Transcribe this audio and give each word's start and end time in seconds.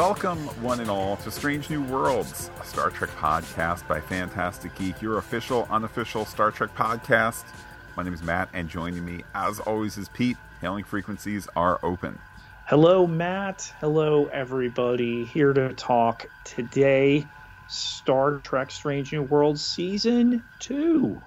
Welcome, 0.00 0.38
one 0.62 0.80
and 0.80 0.88
all, 0.88 1.18
to 1.18 1.30
Strange 1.30 1.68
New 1.68 1.82
Worlds, 1.82 2.50
a 2.58 2.64
Star 2.64 2.88
Trek 2.88 3.10
podcast 3.18 3.86
by 3.86 4.00
Phantastic 4.00 4.74
Geek, 4.74 5.02
your 5.02 5.18
official, 5.18 5.68
unofficial 5.70 6.24
Star 6.24 6.50
Trek 6.50 6.74
podcast. 6.74 7.44
My 7.98 8.02
name 8.02 8.14
is 8.14 8.22
Matt, 8.22 8.48
and 8.54 8.66
joining 8.66 9.04
me, 9.04 9.24
as 9.34 9.60
always, 9.60 9.98
is 9.98 10.08
Pete. 10.08 10.38
Hailing 10.62 10.84
frequencies 10.84 11.48
are 11.54 11.78
open. 11.82 12.18
Hello, 12.64 13.06
Matt. 13.06 13.74
Hello, 13.80 14.24
everybody. 14.28 15.26
Here 15.26 15.52
to 15.52 15.74
talk 15.74 16.24
today 16.44 17.26
Star 17.68 18.38
Trek 18.38 18.70
Strange 18.70 19.12
New 19.12 19.24
Worlds 19.24 19.62
Season 19.62 20.42
2. 20.60 21.20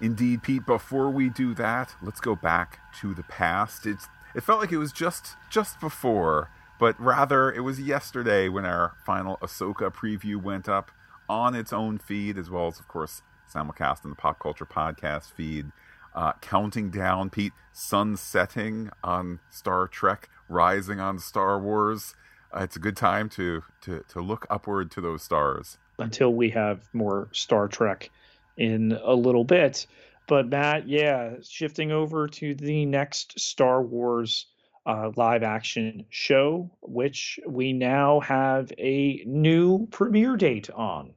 Indeed, 0.00 0.42
Pete. 0.42 0.64
Before 0.64 1.10
we 1.10 1.28
do 1.28 1.52
that, 1.56 1.94
let's 2.00 2.20
go 2.20 2.34
back 2.34 2.80
to 3.00 3.12
the 3.12 3.24
past. 3.24 3.84
It's 3.84 4.08
it 4.34 4.44
felt 4.44 4.60
like 4.60 4.72
it 4.72 4.78
was 4.78 4.92
just 4.92 5.36
just 5.50 5.78
before, 5.78 6.48
but 6.80 6.98
rather 6.98 7.52
it 7.52 7.60
was 7.60 7.78
yesterday 7.78 8.48
when 8.48 8.64
our 8.64 8.96
final 9.04 9.36
Ahsoka 9.42 9.94
preview 9.94 10.42
went 10.42 10.68
up 10.68 10.90
on 11.28 11.54
its 11.54 11.72
own 11.72 11.98
feed, 11.98 12.38
as 12.38 12.50
well 12.50 12.66
as 12.66 12.80
of 12.80 12.88
course 12.88 13.22
simulcast 13.54 14.02
in 14.02 14.10
the 14.10 14.16
Pop 14.16 14.40
Culture 14.40 14.66
Podcast 14.66 15.30
feed. 15.32 15.66
Uh, 16.12 16.32
counting 16.40 16.90
down, 16.90 17.30
Pete, 17.30 17.52
sun 17.72 18.16
setting 18.16 18.90
on 19.04 19.38
Star 19.50 19.86
Trek, 19.86 20.28
rising 20.48 20.98
on 20.98 21.20
Star 21.20 21.60
Wars. 21.60 22.14
Uh, 22.52 22.62
it's 22.62 22.74
a 22.74 22.80
good 22.80 22.96
time 22.96 23.28
to 23.28 23.62
to 23.82 24.02
to 24.08 24.20
look 24.20 24.46
upward 24.50 24.90
to 24.92 25.00
those 25.00 25.22
stars 25.22 25.78
until 25.98 26.32
we 26.32 26.50
have 26.50 26.88
more 26.92 27.28
Star 27.32 27.68
Trek 27.68 28.10
in 28.56 28.98
a 29.04 29.14
little 29.14 29.44
bit. 29.44 29.86
But 30.26 30.48
Matt, 30.48 30.88
yeah, 30.88 31.34
shifting 31.42 31.92
over 31.92 32.26
to 32.26 32.54
the 32.54 32.86
next 32.86 33.38
Star 33.38 33.82
Wars 33.82 34.46
uh, 34.86 35.10
live 35.16 35.42
action 35.42 36.04
show, 36.08 36.70
which 36.82 37.38
we 37.46 37.72
now 37.72 38.20
have 38.20 38.72
a 38.78 39.22
new 39.26 39.86
premiere 39.90 40.36
date 40.36 40.70
on. 40.70 41.14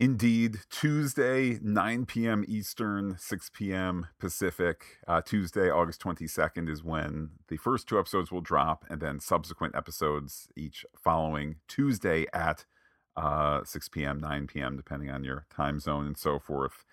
Indeed, 0.00 0.60
Tuesday, 0.70 1.58
9 1.60 2.06
p.m. 2.06 2.42
Eastern, 2.48 3.16
6 3.18 3.50
p.m. 3.52 4.06
Pacific. 4.18 4.98
Uh, 5.06 5.20
Tuesday, 5.20 5.70
August 5.70 6.02
22nd 6.02 6.70
is 6.70 6.82
when 6.82 7.32
the 7.48 7.58
first 7.58 7.86
two 7.86 7.98
episodes 7.98 8.32
will 8.32 8.40
drop, 8.40 8.86
and 8.88 9.02
then 9.02 9.20
subsequent 9.20 9.76
episodes 9.76 10.48
each 10.56 10.86
following 10.96 11.56
Tuesday 11.68 12.24
at 12.32 12.64
uh, 13.14 13.62
6 13.62 13.88
p.m., 13.90 14.18
9 14.18 14.46
p.m., 14.46 14.78
depending 14.78 15.10
on 15.10 15.22
your 15.22 15.44
time 15.54 15.78
zone 15.78 16.06
and 16.06 16.16
so 16.16 16.38
forth. 16.38 16.86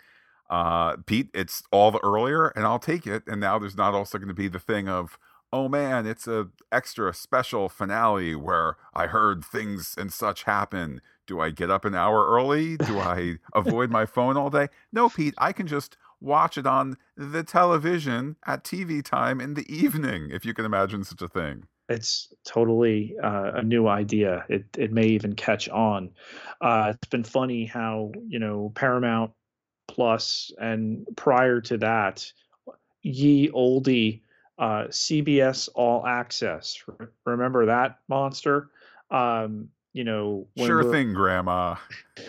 Uh, 0.49 0.97
Pete, 1.05 1.29
it's 1.33 1.63
all 1.72 1.91
the 1.91 2.03
earlier, 2.03 2.47
and 2.49 2.66
I'll 2.66 2.77
take 2.77 3.07
it. 3.07 3.23
And 3.25 3.39
now 3.39 3.57
there's 3.57 3.77
not 3.77 3.94
also 3.94 4.17
going 4.17 4.27
to 4.27 4.33
be 4.33 4.49
the 4.49 4.59
thing 4.59 4.89
of, 4.89 5.17
oh 5.52 5.67
man, 5.67 6.06
it's 6.06 6.28
a 6.28 6.48
extra 6.72 7.14
special 7.14 7.70
finale 7.70 8.36
where 8.36 8.78
I 8.94 9.08
heard 9.08 9.44
things 9.44 9.95
and 9.98 10.12
such 10.12 10.44
happen. 10.44 11.02
Do 11.26 11.40
I 11.40 11.50
get 11.50 11.70
up 11.70 11.86
an 11.86 11.95
hour 11.95 12.28
early? 12.28 12.78
Do 12.78 13.00
I 13.00 13.38
avoid 13.53 13.92
my 13.92 14.06
phone 14.06 14.38
all 14.38 14.50
day? 14.50 14.68
No, 14.92 15.09
Pete, 15.09 15.36
I 15.38 15.52
can 15.52 15.68
just 15.68 15.98
watch 16.20 16.58
it 16.58 16.66
on 16.66 16.98
the 17.16 17.44
television 17.44 18.38
at 18.45 18.64
TV 18.64 19.03
time 19.03 19.40
in 19.40 19.53
the 19.53 19.66
evening, 19.73 20.30
if 20.31 20.45
you 20.45 20.53
can 20.53 20.66
imagine 20.66 21.03
such 21.03 21.22
a 21.22 21.28
thing 21.28 21.68
it's 21.90 22.34
totally 22.44 23.16
uh, 23.23 23.52
a 23.56 23.64
new 23.64 23.88
idea. 23.88 24.45
It 24.50 24.66
it 24.78 24.92
may 24.92 25.08
even 25.08 25.36
catch 25.36 25.70
on. 25.70 26.12
Uh, 26.59 26.94
it's 26.95 27.08
been 27.09 27.23
funny 27.23 27.66
how 27.66 28.12
you 28.28 28.40
know 28.40 28.72
Paramount 28.75 29.31
Plus 29.88 30.52
and 30.59 31.07
prior 31.16 31.62
to 31.62 31.78
that, 31.78 32.30
ye 33.02 33.50
oldie 33.50 34.22
uh, 34.57 34.85
CBS 34.90 35.69
All 35.75 36.06
Access. 36.06 36.84
Remember 37.25 37.66
that 37.68 38.00
monster? 38.07 38.69
Um, 39.12 39.69
you 39.94 40.03
know, 40.03 40.47
sure 40.57 40.91
thing, 40.91 41.13
Grandma. 41.13 41.75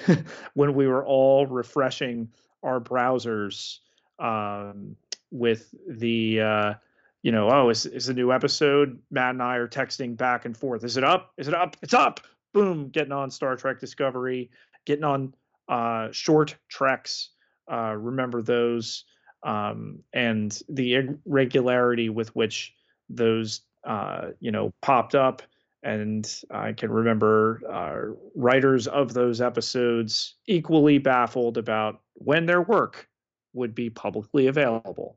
when 0.55 0.75
we 0.75 0.87
were 0.87 1.05
all 1.05 1.47
refreshing 1.47 2.31
our 2.63 2.81
browsers 2.81 3.79
um, 4.19 4.97
with 5.31 5.75
the 5.87 6.41
uh, 6.41 6.75
you 7.23 7.33
know, 7.33 7.51
oh, 7.51 7.69
is 7.69 7.85
is 7.87 8.09
a 8.09 8.15
new 8.15 8.33
episode? 8.33 8.99
Matt 9.11 9.31
and 9.31 9.43
I 9.43 9.57
are 9.57 9.69
texting 9.69 10.17
back 10.17 10.45
and 10.45 10.57
forth. 10.57 10.85
Is 10.85 10.97
it 10.97 11.05
up? 11.05 11.33
Is 11.37 11.49
it 11.49 11.55
up? 11.55 11.77
It's 11.83 11.95
up. 11.95 12.21
Boom, 12.53 12.89
getting 12.89 13.13
on 13.13 13.31
Star 13.31 13.57
Trek 13.57 13.81
Discovery, 13.81 14.51
getting 14.87 15.05
on 15.05 15.35
uh, 15.69 16.09
short 16.13 16.57
treks. 16.69 17.31
Uh, 17.71 17.95
remember 17.99 18.41
those 18.41 19.05
um, 19.43 20.01
and 20.13 20.61
the 20.69 20.95
irregularity 21.27 22.09
with 22.09 22.35
which 22.35 22.75
those 23.09 23.61
uh, 23.85 24.29
you 24.41 24.51
know 24.51 24.73
popped 24.83 25.15
up. 25.15 25.43
And 25.85 26.29
I 26.51 26.73
can 26.73 26.91
remember 26.91 27.63
uh, 27.71 28.15
writers 28.35 28.89
of 28.89 29.15
those 29.15 29.41
episodes 29.41 30.35
equally 30.47 30.99
baffled 30.99 31.57
about 31.57 32.01
when 32.15 32.47
their 32.47 32.63
work 32.63 33.09
would 33.53 33.75
be 33.75 33.89
publicly 33.89 34.49
available. 34.49 35.17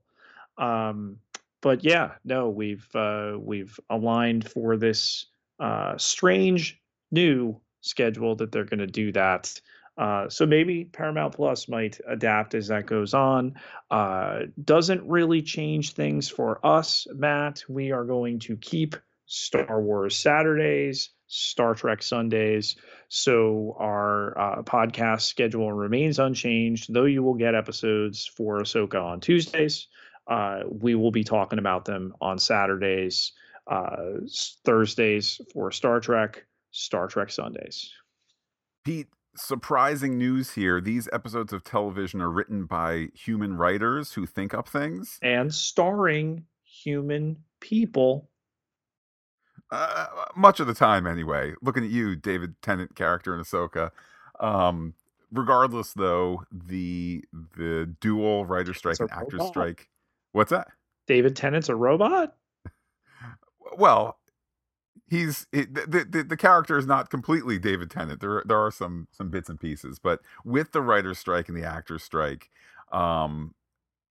Um, 0.59 1.17
but 1.61 1.83
yeah, 1.83 2.11
no, 2.23 2.49
we've 2.49 2.87
uh, 2.95 3.37
we've 3.39 3.79
aligned 3.89 4.49
for 4.49 4.77
this 4.77 5.25
uh, 5.59 5.97
strange 5.97 6.79
new 7.11 7.59
schedule 7.81 8.35
that 8.35 8.51
they're 8.51 8.65
going 8.65 8.79
to 8.79 8.87
do 8.87 9.11
that. 9.11 9.59
Uh, 10.01 10.27
so 10.27 10.47
maybe 10.47 10.83
Paramount 10.83 11.35
Plus 11.35 11.67
might 11.69 11.99
adapt 12.07 12.55
as 12.55 12.69
that 12.69 12.87
goes 12.87 13.13
on. 13.13 13.53
Uh, 13.91 14.39
doesn't 14.63 15.07
really 15.07 15.43
change 15.43 15.93
things 15.93 16.27
for 16.27 16.59
us, 16.65 17.05
Matt. 17.13 17.63
We 17.69 17.91
are 17.91 18.03
going 18.03 18.39
to 18.39 18.57
keep 18.57 18.95
Star 19.27 19.79
Wars 19.79 20.17
Saturdays, 20.17 21.11
Star 21.27 21.75
Trek 21.75 22.01
Sundays. 22.01 22.77
So 23.09 23.75
our 23.77 24.35
uh, 24.35 24.63
podcast 24.63 25.21
schedule 25.21 25.71
remains 25.71 26.17
unchanged, 26.17 26.91
though 26.91 27.05
you 27.05 27.21
will 27.21 27.35
get 27.35 27.53
episodes 27.53 28.25
for 28.25 28.57
Ahsoka 28.57 28.99
on 28.99 29.19
Tuesdays. 29.19 29.87
Uh, 30.27 30.61
we 30.67 30.95
will 30.95 31.11
be 31.11 31.23
talking 31.23 31.59
about 31.59 31.85
them 31.85 32.15
on 32.19 32.39
Saturdays, 32.39 33.33
uh, 33.69 34.13
Thursdays 34.65 35.39
for 35.53 35.71
Star 35.71 35.99
Trek, 35.99 36.43
Star 36.71 37.07
Trek 37.07 37.29
Sundays. 37.29 37.93
Pete, 38.83 39.07
surprising 39.35 40.17
news 40.17 40.53
here. 40.53 40.81
These 40.81 41.07
episodes 41.13 41.53
of 41.53 41.63
television 41.63 42.21
are 42.21 42.31
written 42.31 42.65
by 42.65 43.09
human 43.13 43.57
writers 43.57 44.13
who 44.13 44.25
think 44.25 44.53
up 44.53 44.67
things 44.67 45.19
and 45.21 45.53
starring 45.53 46.45
human 46.63 47.37
people. 47.59 48.29
Uh, 49.71 50.07
much 50.35 50.59
of 50.59 50.67
the 50.67 50.73
time, 50.73 51.07
anyway. 51.07 51.53
Looking 51.61 51.85
at 51.85 51.89
you, 51.91 52.15
David 52.15 52.55
Tennant 52.61 52.95
character 52.95 53.33
in 53.33 53.39
Ahsoka. 53.39 53.91
Um, 54.39 54.95
regardless, 55.31 55.93
though, 55.93 56.43
the 56.51 57.23
the 57.55 57.95
dual 58.01 58.45
writer 58.45 58.73
strike 58.73 58.99
and 58.99 59.11
actor 59.11 59.39
strike 59.39 59.87
What's 60.33 60.51
that? 60.51 60.67
David 61.07 61.35
Tennant's 61.35 61.69
a 61.69 61.75
robot? 61.75 62.35
well, 63.77 64.17
he's 65.11 65.45
the, 65.51 66.07
the 66.09 66.23
the 66.23 66.37
character 66.37 66.77
is 66.77 66.87
not 66.87 67.09
completely 67.09 67.59
David 67.59 67.91
Tennant. 67.91 68.21
There 68.21 68.41
there 68.45 68.59
are 68.59 68.71
some 68.71 69.09
some 69.11 69.29
bits 69.29 69.49
and 69.49 69.59
pieces, 69.59 69.99
but 69.99 70.21
with 70.45 70.71
the 70.71 70.81
writer's 70.81 71.19
strike 71.19 71.49
and 71.49 71.57
the 71.57 71.65
actor's 71.65 72.01
strike, 72.01 72.49
um, 72.91 73.53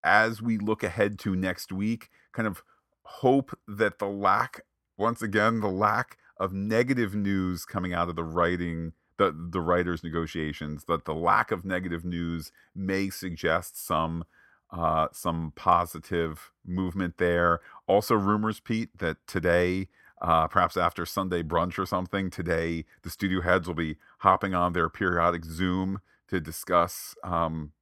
as 0.03 0.43
we 0.43 0.59
look 0.59 0.83
ahead 0.83 1.19
to 1.21 1.37
next 1.37 1.73
week, 1.73 2.11
kind 2.33 2.49
of 2.49 2.63
hope 3.03 3.57
that 3.69 4.01
the 4.01 4.09
lack 4.09 4.63
once 4.99 5.23
again 5.23 5.61
the 5.61 5.69
lack 5.69 6.19
of 6.37 6.53
negative 6.53 7.15
news 7.15 7.65
coming 7.65 7.95
out 7.95 8.09
of 8.09 8.17
the 8.17 8.25
writing 8.25 8.93
the 9.19 9.33
the 9.51 9.61
writers 9.61 10.03
negotiations 10.03 10.85
that 10.89 11.05
the 11.05 11.15
lack 11.15 11.53
of 11.53 11.65
negative 11.65 12.05
news 12.05 12.51
may 12.75 13.09
suggest 13.09 13.87
some 13.87 14.25
uh, 14.71 15.07
some 15.13 15.53
positive 15.55 16.53
movement 16.67 17.17
there. 17.19 17.61
Also, 17.87 18.15
rumors, 18.15 18.61
Pete, 18.61 18.91
that 18.99 19.17
today, 19.27 19.89
uh, 20.21 20.49
perhaps 20.49 20.77
after 20.77 21.07
Sunday 21.07 21.43
brunch 21.43 21.79
or 21.79 21.87
something, 21.87 22.31
today 22.31 22.85
the 23.03 23.11
studio 23.11 23.41
heads 23.41 23.67
will 23.67 23.75
be 23.75 23.97
hopping 24.21 24.55
on 24.55 24.73
their 24.73 24.89
periodic 24.89 25.45
Zoom 25.45 26.01
to 26.29 26.41
discuss 26.41 27.15
um, 27.25 27.73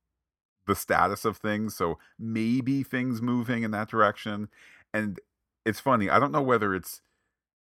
the 0.66 0.74
status 0.74 1.24
of 1.24 1.36
things. 1.36 1.74
So 1.74 1.98
maybe 2.18 2.82
things 2.82 3.22
moving 3.22 3.62
in 3.62 3.70
that 3.72 3.88
direction. 3.88 4.48
And 4.92 5.18
it's 5.64 5.80
funny. 5.80 6.10
I 6.10 6.18
don't 6.18 6.32
know 6.32 6.42
whether 6.42 6.74
it's 6.74 7.00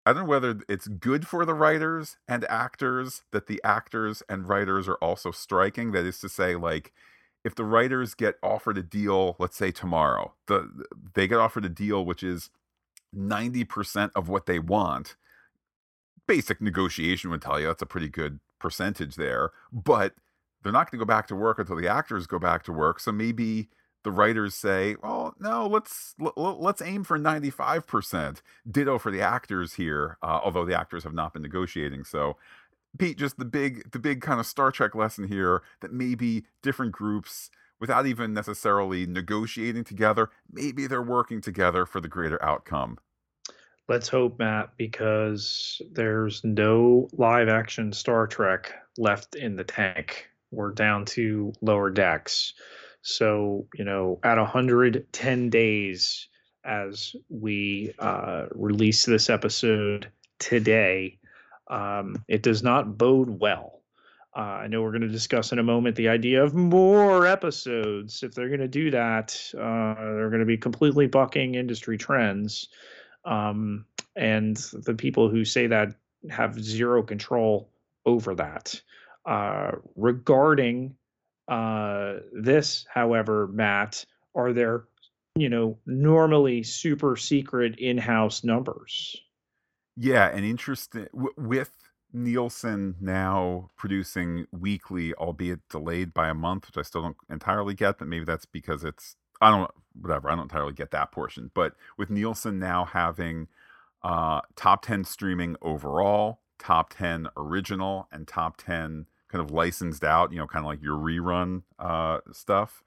I 0.06 0.14
don't 0.14 0.24
know 0.24 0.30
whether 0.30 0.60
it's 0.68 0.88
good 0.88 1.28
for 1.28 1.46
the 1.46 1.54
writers 1.54 2.18
and 2.28 2.44
actors 2.50 3.22
that 3.32 3.46
the 3.46 3.62
actors 3.64 4.24
and 4.28 4.50
writers 4.50 4.88
are 4.88 4.96
also 4.96 5.30
striking. 5.30 5.92
That 5.92 6.06
is 6.06 6.20
to 6.22 6.30
say, 6.30 6.56
like 6.56 6.92
if 7.44 7.54
the 7.54 7.66
writers 7.66 8.16
get 8.16 8.36
offered 8.42 8.80
a 8.80 8.84
deal, 8.84 9.36
let's 9.38 9.58
say 9.58 9.72
tomorrow, 9.72 10.34
the 10.48 10.86
they 11.14 11.28
get 11.28 11.38
offered 11.38 11.66
a 11.66 11.70
deal 11.70 12.04
which 12.04 12.24
is 12.24 12.50
90% 13.16 14.12
of 14.16 14.30
what 14.30 14.46
they 14.46 14.60
want, 14.60 15.16
basic 16.28 16.62
negotiation 16.62 17.30
would 17.30 17.42
tell 17.42 17.60
you 17.60 17.68
that's 17.68 17.82
a 17.82 17.88
pretty 17.88 18.10
good 18.10 18.40
percentage 18.60 19.16
there, 19.16 19.52
but 19.72 20.14
they're 20.64 20.72
not 20.72 20.90
going 20.90 21.00
to 21.00 21.06
go 21.06 21.08
back 21.08 21.28
to 21.28 21.36
work 21.36 21.60
until 21.60 21.76
the 21.76 21.88
actors 21.88 22.28
go 22.28 22.40
back 22.40 22.64
to 22.64 22.72
work. 22.72 23.00
So 23.00 23.12
maybe 23.12 23.70
the 24.04 24.12
writers 24.12 24.56
say, 24.56 24.96
"Well, 25.02 25.36
no, 25.40 25.68
let's 25.68 26.16
let's 26.36 26.82
aim 26.82 27.04
for 27.04 27.18
95%." 27.20 28.42
Ditto 28.70 28.98
for 28.98 29.12
the 29.12 29.22
actors 29.22 29.74
here, 29.74 30.18
uh, 30.22 30.40
although 30.44 30.66
the 30.66 30.78
actors 30.78 31.04
have 31.04 31.14
not 31.14 31.34
been 31.34 31.42
negotiating. 31.42 32.04
So, 32.04 32.38
Pete, 32.98 33.18
just 33.18 33.38
the 33.38 33.46
big 33.46 33.92
the 33.92 34.00
big 34.00 34.22
kind 34.22 34.40
of 34.40 34.46
Star 34.46 34.72
Trek 34.72 34.96
lesson 34.96 35.28
here 35.28 35.62
that 35.82 35.94
maybe 35.94 36.46
different 36.62 36.92
groups 36.92 37.50
without 37.82 38.06
even 38.06 38.34
necessarily 38.34 39.06
negotiating 39.08 39.84
together, 39.84 40.30
maybe 40.50 40.88
they're 40.88 41.02
working 41.02 41.42
together 41.42 41.86
for 41.86 42.00
the 42.00 42.08
greater 42.08 42.42
outcome. 42.42 42.98
Let's 43.90 44.08
hope, 44.08 44.40
Matt, 44.40 44.70
because 44.78 45.82
there's 45.92 46.42
no 46.46 47.10
live 47.12 47.50
action 47.50 47.92
Star 47.92 48.28
Trek 48.28 48.72
left 48.98 49.36
in 49.36 49.58
the 49.58 49.66
tank. 49.66 50.28
We're 50.52 50.72
down 50.72 51.06
to 51.06 51.52
lower 51.62 51.90
decks. 51.90 52.54
So, 53.02 53.68
you 53.74 53.84
know, 53.84 54.20
at 54.24 54.38
110 54.38 55.50
days 55.50 56.28
as 56.64 57.16
we 57.30 57.94
uh, 57.98 58.46
release 58.52 59.06
this 59.06 59.30
episode 59.30 60.12
today, 60.40 61.18
um, 61.68 62.24
it 62.28 62.44
does 62.44 62.62
not 62.62 62.98
bode 62.98 63.40
well. 63.40 63.81
Uh, 64.36 64.40
I 64.64 64.68
know 64.68 64.82
we're 64.82 64.92
going 64.92 65.02
to 65.02 65.10
discuss 65.10 65.52
in 65.52 65.60
a 65.60 65.64
moment 65.64 65.96
the 65.96 66.08
idea 66.08 66.44
of 66.44 66.54
more 66.54 67.28
episodes. 67.28 68.24
If 68.24 68.34
they're 68.34 68.48
going 68.48 68.62
to 68.62 68.68
do 68.68 68.90
that, 68.92 69.38
uh, 69.54 69.96
they're 69.96 70.30
going 70.30 70.40
to 70.40 70.46
be 70.46 70.58
completely 70.58 71.08
bucking 71.08 71.56
industry 71.56 71.98
trends. 71.98 72.70
Um, 73.26 73.86
and 74.16 74.56
the 74.86 74.94
people 74.94 75.30
who 75.30 75.44
say 75.44 75.68
that 75.68 75.96
have 76.30 76.64
zero 76.64 77.04
control 77.04 77.70
over 78.06 78.36
that. 78.36 78.82
Uh, 79.26 79.72
regarding 79.96 80.96
uh, 81.48 82.16
this, 82.32 82.86
however, 82.94 83.48
Matt, 83.48 84.06
are 84.34 84.54
there, 84.54 84.86
you 85.36 85.50
know, 85.50 85.78
normally 85.86 86.64
super 86.64 87.16
secret 87.18 87.78
in-house 87.80 88.44
numbers? 88.44 89.18
Yeah, 89.98 90.28
and 90.30 90.46
interesting 90.46 91.08
with 91.36 91.72
Nielsen 92.14 92.96
now 93.00 93.72
producing 93.78 94.46
weekly, 94.52 95.14
albeit 95.16 95.68
delayed 95.70 96.14
by 96.14 96.30
a 96.30 96.34
month, 96.34 96.68
which 96.68 96.78
I 96.78 96.82
still 96.82 97.02
don't 97.02 97.18
entirely 97.30 97.74
get, 97.74 98.00
but 98.00 98.08
maybe 98.08 98.26
that's 98.26 98.46
because 98.46 98.84
it's 98.84 99.16
I 99.42 99.50
don't 99.50 99.72
whatever, 100.00 100.30
I 100.30 100.36
don't 100.36 100.44
entirely 100.44 100.74
get 100.74 100.92
that 100.92 101.12
portion. 101.12 101.52
But 101.54 101.74
with 101.98 102.10
Nielsen 102.10 102.60
now 102.60 102.86
having 102.86 103.48
uh 104.04 104.42
top 104.56 104.84
10 104.86 105.04
streaming 105.04 105.56
overall, 105.62 106.42
top 106.60 106.94
10 106.94 107.28
original 107.36 108.08
and 108.12 108.28
top 108.28 108.58
10 108.58 109.06
kind 109.32 109.44
of 109.44 109.52
licensed 109.52 110.04
out, 110.04 110.32
you 110.32 110.38
know, 110.38 110.48
kind 110.48 110.66
of 110.66 110.70
like 110.70 110.82
your 110.82 110.98
rerun 110.98 111.64
uh, 111.80 112.20
stuff. 112.32 112.84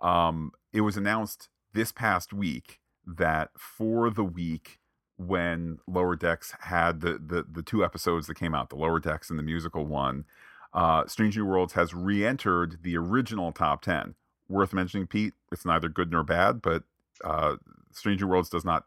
Um, 0.00 0.52
it 0.72 0.82
was 0.82 0.96
announced 0.96 1.48
this 1.74 1.92
past 1.92 2.32
week 2.32 2.78
that 3.06 3.50
for 3.58 4.10
the 4.10 4.24
week 4.24 4.77
when 5.18 5.78
Lower 5.86 6.16
Decks 6.16 6.54
had 6.60 7.00
the, 7.00 7.14
the, 7.14 7.44
the 7.50 7.62
two 7.62 7.84
episodes 7.84 8.26
that 8.28 8.36
came 8.36 8.54
out, 8.54 8.70
the 8.70 8.76
Lower 8.76 9.00
Decks 9.00 9.30
and 9.30 9.38
the 9.38 9.42
musical 9.42 9.84
one, 9.84 10.24
uh, 10.72 11.06
Strange 11.06 11.36
New 11.36 11.44
Worlds 11.44 11.72
has 11.72 11.92
re 11.92 12.24
entered 12.24 12.78
the 12.82 12.96
original 12.96 13.52
top 13.52 13.82
10. 13.82 14.14
Worth 14.48 14.72
mentioning, 14.72 15.06
Pete, 15.06 15.34
it's 15.52 15.66
neither 15.66 15.88
good 15.88 16.10
nor 16.10 16.22
bad, 16.22 16.62
but 16.62 16.84
uh, 17.24 17.56
Strange 17.92 18.20
New 18.22 18.28
Worlds 18.28 18.48
does 18.48 18.64
not 18.64 18.84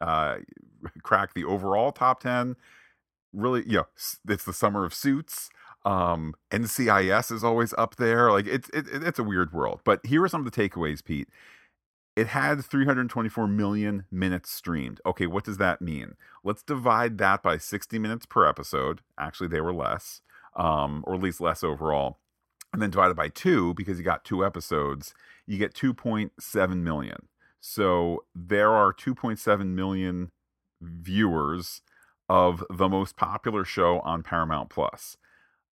uh, 0.00 0.36
crack 1.02 1.34
the 1.34 1.44
overall 1.44 1.92
top 1.92 2.20
10. 2.20 2.56
Really, 3.32 3.64
you 3.66 3.78
know, 3.78 3.86
it's 4.28 4.44
the 4.44 4.52
summer 4.52 4.84
of 4.84 4.94
suits. 4.94 5.50
Um, 5.84 6.34
NCIS 6.50 7.32
is 7.32 7.44
always 7.44 7.74
up 7.76 7.96
there. 7.96 8.30
Like 8.30 8.46
it's 8.46 8.70
it, 8.70 8.86
it's 8.90 9.18
a 9.18 9.24
weird 9.24 9.52
world. 9.52 9.80
But 9.84 10.06
here 10.06 10.22
are 10.22 10.28
some 10.28 10.46
of 10.46 10.50
the 10.50 10.68
takeaways, 10.68 11.04
Pete. 11.04 11.28
It 12.16 12.28
had 12.28 12.64
324 12.64 13.48
million 13.48 14.04
minutes 14.10 14.50
streamed. 14.50 15.00
Okay, 15.04 15.26
what 15.26 15.44
does 15.44 15.58
that 15.58 15.82
mean? 15.82 16.14
Let's 16.44 16.62
divide 16.62 17.18
that 17.18 17.42
by 17.42 17.58
60 17.58 17.98
minutes 17.98 18.24
per 18.24 18.46
episode. 18.46 19.00
Actually, 19.18 19.48
they 19.48 19.60
were 19.60 19.72
less, 19.72 20.20
um, 20.54 21.02
or 21.06 21.14
at 21.14 21.22
least 21.22 21.40
less 21.40 21.64
overall. 21.64 22.18
And 22.72 22.80
then 22.80 22.90
divided 22.90 23.16
by 23.16 23.28
two, 23.28 23.74
because 23.74 23.98
you 23.98 24.04
got 24.04 24.24
two 24.24 24.44
episodes, 24.44 25.12
you 25.46 25.58
get 25.58 25.74
2.7 25.74 26.76
million. 26.78 27.28
So 27.60 28.24
there 28.34 28.72
are 28.72 28.92
2.7 28.92 29.66
million 29.68 30.30
viewers 30.80 31.82
of 32.28 32.62
the 32.70 32.88
most 32.88 33.16
popular 33.16 33.64
show 33.64 34.00
on 34.00 34.22
Paramount 34.22 34.70
Plus. 34.70 35.16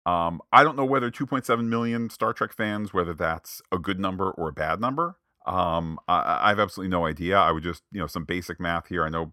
Um, 0.05 0.41
I 0.53 0.65
don't 0.65 0.77
know 0.77 0.85
whether 0.85 1.11
2.7 1.11 1.65
million 1.67 2.11
Star 2.11 2.33
Trek 2.33 2.53
fans, 2.53 2.93
whether 2.93 3.15
that's 3.15 3.63
a 3.71 3.79
good 3.79 4.01
number 4.01 4.31
or 4.31 4.49
a 4.49 4.53
bad 4.53 4.81
number. 4.81 5.17
Um, 5.47 5.99
I, 6.07 6.41
I, 6.45 6.49
have 6.51 6.61
absolutely 6.61 6.91
no 6.91 7.07
idea. 7.07 7.37
I 7.37 7.51
would 7.51 7.63
just, 7.63 7.83
you 7.91 7.99
know, 7.99 8.07
some 8.07 8.25
basic 8.25 8.61
math 8.61 8.89
here. 8.89 9.05
I 9.05 9.09
know 9.09 9.33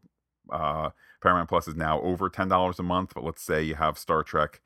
uh, 0.52 0.90
Paramount 1.22 1.50
Plus 1.50 1.68
is 1.68 1.76
now 1.76 2.02
over 2.02 2.30
ten 2.30 2.48
dollars 2.48 2.80
a 2.80 2.84
month, 2.84 3.14
but 3.14 3.24
let's 3.24 3.44
say 3.44 3.62
you 3.62 3.76
have 3.76 3.98
Star 3.98 4.24
Trek. 4.24 4.62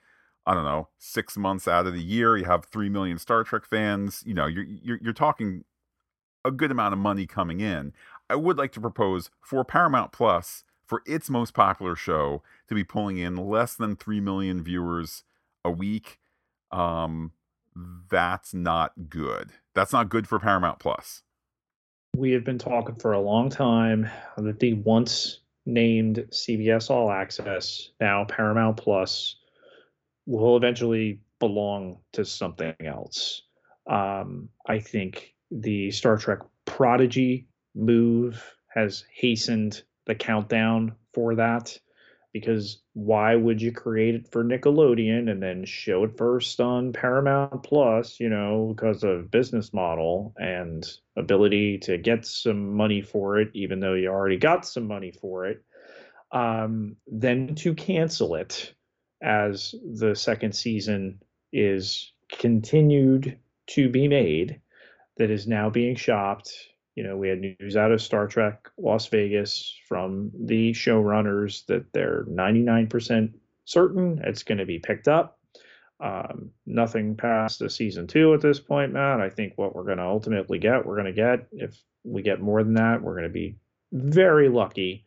I 0.45 0.53
don't 0.53 0.65
know, 0.65 0.89
six 0.97 1.37
months 1.37 1.67
out 1.67 1.87
of 1.87 1.93
the 1.93 2.03
year, 2.03 2.35
you 2.37 2.45
have 2.45 2.65
three 2.65 2.89
million 2.89 3.17
Star 3.17 3.43
Trek 3.43 3.65
fans. 3.65 4.23
You 4.25 4.33
know, 4.33 4.45
you're 4.45 4.63
you're, 4.63 4.99
you're 5.01 5.13
talking 5.13 5.65
a 6.45 6.51
good 6.51 6.71
amount 6.71 6.93
of 6.93 6.99
money 6.99 7.25
coming 7.25 7.59
in. 7.59 7.93
I 8.29 8.35
would 8.35 8.57
like 8.57 8.71
to 8.73 8.81
propose 8.81 9.29
for 9.41 9.63
Paramount 9.63 10.11
Plus 10.11 10.63
for 10.85 11.01
its 11.05 11.29
most 11.29 11.53
popular 11.53 11.95
show 11.95 12.43
to 12.67 12.75
be 12.75 12.83
pulling 12.83 13.17
in 13.17 13.35
less 13.35 13.75
than 13.75 13.95
three 13.95 14.19
million 14.19 14.63
viewers 14.63 15.23
a 15.63 15.71
week, 15.71 16.19
um, 16.71 17.31
that's 18.09 18.53
not 18.53 19.09
good. 19.09 19.51
That's 19.73 19.93
not 19.93 20.09
good 20.09 20.27
for 20.27 20.39
Paramount 20.39 20.79
Plus. 20.79 21.23
We 22.15 22.31
have 22.31 22.43
been 22.43 22.59
talking 22.59 22.95
for 22.95 23.13
a 23.13 23.19
long 23.19 23.49
time 23.49 24.09
that 24.37 24.59
the 24.59 24.73
once 24.73 25.39
named 25.65 26.25
CBS 26.31 26.89
All 26.89 27.11
Access, 27.11 27.89
now 27.99 28.25
Paramount 28.25 28.77
Plus, 28.77 29.37
will 30.25 30.55
eventually 30.55 31.21
belong 31.39 31.97
to 32.13 32.23
something 32.23 32.75
else. 32.85 33.41
Um, 33.87 34.49
I 34.67 34.79
think 34.79 35.33
the 35.51 35.91
Star 35.91 36.17
Trek 36.17 36.39
Prodigy 36.65 37.47
move 37.75 38.43
has 38.73 39.05
hastened 39.13 39.83
the 40.05 40.15
countdown 40.15 40.95
for 41.13 41.35
that 41.35 41.77
because 42.33 42.81
why 42.93 43.35
would 43.35 43.61
you 43.61 43.71
create 43.71 44.15
it 44.15 44.31
for 44.31 44.43
Nickelodeon 44.43 45.29
and 45.29 45.41
then 45.41 45.63
show 45.65 46.03
it 46.03 46.17
first 46.17 46.59
on 46.59 46.91
Paramount 46.91 47.61
Plus, 47.61 48.19
you 48.19 48.27
know, 48.27 48.73
because 48.75 49.03
of 49.03 49.29
business 49.29 49.71
model 49.71 50.33
and 50.37 50.83
ability 51.15 51.77
to 51.77 51.97
get 51.99 52.25
some 52.25 52.75
money 52.75 53.01
for 53.01 53.39
it, 53.39 53.51
even 53.53 53.79
though 53.79 53.93
you 53.93 54.09
already 54.09 54.37
got 54.37 54.65
some 54.65 54.87
money 54.87 55.11
for 55.11 55.45
it, 55.45 55.63
um, 56.31 56.95
then 57.05 57.53
to 57.53 57.75
cancel 57.75 58.33
it 58.35 58.73
as 59.21 59.75
the 59.93 60.15
second 60.15 60.53
season 60.53 61.19
is 61.53 62.11
continued 62.29 63.37
to 63.67 63.89
be 63.89 64.07
made 64.07 64.59
that 65.17 65.29
is 65.29 65.47
now 65.47 65.69
being 65.69 65.95
shopped 65.95 66.51
you 66.95 67.03
know, 67.03 67.17
we 67.17 67.29
had 67.29 67.41
news 67.41 67.75
out 67.75 67.91
of 67.91 68.01
Star 68.01 68.27
Trek 68.27 68.69
Las 68.77 69.07
Vegas 69.07 69.75
from 69.87 70.31
the 70.33 70.71
showrunners 70.71 71.65
that 71.65 71.91
they're 71.93 72.25
99% 72.29 73.33
certain 73.65 74.21
it's 74.25 74.43
going 74.43 74.57
to 74.57 74.65
be 74.65 74.79
picked 74.79 75.07
up. 75.07 75.39
Um, 75.99 76.51
nothing 76.65 77.15
past 77.15 77.59
the 77.59 77.69
season 77.69 78.07
two 78.07 78.33
at 78.33 78.41
this 78.41 78.59
point, 78.59 78.91
Matt. 78.91 79.21
I 79.21 79.29
think 79.29 79.53
what 79.55 79.73
we're 79.73 79.85
going 79.85 79.99
to 79.99 80.03
ultimately 80.03 80.59
get, 80.59 80.85
we're 80.85 81.01
going 81.01 81.05
to 81.05 81.13
get. 81.13 81.47
If 81.53 81.81
we 82.03 82.21
get 82.21 82.41
more 82.41 82.61
than 82.63 82.73
that, 82.73 83.01
we're 83.01 83.13
going 83.13 83.23
to 83.23 83.29
be 83.29 83.55
very 83.93 84.49
lucky. 84.49 85.05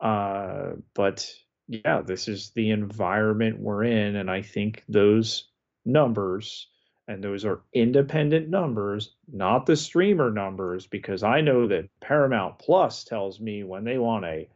Uh, 0.00 0.72
but 0.94 1.30
yeah, 1.68 2.00
this 2.00 2.26
is 2.26 2.52
the 2.54 2.70
environment 2.70 3.60
we're 3.60 3.84
in. 3.84 4.16
And 4.16 4.30
I 4.30 4.40
think 4.40 4.82
those 4.88 5.50
numbers 5.84 6.69
and 7.10 7.24
those 7.24 7.44
are 7.44 7.62
independent 7.72 8.48
numbers, 8.48 9.16
not 9.32 9.66
the 9.66 9.74
streamer 9.74 10.30
numbers, 10.30 10.86
because 10.86 11.24
I 11.24 11.40
know 11.40 11.66
that 11.66 11.88
Paramount 12.00 12.60
Plus 12.60 13.02
tells 13.02 13.40
me 13.40 13.64
when 13.64 13.82
they 13.82 13.98
want 13.98 14.24
a 14.24 14.48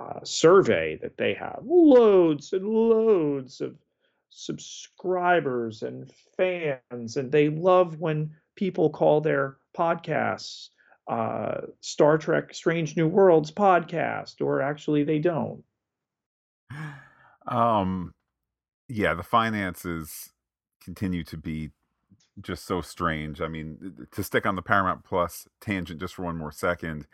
uh, 0.00 0.20
survey 0.24 0.98
that 1.02 1.18
they 1.18 1.34
have 1.34 1.60
loads 1.62 2.54
and 2.54 2.66
loads 2.66 3.60
of 3.60 3.76
subscribers 4.30 5.82
and 5.82 6.10
fans, 6.38 7.18
and 7.18 7.30
they 7.30 7.50
love 7.50 8.00
when 8.00 8.30
people 8.56 8.88
call 8.88 9.20
their 9.20 9.58
podcasts 9.76 10.70
uh, 11.06 11.60
Star 11.82 12.16
Trek 12.16 12.54
Strange 12.54 12.96
New 12.96 13.08
Worlds 13.08 13.50
podcast, 13.50 14.40
or 14.40 14.62
actually 14.62 15.04
they 15.04 15.18
don't. 15.18 15.62
Um, 17.46 18.14
yeah, 18.88 19.12
the 19.12 19.22
finances 19.22 20.30
continue 20.82 21.24
to 21.24 21.36
be 21.36 21.72
just 22.42 22.64
so 22.64 22.80
strange. 22.80 23.40
I 23.40 23.48
mean, 23.48 24.06
to 24.10 24.22
stick 24.22 24.46
on 24.46 24.56
the 24.56 24.62
Paramount 24.62 25.04
Plus 25.04 25.46
tangent 25.60 26.00
just 26.00 26.14
for 26.14 26.24
one 26.24 26.36
more 26.36 26.52
second, 26.52 27.06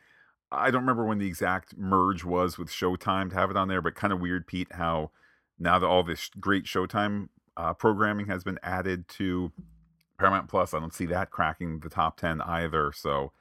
I 0.50 0.71
don't 0.71 0.83
remember 0.83 1.04
when 1.04 1.18
the 1.18 1.26
exact 1.26 1.76
merge 1.76 2.25
was 2.25 2.59
with 2.59 2.68
Showtime 2.68 3.30
to 3.30 3.37
have 3.37 3.50
it 3.50 3.56
on 3.56 3.68
there, 3.68 3.83
but 3.83 3.95
kind 3.95 4.12
of 4.12 4.21
weird, 4.21 4.47
Pete, 4.47 4.73
how 4.73 5.11
now 5.59 5.78
that 5.78 5.87
all 5.87 6.02
this 6.02 6.30
great 6.40 6.64
Showtime 6.64 7.28
uh, 7.56 7.75
programming 7.75 8.26
has 8.26 8.45
been 8.45 8.59
added 8.62 9.09
to 9.09 9.52
Paramount 10.18 10.49
Plus, 10.49 10.73
I 10.73 10.80
don't 10.80 10.95
see 10.95 11.06
that 11.06 11.30
cracking 11.30 11.80
the 11.80 11.88
top 11.88 12.18
10 12.18 12.40
either. 12.42 12.92
So 12.95 13.33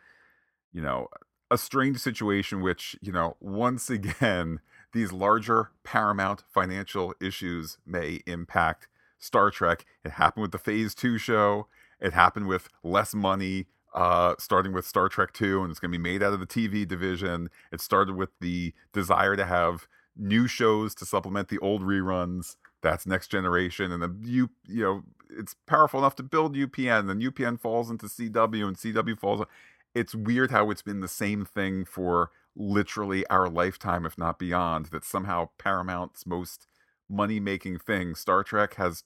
you 0.75 0.81
know, 0.81 1.07
a 1.49 1.57
strange 1.57 1.99
situation 1.99 2.61
which, 2.61 2.97
you 3.01 3.13
know, 3.13 3.37
once 3.39 3.89
again, 3.89 4.59
these 4.93 5.11
larger 5.11 5.71
Paramount 5.83 6.43
financial 6.53 7.15
issues 7.21 7.77
may 7.85 8.19
impact 8.27 8.87
Star 9.17 9.49
Trek. 9.49 9.85
It 10.03 10.11
happened 10.11 10.41
with 10.41 10.51
the 10.51 10.59
Phase 10.59 10.93
2 10.93 11.17
show. 11.17 11.67
It 11.99 12.13
happened 12.13 12.47
with 12.47 12.69
less 12.83 13.13
money, 13.13 13.67
uh, 13.93 14.35
starting 14.37 14.73
with 14.73 14.85
Star 14.85 15.09
Trek 15.09 15.33
2, 15.33 15.61
and 15.61 15.71
it's 15.71 15.79
going 15.79 15.91
to 15.91 15.97
be 15.97 16.01
made 16.01 16.21
out 16.21 16.33
of 16.33 16.39
the 16.39 16.47
TV 16.47 16.87
division. 16.87 17.49
It 17.71 17.81
started 17.81 18.15
with 18.15 18.29
the 18.39 18.73
desire 18.93 19.35
to 19.35 19.45
have 19.45 19.87
new 20.17 20.47
shows 20.47 20.95
to 20.95 21.05
supplement 21.05 21.49
the 21.49 21.59
old 21.59 21.81
reruns. 21.81 22.55
That's 22.81 23.07
Next 23.07 23.29
Generation, 23.29 23.91
and 23.91 24.01
then 24.03 24.19
you 24.23 24.51
you 24.67 24.83
know 24.83 25.03
it's 25.29 25.55
powerful 25.65 25.99
enough 25.99 26.15
to 26.17 26.23
build 26.23 26.55
UPN. 26.55 26.99
And 26.99 27.09
then 27.09 27.21
UPN 27.21 27.59
falls 27.59 27.89
into 27.89 28.05
CW, 28.05 28.67
and 28.67 28.77
CW 28.77 29.17
falls. 29.17 29.45
It's 29.93 30.13
weird 30.13 30.51
how 30.51 30.69
it's 30.69 30.81
been 30.81 30.99
the 30.99 31.07
same 31.07 31.45
thing 31.45 31.85
for 31.85 32.31
literally 32.55 33.25
our 33.27 33.49
lifetime, 33.49 34.05
if 34.05 34.17
not 34.17 34.37
beyond. 34.37 34.87
That 34.87 35.03
somehow 35.03 35.49
Paramount's 35.57 36.27
most 36.27 36.67
money 37.09 37.39
making 37.39 37.79
thing, 37.79 38.13
Star 38.15 38.43
Trek, 38.43 38.75
has 38.75 39.03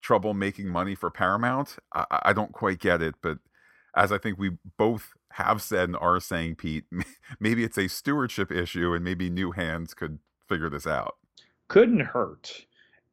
trouble 0.00 0.34
making 0.34 0.68
money 0.68 0.94
for 0.94 1.10
Paramount. 1.10 1.76
I, 1.94 2.04
I 2.10 2.32
don't 2.32 2.52
quite 2.52 2.78
get 2.78 3.02
it, 3.02 3.14
but 3.22 3.38
as 3.94 4.12
I 4.12 4.18
think 4.18 4.38
we 4.38 4.52
both 4.76 5.12
have 5.32 5.62
said 5.62 5.88
and 5.88 5.96
are 5.96 6.20
saying, 6.20 6.56
Pete, 6.56 6.84
maybe 7.40 7.64
it's 7.64 7.78
a 7.78 7.88
stewardship 7.88 8.50
issue, 8.50 8.94
and 8.94 9.04
maybe 9.04 9.30
new 9.30 9.52
hands 9.52 9.94
could 9.94 10.18
figure 10.48 10.70
this 10.70 10.86
out. 10.86 11.16
Couldn't 11.68 12.00
hurt. 12.00 12.66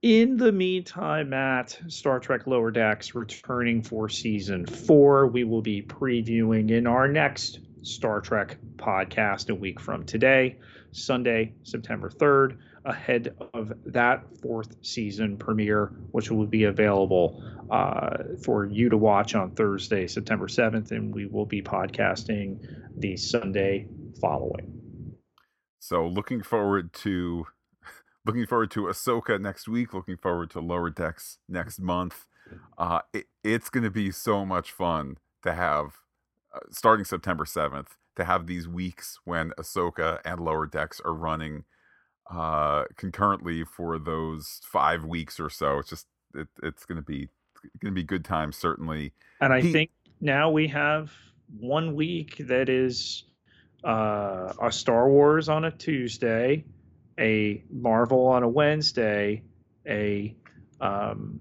In 0.04 0.38
the 0.38 0.52
meantime, 0.52 1.30
Matt, 1.30 1.80
Star 1.88 2.20
Trek 2.20 2.46
Lower 2.46 2.70
Decks 2.70 3.16
returning 3.16 3.82
for 3.82 4.08
season 4.10 4.66
four. 4.66 5.28
We 5.28 5.44
will 5.44 5.62
be 5.62 5.82
previewing 5.82 6.70
in 6.70 6.86
our 6.86 7.08
next 7.08 7.60
Star 7.82 8.22
Trek 8.22 8.58
podcast 8.76 9.50
a 9.50 9.56
week 9.56 9.80
from 9.80 10.06
today, 10.06 10.58
Sunday, 10.92 11.54
September 11.64 12.10
3rd, 12.10 12.58
ahead 12.88 13.36
of 13.54 13.74
that 13.86 14.24
fourth 14.42 14.76
season 14.82 15.38
premiere, 15.38 15.88
which 16.12 16.32
will 16.32 16.48
be 16.48 16.64
available 16.64 17.44
uh, 17.70 18.18
for 18.44 18.66
you 18.66 18.90
to 18.90 18.98
watch 18.98 19.36
on 19.36 19.52
Thursday, 19.52 20.08
September 20.08 20.48
7th. 20.48 20.92
And 20.92 21.14
we 21.14 21.26
will 21.26 21.46
be 21.46 21.62
podcasting 21.62 22.66
the 22.98 23.18
Sunday 23.18 23.88
following. 24.20 24.74
So, 25.80 26.08
looking 26.08 26.42
forward 26.42 26.94
to 26.94 27.46
looking 28.26 28.48
forward 28.48 28.72
to 28.72 28.82
Ahsoka 28.84 29.40
next 29.40 29.68
week. 29.68 29.94
Looking 29.94 30.18
forward 30.18 30.50
to 30.52 30.60
Lower 30.60 30.90
Decks 30.90 31.38
next 31.48 31.80
month. 31.80 32.28
Uh, 32.78 33.02
it, 33.14 33.26
it's 33.44 33.70
going 33.70 33.84
to 33.84 33.92
be 33.92 34.10
so 34.10 34.46
much 34.46 34.72
fun 34.72 35.18
to 35.44 35.54
have, 35.54 35.98
uh, 36.56 36.60
starting 36.72 37.04
September 37.04 37.44
7th, 37.44 37.90
to 38.16 38.24
have 38.24 38.48
these 38.48 38.68
weeks 38.68 39.20
when 39.26 39.52
Ahsoka 39.60 40.20
and 40.24 40.40
Lower 40.40 40.66
Decks 40.66 41.02
are 41.04 41.14
running 41.14 41.66
uh, 42.30 42.86
concurrently 42.96 43.64
for 43.64 43.98
those 43.98 44.62
five 44.64 45.04
weeks 45.04 45.40
or 45.40 45.50
so. 45.50 45.80
It's 45.80 45.90
just, 45.90 46.08
it, 46.34 46.48
it's 46.64 46.86
going 46.86 46.98
to 46.98 47.06
be 47.06 47.30
going 47.82 47.94
to 47.94 48.00
be 48.00 48.04
good 48.04 48.24
times, 48.24 48.56
certainly. 48.56 49.14
And 49.42 49.52
I 49.52 49.62
he, 49.62 49.72
think 49.72 49.92
now 50.22 50.52
we 50.52 50.68
have 50.68 51.12
one 51.60 51.96
week 51.96 52.38
that 52.48 52.70
is 52.70 53.24
uh, 53.84 54.54
a 54.62 54.72
Star 54.72 55.10
Wars 55.10 55.50
on 55.50 55.66
a 55.66 55.72
Tuesday 55.72 56.64
a 57.20 57.64
Marvel 57.72 58.28
on 58.28 58.44
a 58.44 58.48
Wednesday, 58.48 59.44
a 59.88 60.36
um, 60.80 61.40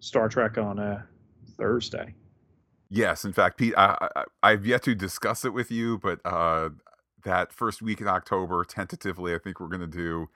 Star 0.00 0.28
Trek 0.28 0.58
on 0.58 0.78
a 0.78 1.06
Thursday. 1.56 2.14
Yes, 2.90 3.24
in 3.24 3.32
fact, 3.32 3.58
Pete, 3.58 3.74
I, 3.76 4.24
I, 4.42 4.50
have 4.50 4.66
yet 4.66 4.82
to 4.84 4.94
discuss 4.94 5.44
it 5.44 5.52
with 5.52 5.70
you, 5.70 5.98
but 5.98 6.20
uh, 6.24 6.68
that 7.24 7.52
first 7.52 7.82
week 7.82 8.00
in 8.00 8.08
October, 8.08 8.64
tentatively, 8.64 9.34
I 9.34 9.38
think 9.38 9.60
we're 9.60 9.68
going 9.68 9.80
to 9.80 9.86
do, 9.86 10.28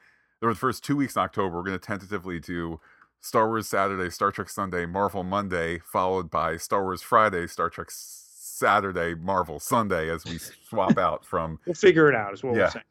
or 0.42 0.50
the 0.50 0.58
first 0.58 0.84
two 0.84 0.96
weeks 0.96 1.16
in 1.16 1.22
October, 1.22 1.56
we're 1.56 1.62
going 1.62 1.78
to 1.78 1.84
tentatively 1.84 2.40
do 2.40 2.80
Star 3.20 3.48
Wars 3.48 3.68
Saturday, 3.68 4.10
Star 4.10 4.30
Trek 4.30 4.48
Sunday, 4.48 4.86
Marvel 4.86 5.24
Monday, 5.24 5.78
followed 5.78 6.30
by 6.30 6.56
Star 6.56 6.82
Wars 6.82 7.02
Friday, 7.02 7.46
Star 7.46 7.70
Trek 7.70 7.88
Saturday, 7.90 9.14
Marvel 9.14 9.60
Sunday, 9.60 10.10
as 10.10 10.24
we 10.24 10.38
swap 10.38 10.98
out 10.98 11.24
from. 11.24 11.58
We'll 11.66 11.74
figure 11.74 12.08
it 12.08 12.14
out, 12.14 12.34
is 12.34 12.42
what 12.42 12.54
yeah. 12.54 12.64
we're 12.64 12.70
saying 12.70 12.84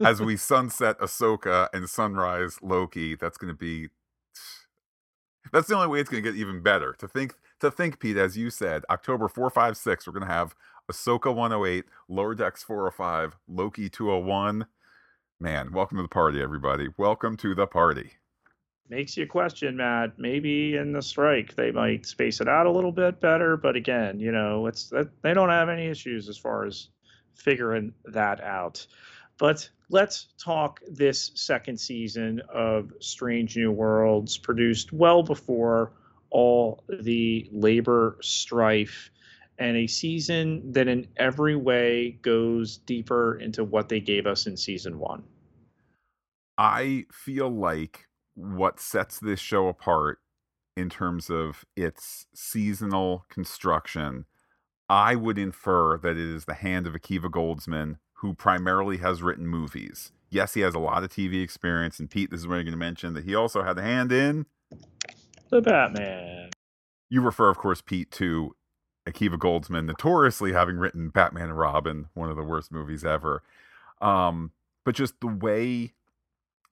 as 0.00 0.20
we 0.20 0.36
sunset 0.36 0.98
Ahsoka 0.98 1.68
and 1.72 1.88
sunrise 1.88 2.58
Loki, 2.62 3.14
that's 3.14 3.38
going 3.38 3.52
to 3.52 3.58
be. 3.58 3.88
That's 5.52 5.68
the 5.68 5.76
only 5.76 5.88
way 5.88 6.00
it's 6.00 6.10
going 6.10 6.22
to 6.22 6.30
get 6.30 6.38
even 6.38 6.62
better. 6.62 6.94
To 6.98 7.06
think, 7.06 7.34
to 7.60 7.70
think, 7.70 8.00
Pete, 8.00 8.16
as 8.16 8.36
you 8.36 8.50
said, 8.50 8.82
October 8.90 9.28
four, 9.28 9.50
five, 9.50 9.76
six, 9.76 10.06
we're 10.06 10.12
going 10.12 10.26
to 10.26 10.32
have 10.32 10.54
Ahsoka 10.92 11.34
108, 11.34 11.86
Lower 12.08 12.34
Decks 12.34 12.62
405, 12.62 13.36
Loki 13.48 13.88
201. 13.88 14.66
Man, 15.40 15.72
welcome 15.72 15.96
to 15.96 16.02
the 16.02 16.08
party, 16.08 16.42
everybody. 16.42 16.88
Welcome 16.98 17.38
to 17.38 17.54
the 17.54 17.66
party. 17.66 18.12
Makes 18.90 19.16
you 19.16 19.26
question, 19.26 19.78
Matt. 19.78 20.18
Maybe 20.18 20.76
in 20.76 20.92
the 20.92 21.00
strike 21.00 21.56
they 21.56 21.70
might 21.70 22.04
space 22.04 22.42
it 22.42 22.48
out 22.48 22.66
a 22.66 22.70
little 22.70 22.92
bit 22.92 23.18
better, 23.18 23.56
but 23.56 23.76
again, 23.76 24.20
you 24.20 24.30
know, 24.30 24.66
it's 24.66 24.92
they 25.22 25.32
don't 25.32 25.48
have 25.48 25.70
any 25.70 25.86
issues 25.86 26.28
as 26.28 26.36
far 26.36 26.66
as 26.66 26.90
figuring 27.32 27.94
that 28.04 28.42
out. 28.42 28.86
But 29.38 29.66
let's 29.88 30.28
talk 30.38 30.80
this 30.86 31.30
second 31.34 31.80
season 31.80 32.42
of 32.52 32.92
Strange 33.00 33.56
New 33.56 33.72
Worlds, 33.72 34.36
produced 34.36 34.92
well 34.92 35.22
before 35.22 35.92
all 36.28 36.84
the 36.88 37.48
labor 37.52 38.18
strife, 38.20 39.10
and 39.58 39.76
a 39.76 39.86
season 39.86 40.72
that 40.72 40.88
in 40.88 41.06
every 41.16 41.56
way 41.56 42.18
goes 42.22 42.78
deeper 42.78 43.36
into 43.38 43.64
what 43.64 43.88
they 43.88 44.00
gave 44.00 44.26
us 44.26 44.46
in 44.46 44.56
season 44.56 44.98
one. 44.98 45.22
I 46.58 47.06
feel 47.12 47.50
like 47.50 48.06
what 48.34 48.80
sets 48.80 49.18
this 49.20 49.40
show 49.40 49.68
apart 49.68 50.20
in 50.76 50.90
terms 50.90 51.30
of 51.30 51.64
its 51.76 52.26
seasonal 52.34 53.24
construction, 53.28 54.26
I 54.88 55.14
would 55.14 55.38
infer 55.38 55.98
that 55.98 56.12
it 56.12 56.18
is 56.18 56.44
the 56.44 56.54
hand 56.54 56.86
of 56.86 56.94
Akiva 56.94 57.30
Goldsman 57.30 57.98
who 58.14 58.34
primarily 58.34 58.98
has 58.98 59.22
written 59.22 59.46
movies. 59.46 60.12
Yes, 60.30 60.54
he 60.54 60.62
has 60.62 60.74
a 60.74 60.78
lot 60.78 61.04
of 61.04 61.10
TV 61.10 61.42
experience, 61.42 62.00
and 62.00 62.10
Pete, 62.10 62.30
this 62.30 62.40
is 62.40 62.46
where 62.46 62.56
you're 62.56 62.64
going 62.64 62.72
to 62.72 62.78
mention 62.78 63.14
that 63.14 63.24
he 63.24 63.34
also 63.34 63.62
had 63.62 63.78
a 63.78 63.82
hand 63.82 64.10
in 64.10 64.46
the 65.50 65.60
Batman. 65.60 66.50
You 67.08 67.20
refer, 67.20 67.50
of 67.50 67.58
course, 67.58 67.80
Pete, 67.80 68.10
to 68.12 68.56
Akiva 69.06 69.36
Goldsman, 69.36 69.86
notoriously 69.86 70.52
having 70.52 70.76
written 70.76 71.10
Batman 71.10 71.50
and 71.50 71.58
Robin, 71.58 72.06
one 72.14 72.30
of 72.30 72.36
the 72.36 72.42
worst 72.42 72.72
movies 72.72 73.04
ever. 73.04 73.42
Um, 74.00 74.52
but 74.84 74.94
just 74.94 75.20
the 75.20 75.26
way 75.26 75.92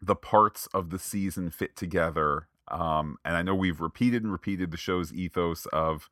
the 0.00 0.16
parts 0.16 0.66
of 0.74 0.90
the 0.90 0.98
season 0.98 1.50
fit 1.50 1.76
together. 1.76 2.48
Um, 2.68 3.18
and 3.24 3.36
I 3.36 3.42
know 3.42 3.54
we've 3.54 3.80
repeated 3.80 4.22
and 4.22 4.32
repeated 4.32 4.70
the 4.70 4.76
show's 4.76 5.12
ethos 5.12 5.66
of, 5.66 6.08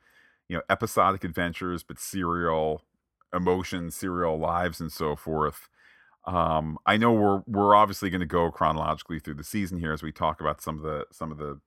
you 0.48 0.56
know, 0.56 0.62
episodic 0.68 1.24
adventures, 1.24 1.82
but 1.82 1.98
serial 1.98 2.84
emotions, 3.32 3.94
serial 3.96 4.38
lives, 4.38 4.80
and 4.80 4.92
so 4.92 5.16
forth. 5.16 5.68
Um, 6.26 6.78
I 6.84 6.96
know 6.96 7.12
we're 7.12 7.42
we're 7.46 7.74
obviously 7.74 8.10
going 8.10 8.20
to 8.20 8.26
go 8.26 8.50
chronologically 8.50 9.20
through 9.20 9.34
the 9.34 9.44
season 9.44 9.78
here 9.78 9.92
as 9.92 10.02
we 10.02 10.12
talk 10.12 10.40
about 10.40 10.60
some 10.60 10.76
of 10.76 10.82
the 10.82 11.06
some 11.10 11.32
of 11.32 11.38
the 11.38 11.60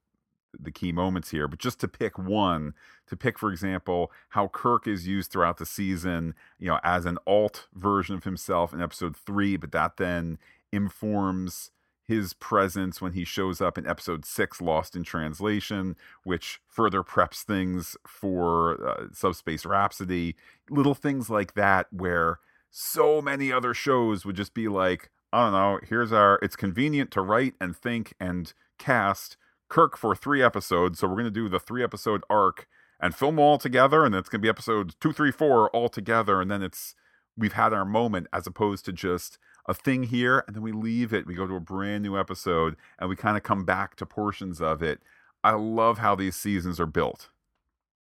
the 0.59 0.71
key 0.71 0.91
moments 0.91 1.31
here, 1.31 1.47
but 1.47 1.59
just 1.59 1.79
to 1.79 1.87
pick 1.87 2.17
one, 2.17 2.73
to 3.07 3.15
pick, 3.15 3.37
for 3.39 3.51
example, 3.51 4.11
how 4.29 4.47
Kirk 4.47 4.87
is 4.87 5.07
used 5.07 5.31
throughout 5.31 5.57
the 5.57 5.65
season, 5.65 6.35
you 6.59 6.67
know, 6.67 6.79
as 6.83 7.05
an 7.05 7.17
alt 7.25 7.67
version 7.73 8.15
of 8.15 8.23
himself 8.23 8.73
in 8.73 8.81
episode 8.81 9.15
three, 9.15 9.57
but 9.57 9.71
that 9.71 9.97
then 9.97 10.37
informs 10.71 11.71
his 12.05 12.33
presence 12.33 13.01
when 13.01 13.13
he 13.13 13.23
shows 13.23 13.61
up 13.61 13.77
in 13.77 13.87
episode 13.87 14.25
six, 14.25 14.61
Lost 14.61 14.95
in 14.95 15.03
Translation, 15.03 15.95
which 16.23 16.59
further 16.67 17.01
preps 17.01 17.43
things 17.43 17.95
for 18.05 18.85
uh, 18.85 19.05
Subspace 19.13 19.65
Rhapsody. 19.65 20.35
Little 20.69 20.95
things 20.95 21.29
like 21.29 21.53
that, 21.53 21.87
where 21.91 22.39
so 22.69 23.21
many 23.21 23.51
other 23.51 23.73
shows 23.73 24.25
would 24.25 24.35
just 24.35 24.53
be 24.53 24.67
like, 24.67 25.11
I 25.31 25.43
don't 25.43 25.53
know, 25.53 25.79
here's 25.87 26.11
our, 26.11 26.39
it's 26.41 26.55
convenient 26.55 27.09
to 27.11 27.21
write 27.21 27.53
and 27.61 27.75
think 27.75 28.13
and 28.19 28.53
cast 28.77 29.37
Kirk 29.73 29.97
for 29.97 30.15
three 30.15 30.43
episodes. 30.43 30.99
So 30.99 31.07
we're 31.07 31.15
going 31.15 31.25
to 31.25 31.31
do 31.31 31.49
the 31.49 31.59
three 31.59 31.83
episode 31.83 32.23
arc 32.29 32.67
and 32.99 33.15
film 33.15 33.39
all 33.39 33.57
together. 33.57 34.05
And 34.05 34.13
it's 34.13 34.29
going 34.29 34.39
to 34.39 34.45
be 34.45 34.49
episodes 34.49 34.93
two, 34.99 35.11
three, 35.11 35.31
four 35.31 35.71
all 35.71 35.89
together. 35.89 36.39
And 36.39 36.51
then 36.51 36.61
it's, 36.61 36.93
we've 37.35 37.53
had 37.53 37.73
our 37.73 37.83
moment 37.83 38.27
as 38.31 38.45
opposed 38.45 38.85
to 38.85 38.93
just, 38.93 39.39
a 39.65 39.73
thing 39.73 40.03
here 40.03 40.43
and 40.45 40.55
then 40.55 40.61
we 40.61 40.71
leave 40.71 41.13
it 41.13 41.25
we 41.25 41.33
go 41.33 41.47
to 41.47 41.55
a 41.55 41.59
brand 41.59 42.03
new 42.03 42.19
episode 42.19 42.75
and 42.99 43.09
we 43.09 43.15
kind 43.15 43.37
of 43.37 43.43
come 43.43 43.63
back 43.63 43.95
to 43.95 44.05
portions 44.05 44.59
of 44.59 44.83
it 44.83 44.99
i 45.43 45.51
love 45.51 45.99
how 45.99 46.15
these 46.15 46.35
seasons 46.35 46.79
are 46.79 46.85
built 46.85 47.29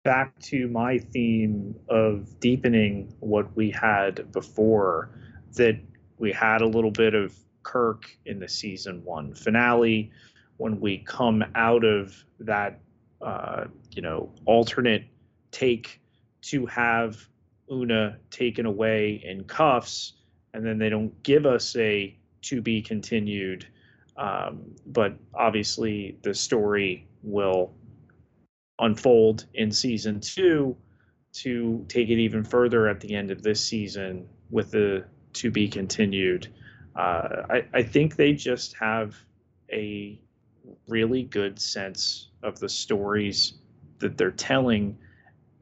back 0.02 0.38
to 0.38 0.68
my 0.68 0.96
theme 0.98 1.74
of 1.90 2.40
deepening 2.40 3.12
what 3.20 3.54
we 3.54 3.70
had 3.70 4.32
before 4.32 5.10
that 5.52 5.78
we 6.16 6.32
had 6.32 6.62
a 6.62 6.66
little 6.66 6.90
bit 6.90 7.14
of 7.14 7.34
kirk 7.62 8.16
in 8.24 8.40
the 8.40 8.48
season 8.48 9.04
one 9.04 9.34
finale 9.34 10.10
when 10.60 10.78
we 10.78 10.98
come 10.98 11.42
out 11.54 11.84
of 11.84 12.14
that 12.38 12.80
uh, 13.22 13.64
you 13.90 14.02
know 14.02 14.30
alternate 14.44 15.04
take 15.50 16.00
to 16.42 16.66
have 16.66 17.16
Una 17.72 18.18
taken 18.30 18.66
away 18.66 19.22
in 19.24 19.44
cuffs, 19.44 20.12
and 20.52 20.64
then 20.64 20.78
they 20.78 20.90
don't 20.90 21.22
give 21.22 21.46
us 21.46 21.74
a 21.76 22.14
to 22.42 22.60
be 22.60 22.82
continued. 22.82 23.66
Um, 24.18 24.74
but 24.86 25.14
obviously, 25.32 26.18
the 26.22 26.34
story 26.34 27.08
will 27.22 27.72
unfold 28.78 29.46
in 29.54 29.72
season 29.72 30.20
two 30.20 30.76
to 31.32 31.86
take 31.88 32.10
it 32.10 32.18
even 32.18 32.44
further 32.44 32.86
at 32.86 33.00
the 33.00 33.14
end 33.14 33.30
of 33.30 33.42
this 33.42 33.64
season 33.64 34.28
with 34.50 34.72
the 34.72 35.04
to 35.34 35.50
be 35.50 35.68
continued. 35.68 36.48
Uh, 36.94 37.46
I, 37.48 37.64
I 37.72 37.82
think 37.82 38.16
they 38.16 38.34
just 38.34 38.76
have 38.76 39.16
a 39.72 40.20
really 40.88 41.22
good 41.22 41.60
sense 41.60 42.30
of 42.42 42.58
the 42.58 42.68
stories 42.68 43.54
that 43.98 44.16
they're 44.16 44.30
telling 44.30 44.98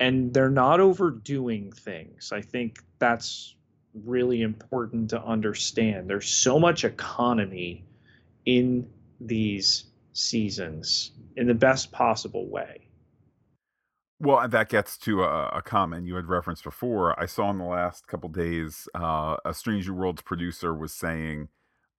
and 0.00 0.33
they're 0.33 0.50
not 0.50 0.81
overdoing 0.81 1.73
things. 1.73 2.33
I 2.33 2.41
think 2.41 2.79
that's 2.99 3.57
really 4.05 4.43
important 4.43 5.11
to 5.11 5.23
understand. 5.23 6.09
There's 6.09 6.29
so 6.29 6.59
much 6.59 6.85
economy 6.85 7.85
in 8.47 8.88
these 9.21 9.85
seasons 10.12 11.12
in 11.37 11.47
the 11.47 11.55
best 11.55 11.91
possible 11.93 12.49
way. 12.49 12.88
Well, 14.21 14.49
that 14.49 14.69
gets 14.69 14.99
to 14.99 15.23
a, 15.23 15.49
a, 15.49 15.62
comment 15.62 16.07
you 16.07 16.17
had 16.17 16.27
referenced 16.27 16.65
before. 16.65 17.19
I 17.21 17.27
saw 17.27 17.50
in 17.50 17.59
the 17.59 17.65
last 17.65 18.09
couple 18.09 18.29
days, 18.29 18.88
uh, 18.93 19.37
a 19.45 19.55
Strange 19.55 19.88
New 19.88 19.95
Worlds 19.95 20.23
producer 20.23 20.75
was 20.75 20.93
saying 20.93 21.49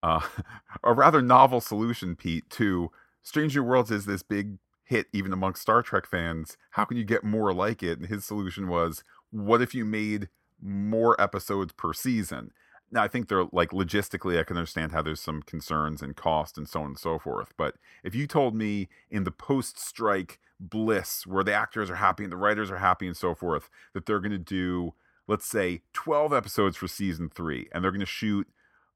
uh, 0.03 0.21
a 0.83 0.93
rather 0.93 1.21
novel 1.21 1.61
solution, 1.61 2.15
Pete, 2.15 2.49
to 2.51 2.91
Strange 3.21 3.55
New 3.55 3.63
Worlds 3.63 3.91
is 3.91 4.05
this 4.05 4.23
big 4.23 4.57
hit 4.83 5.07
even 5.13 5.31
amongst 5.31 5.61
Star 5.61 5.81
Trek 5.81 6.07
fans. 6.07 6.57
How 6.71 6.85
can 6.85 6.97
you 6.97 7.03
get 7.03 7.23
more 7.23 7.53
like 7.53 7.83
it? 7.83 7.99
And 7.99 8.07
his 8.07 8.25
solution 8.25 8.67
was, 8.67 9.03
what 9.31 9.61
if 9.61 9.75
you 9.75 9.85
made 9.85 10.29
more 10.61 11.19
episodes 11.21 11.73
per 11.73 11.93
season? 11.93 12.51
Now, 12.91 13.03
I 13.03 13.07
think 13.07 13.27
they're 13.27 13.45
like 13.51 13.69
logistically, 13.69 14.39
I 14.39 14.43
can 14.43 14.57
understand 14.57 14.91
how 14.91 15.03
there's 15.03 15.21
some 15.21 15.43
concerns 15.43 16.01
and 16.01 16.15
cost 16.15 16.57
and 16.57 16.67
so 16.67 16.81
on 16.81 16.87
and 16.87 16.99
so 16.99 17.19
forth. 17.19 17.53
But 17.55 17.75
if 18.03 18.15
you 18.15 18.25
told 18.25 18.55
me 18.55 18.89
in 19.11 19.25
the 19.25 19.31
post 19.31 19.79
strike 19.79 20.39
bliss 20.59 21.27
where 21.27 21.43
the 21.43 21.53
actors 21.53 21.91
are 21.91 21.95
happy 21.95 22.23
and 22.23 22.31
the 22.31 22.37
writers 22.37 22.71
are 22.71 22.77
happy 22.77 23.05
and 23.05 23.15
so 23.15 23.35
forth, 23.35 23.69
that 23.93 24.07
they're 24.07 24.19
going 24.19 24.31
to 24.31 24.39
do, 24.39 24.95
let's 25.27 25.45
say, 25.45 25.81
12 25.93 26.33
episodes 26.33 26.77
for 26.77 26.87
season 26.87 27.29
three 27.29 27.69
and 27.71 27.83
they're 27.83 27.91
going 27.91 27.99
to 27.99 28.07
shoot 28.07 28.47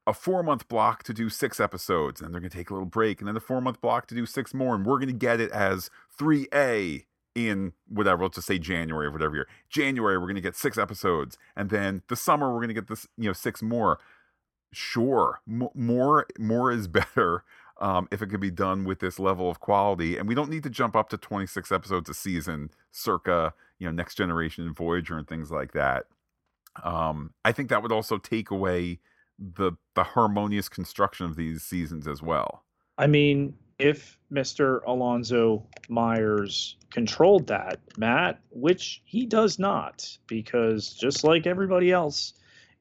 a 0.05 0.13
four 0.13 0.43
month 0.43 0.67
block 0.67 1.03
to 1.03 1.13
do 1.13 1.29
six 1.29 1.59
episodes, 1.59 2.21
and 2.21 2.33
they're 2.33 2.41
going 2.41 2.49
to 2.49 2.57
take 2.57 2.69
a 2.69 2.73
little 2.73 2.87
break, 2.87 3.19
and 3.19 3.27
then 3.27 3.37
a 3.37 3.41
four 3.41 3.61
month 3.61 3.81
block 3.81 4.07
to 4.07 4.15
do 4.15 4.25
six 4.25 4.53
more, 4.53 4.75
and 4.75 4.85
we're 4.85 4.97
going 4.97 5.07
to 5.07 5.13
get 5.13 5.39
it 5.39 5.51
as 5.51 5.89
3A 6.19 7.05
in 7.35 7.73
whatever, 7.87 8.23
let's 8.23 8.35
just 8.35 8.47
say 8.47 8.59
January 8.59 9.07
or 9.07 9.11
whatever 9.11 9.35
year. 9.35 9.47
January, 9.69 10.17
we're 10.17 10.25
going 10.25 10.35
to 10.35 10.41
get 10.41 10.55
six 10.55 10.77
episodes, 10.77 11.37
and 11.55 11.69
then 11.69 12.01
the 12.09 12.15
summer, 12.15 12.51
we're 12.51 12.59
going 12.59 12.67
to 12.67 12.73
get 12.73 12.87
this, 12.87 13.07
you 13.17 13.25
know, 13.25 13.33
six 13.33 13.61
more. 13.61 13.99
Sure, 14.71 15.39
M- 15.47 15.69
more 15.73 16.25
more 16.39 16.71
is 16.71 16.87
better 16.89 17.43
um, 17.79 18.07
if 18.11 18.21
it 18.21 18.27
can 18.27 18.39
be 18.39 18.51
done 18.51 18.83
with 18.85 18.99
this 18.99 19.19
level 19.19 19.49
of 19.49 19.59
quality, 19.59 20.17
and 20.17 20.27
we 20.27 20.35
don't 20.35 20.49
need 20.49 20.63
to 20.63 20.69
jump 20.69 20.95
up 20.95 21.09
to 21.09 21.17
26 21.17 21.71
episodes 21.71 22.09
a 22.09 22.13
season, 22.13 22.69
circa 22.91 23.53
you 23.79 23.87
know 23.87 23.91
Next 23.91 24.15
Generation 24.15 24.65
and 24.65 24.75
Voyager 24.75 25.17
and 25.17 25.27
things 25.27 25.49
like 25.51 25.73
that. 25.73 26.05
Um, 26.83 27.33
I 27.45 27.51
think 27.51 27.69
that 27.69 27.83
would 27.83 27.91
also 27.91 28.17
take 28.17 28.49
away 28.49 28.99
the 29.39 29.71
the 29.95 30.03
harmonious 30.03 30.69
construction 30.69 31.25
of 31.25 31.35
these 31.35 31.63
seasons 31.63 32.07
as 32.07 32.21
well. 32.21 32.63
I 32.97 33.07
mean, 33.07 33.55
if 33.79 34.17
Mr. 34.31 34.81
Alonso 34.85 35.65
Myers 35.89 36.77
controlled 36.91 37.47
that, 37.47 37.79
Matt, 37.97 38.39
which 38.51 39.01
he 39.05 39.25
does 39.25 39.57
not, 39.57 40.17
because 40.27 40.93
just 40.93 41.23
like 41.23 41.47
everybody 41.47 41.91
else 41.91 42.33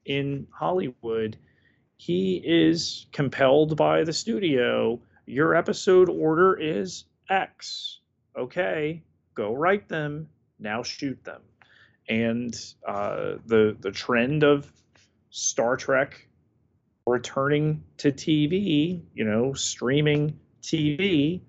in 0.05 0.47
Hollywood, 0.51 1.37
he 1.97 2.41
is 2.45 3.07
compelled 3.11 3.75
by 3.75 4.03
the 4.03 4.13
studio. 4.13 4.99
Your 5.25 5.55
episode 5.55 6.09
order 6.09 6.59
is 6.59 7.05
X. 7.29 7.99
Okay, 8.37 9.01
go 9.35 9.53
write 9.53 9.87
them. 9.87 10.29
Now 10.59 10.83
shoot 10.83 11.23
them. 11.23 11.41
And 12.09 12.55
uh, 12.87 13.35
the 13.45 13.75
the 13.79 13.91
trend 13.91 14.43
of 14.43 14.71
Star 15.29 15.77
Trek 15.77 16.27
returning 17.05 17.83
to 17.97 18.11
TV, 18.11 19.01
you 19.13 19.25
know, 19.25 19.53
streaming 19.53 20.37
TV 20.61 21.41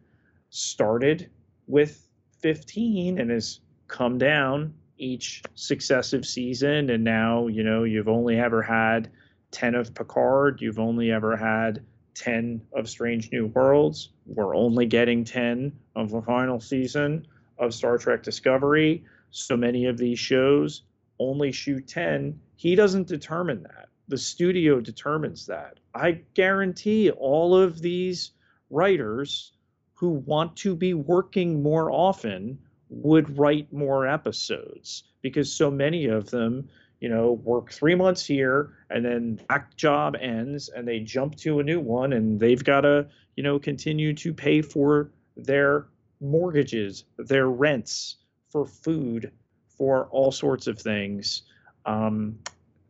started 0.51 1.31
with 1.67 2.09
15 2.41 3.19
and 3.19 3.31
has 3.31 3.61
come 3.89 4.19
down 4.19 4.75
each 4.99 5.43
successive 5.55 6.27
season. 6.27 6.91
And 6.91 7.05
now, 7.05 7.47
you 7.47 7.63
know, 7.63 7.85
you've 7.85 8.09
only 8.09 8.39
ever 8.39 8.63
had 8.63 9.11
10 9.53 9.75
of 9.75 9.95
Picard, 9.95 10.61
you've 10.61 10.81
only 10.81 11.13
ever 11.13 11.37
had 11.37 11.85
10 12.15 12.61
of 12.73 12.89
Strange 12.89 13.31
New 13.33 13.47
Worlds. 13.47 14.11
We're 14.27 14.55
only 14.57 14.87
getting 14.87 15.25
10 15.25 15.73
of 15.97 16.11
the 16.11 16.23
final 16.23 16.61
season 16.61 17.27
of 17.59 17.75
Star 17.75 17.99
Trek 17.99 18.23
Discovery. 18.23 19.05
So 19.31 19.57
many 19.57 19.87
of 19.87 19.99
these 19.99 20.19
shows 20.19 20.83
only 21.19 21.53
shoot 21.53 21.87
10. 21.87 22.39
He 22.57 22.75
doesn't 22.75 23.07
determine 23.07 23.63
that 23.65 23.89
the 24.09 24.19
studio 24.19 24.81
determines 24.81 25.47
that. 25.47 25.79
I 25.95 26.21
guarantee 26.35 27.11
all 27.11 27.57
of 27.57 27.81
these 27.81 28.33
writers 28.71 29.53
who 29.95 30.11
want 30.11 30.57
to 30.57 30.75
be 30.75 30.95
working 30.95 31.63
more 31.63 31.91
often 31.91 32.59
would 32.89 33.39
write 33.39 33.73
more 33.73 34.07
episodes 34.07 35.05
because 35.23 35.53
so 35.53 35.71
many 35.71 36.07
of 36.07 36.31
them, 36.31 36.69
you 37.01 37.09
know, 37.09 37.33
work 37.33 37.73
three 37.73 37.95
months 37.95 38.27
here 38.27 38.73
and 38.91 39.05
then 39.05 39.41
that 39.49 39.75
job 39.77 40.17
ends 40.21 40.69
and 40.69 40.87
they 40.87 41.01
jump 41.01 41.37
to 41.37 41.61
a 41.61 41.63
new 41.63 41.81
one 41.81 42.13
and 42.13 42.39
they've 42.39 42.63
got 42.63 42.83
to, 42.83 43.07
you 43.37 43.43
know, 43.43 43.59
continue 43.59 44.13
to 44.15 44.35
pay 44.35 44.61
for 44.61 45.11
their 45.37 45.87
mortgages, 46.21 47.05
their 47.17 47.49
rents, 47.49 48.17
for 48.51 48.67
food, 48.67 49.33
for 49.67 50.07
all 50.11 50.31
sorts 50.31 50.67
of 50.67 50.79
things. 50.79 51.43
Um, 51.87 52.39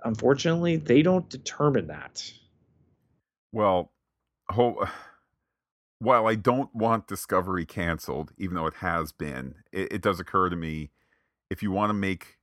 unfortunately, 0.04 0.76
they 0.76 1.02
don't 1.02 1.28
determine 1.28 1.88
that. 1.88 2.32
Well, 3.52 3.92
while 5.98 6.26
I 6.26 6.34
don't 6.34 6.74
want 6.74 7.06
Discovery 7.06 7.64
canceled, 7.64 8.32
even 8.36 8.54
though 8.54 8.66
it 8.66 8.74
has 8.74 9.12
been, 9.12 9.56
it, 9.72 9.94
it 9.94 10.02
does 10.02 10.20
occur 10.20 10.48
to 10.50 10.56
me 10.56 10.90
if 11.50 11.62
you 11.62 11.70
want 11.70 11.90
to 11.90 11.94
make 11.94 12.38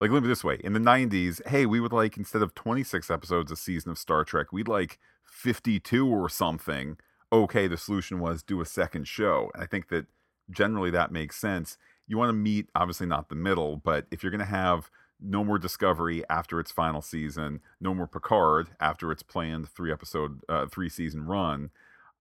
like 0.00 0.10
let 0.10 0.22
me 0.22 0.28
this 0.28 0.44
way 0.44 0.60
in 0.62 0.72
the 0.72 0.78
90s 0.78 1.46
hey 1.48 1.66
we 1.66 1.80
would 1.80 1.92
like 1.92 2.16
instead 2.16 2.40
of 2.40 2.54
26 2.54 3.10
episodes 3.10 3.50
a 3.50 3.56
season 3.56 3.90
of 3.90 3.98
star 3.98 4.24
trek 4.24 4.52
we'd 4.52 4.68
like 4.68 4.98
52 5.24 6.06
or 6.06 6.28
something. 6.28 6.96
Okay 7.32 7.66
the 7.66 7.76
solution 7.76 8.20
was 8.20 8.42
do 8.42 8.60
a 8.60 8.66
second 8.66 9.06
show. 9.06 9.50
And 9.54 9.62
i 9.62 9.66
think 9.66 9.88
that 9.88 10.06
generally 10.50 10.90
that 10.90 11.12
makes 11.12 11.36
sense. 11.36 11.76
You 12.06 12.16
want 12.16 12.30
to 12.30 12.34
meet 12.34 12.68
obviously 12.74 13.06
not 13.06 13.28
the 13.28 13.34
middle 13.34 13.76
but 13.76 14.06
if 14.10 14.22
you're 14.22 14.32
going 14.32 14.38
to 14.38 14.46
have 14.46 14.90
no 15.20 15.44
more 15.44 15.58
Discovery 15.58 16.22
after 16.30 16.60
its 16.60 16.70
final 16.70 17.02
season, 17.02 17.60
no 17.80 17.94
more 17.94 18.06
Picard 18.06 18.68
after 18.80 19.10
its 19.10 19.22
planned 19.22 19.68
three 19.68 19.92
episode, 19.92 20.40
uh, 20.48 20.66
three 20.66 20.88
season 20.88 21.24
run, 21.24 21.70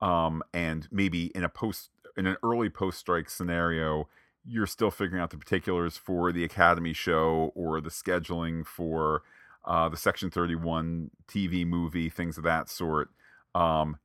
um, 0.02 0.44
and 0.54 0.88
maybe 0.92 1.28
in 1.36 1.44
a 1.44 1.50
post, 1.50 1.90
in 2.16 2.26
an 2.26 2.38
early 2.44 2.70
post 2.70 3.00
strike 3.00 3.30
scenario, 3.30 4.08
you're 4.46 4.68
still 4.68 4.92
figuring 4.92 5.22
out 5.22 5.30
the 5.30 5.38
particulars 5.38 5.98
for 5.98 6.32
the 6.32 6.44
Academy 6.44 6.94
show 6.94 7.52
or 7.54 7.82
the 7.82 7.90
scheduling 7.90 8.66
for 8.66 9.24
uh, 9.66 9.90
the 9.90 9.98
Section 9.98 10.32
31 10.32 11.12
TV 11.28 11.68
movie, 11.68 12.10
things 12.10 12.38
of 12.38 12.44
that 12.46 12.70
sort. 12.70 13.10
Um, 13.54 13.98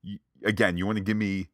again, 0.45 0.77
you 0.77 0.87
want 0.87 0.99
to 0.99 1.05
give 1.05 1.17
me, 1.17 1.49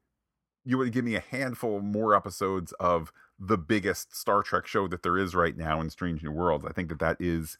you 0.65 0.79
want 0.79 0.87
to 0.87 0.93
give 0.93 1.05
me 1.05 1.15
a 1.15 1.21
handful 1.21 1.81
more 1.81 2.15
episodes 2.15 2.73
of 2.81 3.13
the 3.39 3.59
biggest 3.59 4.17
Star 4.17 4.43
Trek 4.43 4.67
show 4.67 4.89
that 4.89 5.03
there 5.03 5.17
is 5.17 5.35
right 5.35 5.57
now 5.57 5.81
in 5.81 5.91
Strange 5.91 6.23
New 6.23 6.33
Worlds. 6.33 6.65
I 6.65 6.73
think 6.73 6.89
that 6.89 6.99
that 6.99 7.17
is 7.21 7.59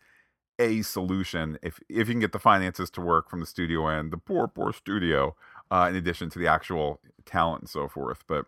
a 0.59 0.83
solution 0.83 1.57
if 1.63 1.79
if 1.89 2.09
you 2.09 2.15
can 2.15 2.21
get 2.21 2.33
the 2.33 2.39
finances 2.39 2.91
to 2.91 3.01
work 3.01 3.31
from 3.31 3.41
the 3.41 3.47
studio 3.47 3.87
and 3.87 4.13
the 4.13 4.19
poor 4.19 4.49
poor 4.49 4.73
studio, 4.73 5.37
uh, 5.71 5.87
in 5.89 5.97
addition 5.97 6.31
to 6.31 6.39
the 6.39 6.49
actual 6.49 7.01
talent 7.25 7.63
and 7.63 7.71
so 7.71 7.89
forth. 7.89 8.25
But 8.27 8.47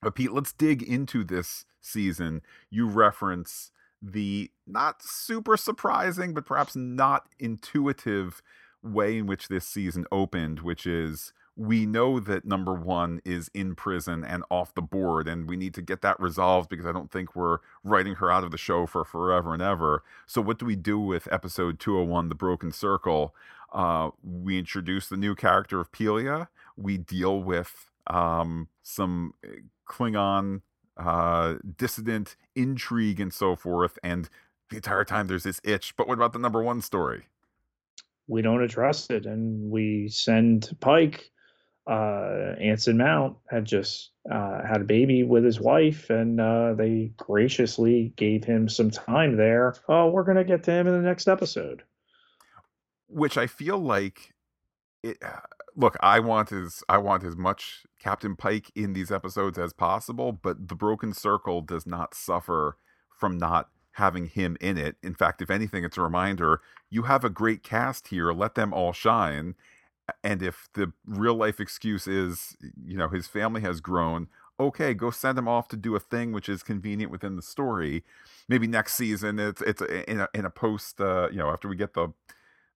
but 0.00 0.14
Pete, 0.14 0.32
let's 0.32 0.52
dig 0.52 0.82
into 0.82 1.24
this 1.24 1.64
season. 1.80 2.42
You 2.70 2.88
reference 2.88 3.70
the 4.00 4.50
not 4.66 5.02
super 5.02 5.56
surprising, 5.56 6.34
but 6.34 6.46
perhaps 6.46 6.74
not 6.74 7.28
intuitive 7.38 8.42
way 8.82 9.18
in 9.18 9.26
which 9.26 9.48
this 9.48 9.66
season 9.66 10.06
opened, 10.10 10.60
which 10.60 10.86
is 10.86 11.32
we 11.56 11.84
know 11.84 12.18
that 12.18 12.44
number 12.44 12.72
one 12.72 13.20
is 13.24 13.50
in 13.52 13.74
prison 13.74 14.24
and 14.24 14.42
off 14.50 14.74
the 14.74 14.82
board, 14.82 15.28
and 15.28 15.48
we 15.48 15.56
need 15.56 15.74
to 15.74 15.82
get 15.82 16.00
that 16.00 16.18
resolved 16.18 16.70
because 16.70 16.86
I 16.86 16.92
don't 16.92 17.10
think 17.10 17.36
we're 17.36 17.58
writing 17.84 18.14
her 18.16 18.30
out 18.30 18.44
of 18.44 18.50
the 18.50 18.58
show 18.58 18.86
for 18.86 19.04
forever 19.04 19.52
and 19.52 19.62
ever. 19.62 20.02
So, 20.26 20.40
what 20.40 20.58
do 20.58 20.64
we 20.64 20.76
do 20.76 20.98
with 20.98 21.28
episode 21.30 21.78
201, 21.78 22.30
The 22.30 22.34
Broken 22.34 22.72
Circle? 22.72 23.34
Uh, 23.72 24.10
we 24.22 24.58
introduce 24.58 25.08
the 25.08 25.16
new 25.16 25.34
character 25.34 25.78
of 25.80 25.92
Pelia. 25.92 26.48
We 26.76 26.96
deal 26.96 27.42
with 27.42 27.90
um, 28.06 28.68
some 28.82 29.34
eh, 29.44 29.60
Klingon 29.86 30.62
uh, 30.96 31.56
dissident 31.76 32.36
intrigue 32.54 33.20
and 33.20 33.32
so 33.32 33.56
forth, 33.56 33.98
and 34.02 34.30
the 34.70 34.76
entire 34.76 35.04
time 35.04 35.26
there's 35.26 35.44
this 35.44 35.60
itch. 35.64 35.96
But 35.96 36.08
what 36.08 36.14
about 36.14 36.32
the 36.32 36.38
number 36.38 36.62
one 36.62 36.80
story? 36.80 37.24
We 38.26 38.40
don't 38.40 38.62
address 38.62 39.10
it, 39.10 39.26
and 39.26 39.70
we 39.70 40.08
send 40.08 40.74
Pike. 40.80 41.30
Uh, 41.86 42.54
Anson 42.60 42.96
Mount 42.96 43.36
had 43.50 43.64
just 43.64 44.10
uh, 44.30 44.64
had 44.64 44.82
a 44.82 44.84
baby 44.84 45.24
with 45.24 45.44
his 45.44 45.60
wife, 45.60 46.10
and 46.10 46.40
uh, 46.40 46.74
they 46.74 47.12
graciously 47.16 48.12
gave 48.16 48.44
him 48.44 48.68
some 48.68 48.90
time 48.90 49.36
there. 49.36 49.74
Oh, 49.88 50.10
we're 50.10 50.24
gonna 50.24 50.44
get 50.44 50.62
to 50.64 50.72
him 50.72 50.86
in 50.86 50.92
the 50.92 51.08
next 51.08 51.26
episode. 51.28 51.82
Which 53.08 53.36
I 53.36 53.46
feel 53.46 53.78
like 53.78 54.32
it. 55.02 55.18
Look, 55.74 55.96
I 56.00 56.20
want 56.20 56.52
as 56.52 56.82
I 56.86 56.98
want 56.98 57.24
as 57.24 57.34
much 57.34 57.86
Captain 57.98 58.36
Pike 58.36 58.70
in 58.74 58.92
these 58.92 59.10
episodes 59.10 59.56
as 59.56 59.72
possible, 59.72 60.30
but 60.30 60.68
the 60.68 60.74
Broken 60.74 61.14
Circle 61.14 61.62
does 61.62 61.86
not 61.86 62.14
suffer 62.14 62.76
from 63.18 63.38
not 63.38 63.70
having 63.92 64.26
him 64.26 64.58
in 64.60 64.76
it. 64.76 64.96
In 65.02 65.14
fact, 65.14 65.40
if 65.40 65.50
anything, 65.50 65.82
it's 65.82 65.96
a 65.96 66.02
reminder 66.02 66.60
you 66.90 67.04
have 67.04 67.24
a 67.24 67.30
great 67.30 67.62
cast 67.62 68.08
here. 68.08 68.32
Let 68.32 68.54
them 68.54 68.74
all 68.74 68.92
shine 68.92 69.54
and 70.22 70.42
if 70.42 70.68
the 70.74 70.92
real 71.06 71.34
life 71.34 71.60
excuse 71.60 72.06
is 72.06 72.56
you 72.84 72.96
know 72.96 73.08
his 73.08 73.26
family 73.26 73.60
has 73.60 73.80
grown 73.80 74.28
okay 74.58 74.94
go 74.94 75.10
send 75.10 75.38
him 75.38 75.48
off 75.48 75.68
to 75.68 75.76
do 75.76 75.94
a 75.94 76.00
thing 76.00 76.32
which 76.32 76.48
is 76.48 76.62
convenient 76.62 77.10
within 77.10 77.36
the 77.36 77.42
story. 77.42 78.04
Maybe 78.48 78.66
next 78.66 78.94
season 78.94 79.38
it's 79.38 79.62
it's 79.62 79.82
in 79.82 80.20
a, 80.20 80.28
in 80.34 80.44
a 80.44 80.50
post 80.50 81.00
uh, 81.00 81.28
you 81.30 81.38
know 81.38 81.50
after 81.50 81.68
we 81.68 81.76
get 81.76 81.94
the 81.94 82.12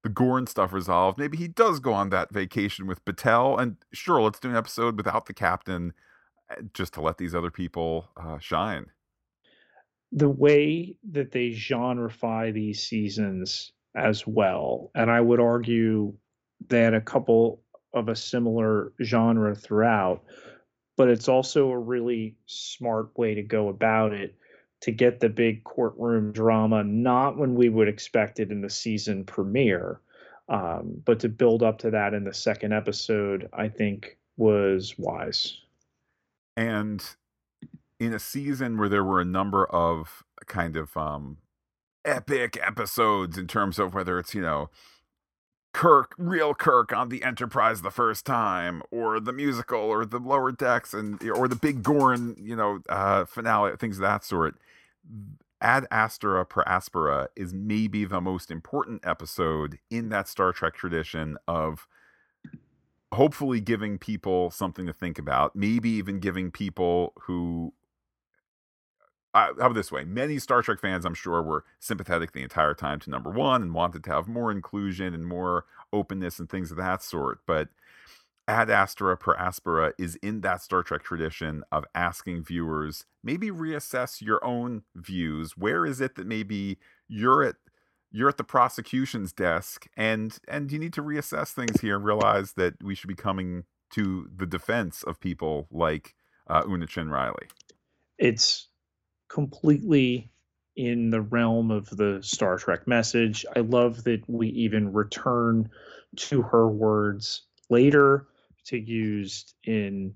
the 0.02 0.08
Gorn 0.08 0.46
stuff 0.46 0.72
resolved 0.72 1.18
maybe 1.18 1.36
he 1.36 1.48
does 1.48 1.80
go 1.80 1.92
on 1.92 2.10
that 2.10 2.32
vacation 2.32 2.86
with 2.86 3.04
Batel 3.04 3.60
and 3.60 3.76
sure 3.92 4.20
let's 4.20 4.38
do 4.38 4.50
an 4.50 4.56
episode 4.56 4.96
without 4.96 5.26
the 5.26 5.34
captain 5.34 5.92
uh, 6.50 6.62
just 6.72 6.94
to 6.94 7.00
let 7.00 7.18
these 7.18 7.34
other 7.34 7.50
people 7.50 8.08
uh, 8.16 8.38
shine. 8.38 8.86
The 10.12 10.28
way 10.28 10.96
that 11.10 11.32
they 11.32 11.50
genreify 11.50 12.54
these 12.54 12.82
seasons 12.82 13.72
as 13.96 14.26
well 14.26 14.90
and 14.94 15.10
i 15.10 15.18
would 15.18 15.40
argue 15.40 16.12
they 16.68 16.80
had 16.80 16.94
a 16.94 17.00
couple 17.00 17.62
of 17.92 18.08
a 18.08 18.16
similar 18.16 18.92
genre 19.02 19.54
throughout, 19.54 20.22
but 20.96 21.08
it's 21.08 21.28
also 21.28 21.70
a 21.70 21.78
really 21.78 22.36
smart 22.46 23.16
way 23.18 23.34
to 23.34 23.42
go 23.42 23.68
about 23.68 24.12
it 24.12 24.34
to 24.80 24.92
get 24.92 25.20
the 25.20 25.28
big 25.28 25.64
courtroom 25.64 26.32
drama, 26.32 26.84
not 26.84 27.38
when 27.38 27.54
we 27.54 27.68
would 27.68 27.88
expect 27.88 28.38
it 28.38 28.50
in 28.50 28.60
the 28.60 28.70
season 28.70 29.24
premiere, 29.24 30.00
um, 30.48 31.00
but 31.04 31.20
to 31.20 31.28
build 31.28 31.62
up 31.62 31.78
to 31.78 31.90
that 31.90 32.14
in 32.14 32.24
the 32.24 32.34
second 32.34 32.72
episode, 32.72 33.48
I 33.52 33.68
think 33.68 34.18
was 34.36 34.94
wise. 34.98 35.58
And 36.56 37.02
in 37.98 38.12
a 38.12 38.18
season 38.18 38.76
where 38.76 38.88
there 38.88 39.04
were 39.04 39.20
a 39.20 39.24
number 39.24 39.64
of 39.66 40.24
kind 40.46 40.76
of 40.76 40.94
um, 40.96 41.38
epic 42.04 42.58
episodes 42.62 43.38
in 43.38 43.46
terms 43.46 43.78
of 43.78 43.94
whether 43.94 44.18
it's, 44.18 44.34
you 44.34 44.42
know, 44.42 44.70
Kirk, 45.76 46.14
real 46.16 46.54
Kirk 46.54 46.90
on 46.94 47.10
the 47.10 47.22
Enterprise 47.22 47.82
the 47.82 47.90
first 47.90 48.24
time, 48.24 48.82
or 48.90 49.20
the 49.20 49.30
musical, 49.30 49.78
or 49.78 50.06
the 50.06 50.18
lower 50.18 50.50
decks, 50.50 50.94
and 50.94 51.22
or 51.28 51.48
the 51.48 51.54
big 51.54 51.82
Gorn, 51.82 52.34
you 52.40 52.56
know, 52.56 52.78
uh, 52.88 53.26
finale, 53.26 53.76
things 53.76 53.98
of 53.98 54.00
that 54.00 54.24
sort. 54.24 54.56
Ad 55.60 55.86
Astra 55.90 56.46
per 56.46 56.64
Aspera 56.64 57.28
is 57.36 57.52
maybe 57.52 58.06
the 58.06 58.22
most 58.22 58.50
important 58.50 59.06
episode 59.06 59.78
in 59.90 60.08
that 60.08 60.28
Star 60.28 60.50
Trek 60.50 60.72
tradition 60.76 61.36
of 61.46 61.86
hopefully 63.12 63.60
giving 63.60 63.98
people 63.98 64.50
something 64.50 64.86
to 64.86 64.94
think 64.94 65.18
about, 65.18 65.54
maybe 65.54 65.90
even 65.90 66.20
giving 66.20 66.50
people 66.50 67.12
who 67.24 67.74
how 69.36 69.52
about 69.52 69.74
this 69.74 69.92
way? 69.92 70.04
Many 70.04 70.38
Star 70.38 70.62
Trek 70.62 70.80
fans, 70.80 71.04
I'm 71.04 71.14
sure, 71.14 71.42
were 71.42 71.64
sympathetic 71.78 72.32
the 72.32 72.42
entire 72.42 72.74
time 72.74 73.00
to 73.00 73.10
number 73.10 73.30
one 73.30 73.62
and 73.62 73.74
wanted 73.74 74.04
to 74.04 74.10
have 74.10 74.28
more 74.28 74.50
inclusion 74.50 75.14
and 75.14 75.26
more 75.26 75.64
openness 75.92 76.38
and 76.38 76.48
things 76.48 76.70
of 76.70 76.76
that 76.78 77.02
sort. 77.02 77.40
But 77.46 77.68
Ad 78.48 78.70
Astra 78.70 79.16
per 79.16 79.34
Aspera 79.34 79.92
is 79.98 80.16
in 80.16 80.40
that 80.42 80.62
Star 80.62 80.82
Trek 80.82 81.02
tradition 81.02 81.64
of 81.72 81.84
asking 81.94 82.44
viewers 82.44 83.04
maybe 83.22 83.50
reassess 83.50 84.22
your 84.22 84.44
own 84.44 84.82
views. 84.94 85.56
Where 85.56 85.84
is 85.84 86.00
it 86.00 86.14
that 86.14 86.26
maybe 86.26 86.78
you're 87.08 87.42
at 87.42 87.56
you're 88.12 88.28
at 88.28 88.36
the 88.36 88.44
prosecution's 88.44 89.32
desk 89.32 89.88
and 89.96 90.38
and 90.46 90.70
you 90.70 90.78
need 90.78 90.92
to 90.92 91.02
reassess 91.02 91.52
things 91.52 91.80
here 91.80 91.96
and 91.96 92.04
realize 92.04 92.52
that 92.52 92.82
we 92.82 92.94
should 92.94 93.08
be 93.08 93.14
coming 93.14 93.64
to 93.94 94.28
the 94.34 94.46
defense 94.46 95.02
of 95.02 95.20
people 95.20 95.66
like 95.70 96.14
uh, 96.48 96.62
Una 96.68 96.86
Chin 96.86 97.10
Riley. 97.10 97.48
It's 98.18 98.68
completely 99.28 100.30
in 100.76 101.10
the 101.10 101.22
realm 101.22 101.70
of 101.70 101.88
the 101.90 102.20
Star 102.22 102.58
Trek 102.58 102.86
message. 102.86 103.46
I 103.54 103.60
love 103.60 104.04
that 104.04 104.28
we 104.28 104.48
even 104.48 104.92
return 104.92 105.70
to 106.16 106.42
her 106.42 106.68
words 106.68 107.42
later 107.70 108.26
to 108.66 108.78
used 108.78 109.54
in 109.64 110.14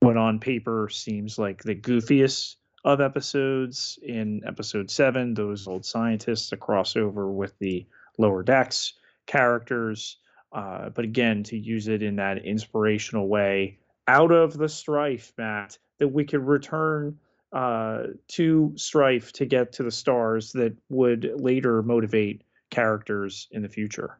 what 0.00 0.16
on 0.16 0.40
paper 0.40 0.88
seems 0.88 1.38
like 1.38 1.62
the 1.62 1.74
goofiest 1.74 2.56
of 2.84 3.00
episodes. 3.00 3.98
In 4.02 4.42
episode 4.46 4.90
seven, 4.90 5.34
those 5.34 5.68
old 5.68 5.84
scientists, 5.84 6.52
a 6.52 6.56
crossover 6.56 7.32
with 7.32 7.58
the 7.58 7.86
lower 8.18 8.42
decks 8.42 8.94
characters. 9.26 10.16
Uh, 10.52 10.88
but 10.88 11.04
again, 11.04 11.44
to 11.44 11.56
use 11.56 11.86
it 11.86 12.02
in 12.02 12.16
that 12.16 12.44
inspirational 12.44 13.28
way 13.28 13.78
out 14.08 14.32
of 14.32 14.56
the 14.56 14.68
strife, 14.68 15.32
Matt, 15.38 15.78
that 15.98 16.08
we 16.08 16.24
could 16.24 16.44
return 16.44 17.18
uh, 17.52 18.04
to 18.28 18.72
strife 18.76 19.32
to 19.32 19.46
get 19.46 19.72
to 19.72 19.82
the 19.82 19.90
stars 19.90 20.52
that 20.52 20.76
would 20.88 21.30
later 21.36 21.82
motivate 21.82 22.42
characters 22.70 23.48
in 23.50 23.62
the 23.62 23.68
future. 23.68 24.18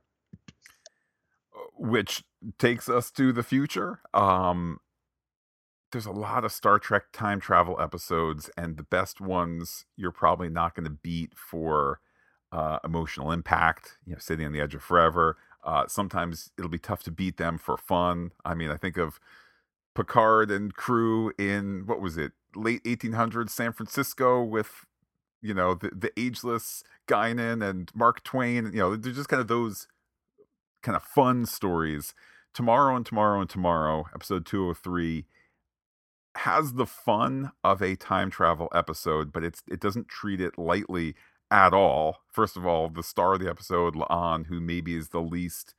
Which 1.76 2.24
takes 2.58 2.88
us 2.88 3.10
to 3.12 3.32
the 3.32 3.42
future. 3.42 4.00
Um, 4.12 4.80
there's 5.92 6.06
a 6.06 6.12
lot 6.12 6.44
of 6.44 6.52
Star 6.52 6.78
Trek 6.78 7.04
time 7.12 7.40
travel 7.40 7.80
episodes, 7.80 8.50
and 8.56 8.76
the 8.76 8.82
best 8.82 9.20
ones 9.20 9.86
you're 9.96 10.12
probably 10.12 10.48
not 10.48 10.74
going 10.74 10.84
to 10.84 10.90
beat 10.90 11.32
for 11.36 12.00
uh, 12.52 12.78
emotional 12.84 13.32
impact. 13.32 13.98
You 14.06 14.12
know, 14.12 14.18
City 14.18 14.44
on 14.44 14.52
the 14.52 14.60
Edge 14.60 14.74
of 14.74 14.82
Forever. 14.82 15.36
Uh, 15.64 15.84
sometimes 15.88 16.50
it'll 16.58 16.70
be 16.70 16.78
tough 16.78 17.02
to 17.04 17.10
beat 17.10 17.36
them 17.36 17.58
for 17.58 17.76
fun. 17.76 18.32
I 18.44 18.54
mean, 18.54 18.70
I 18.70 18.76
think 18.76 18.96
of 18.96 19.20
Picard 19.94 20.50
and 20.50 20.74
crew 20.74 21.32
in 21.38 21.84
what 21.86 22.00
was 22.00 22.16
it, 22.16 22.32
late 22.54 22.82
1800s 22.84 23.50
San 23.50 23.72
Francisco 23.72 24.42
with 24.42 24.86
you 25.42 25.54
know 25.54 25.74
the 25.74 25.90
the 25.90 26.12
ageless 26.18 26.84
Guinan 27.08 27.68
and 27.68 27.90
Mark 27.94 28.22
Twain. 28.22 28.66
You 28.66 28.78
know, 28.78 28.96
they're 28.96 29.12
just 29.12 29.28
kind 29.28 29.40
of 29.40 29.48
those 29.48 29.88
kind 30.82 30.96
of 30.96 31.02
fun 31.02 31.46
stories. 31.46 32.14
Tomorrow 32.52 32.96
and 32.96 33.06
tomorrow 33.06 33.40
and 33.40 33.48
tomorrow, 33.48 34.06
episode 34.14 34.44
203 34.44 35.24
has 36.36 36.74
the 36.74 36.86
fun 36.86 37.52
of 37.64 37.82
a 37.82 37.96
time 37.96 38.30
travel 38.30 38.68
episode, 38.74 39.32
but 39.32 39.44
it's 39.44 39.62
it 39.68 39.80
doesn't 39.80 40.08
treat 40.08 40.40
it 40.40 40.58
lightly 40.58 41.14
at 41.50 41.72
all. 41.72 42.18
First 42.28 42.56
of 42.56 42.66
all, 42.66 42.88
the 42.88 43.02
star 43.02 43.34
of 43.34 43.40
the 43.40 43.50
episode, 43.50 43.94
La'an, 43.94 44.46
who 44.46 44.60
maybe 44.60 44.94
is 44.94 45.08
the 45.08 45.20
least 45.20 45.74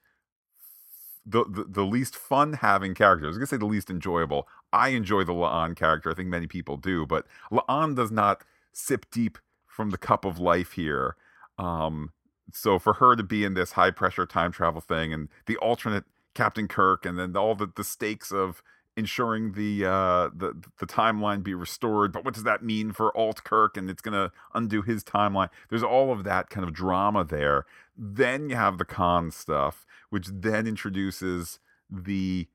the, 1.25 1.45
the, 1.45 1.65
the 1.67 1.83
least 1.83 2.15
fun 2.15 2.53
having 2.53 2.93
character. 2.93 3.25
I 3.25 3.29
was 3.29 3.37
gonna 3.37 3.47
say 3.47 3.57
the 3.57 3.65
least 3.65 3.89
enjoyable. 3.89 4.47
I 4.73 4.89
enjoy 4.89 5.23
the 5.23 5.33
La'an 5.33 5.75
character. 5.75 6.11
I 6.11 6.13
think 6.13 6.29
many 6.29 6.47
people 6.47 6.77
do, 6.77 7.05
but 7.05 7.25
La'an 7.51 7.95
does 7.95 8.11
not 8.11 8.43
sip 8.73 9.05
deep 9.11 9.37
from 9.67 9.89
the 9.89 9.97
cup 9.97 10.25
of 10.25 10.39
life 10.39 10.73
here. 10.73 11.15
Um, 11.57 12.11
so 12.53 12.79
for 12.79 12.93
her 12.93 13.15
to 13.15 13.23
be 13.23 13.43
in 13.43 13.53
this 13.53 13.73
high 13.73 13.91
pressure 13.91 14.25
time 14.25 14.51
travel 14.51 14.81
thing 14.81 15.13
and 15.13 15.29
the 15.45 15.57
alternate 15.57 16.05
Captain 16.33 16.67
Kirk, 16.67 17.05
and 17.05 17.19
then 17.19 17.35
all 17.35 17.55
the 17.55 17.71
the 17.75 17.83
stakes 17.83 18.31
of 18.31 18.63
ensuring 19.01 19.51
the 19.53 19.85
uh 19.85 20.29
the 20.33 20.55
the 20.79 20.85
timeline 20.85 21.43
be 21.43 21.53
restored 21.53 22.11
but 22.13 22.23
what 22.23 22.33
does 22.33 22.43
that 22.43 22.63
mean 22.63 22.91
for 22.91 23.15
alt 23.17 23.43
kirk 23.43 23.75
and 23.75 23.89
it's 23.89 24.01
going 24.01 24.13
to 24.13 24.31
undo 24.53 24.81
his 24.81 25.03
timeline? 25.03 25.49
There's 25.69 25.83
all 25.83 26.13
of 26.13 26.23
that 26.23 26.49
kind 26.49 26.65
of 26.65 26.73
drama 26.73 27.25
there. 27.25 27.65
Then 27.97 28.49
you 28.49 28.55
have 28.55 28.77
the 28.77 28.85
Khan 28.85 29.31
stuff 29.31 29.85
which 30.11 30.27
then 30.27 30.67
introduces 30.67 31.59
the 31.89 32.47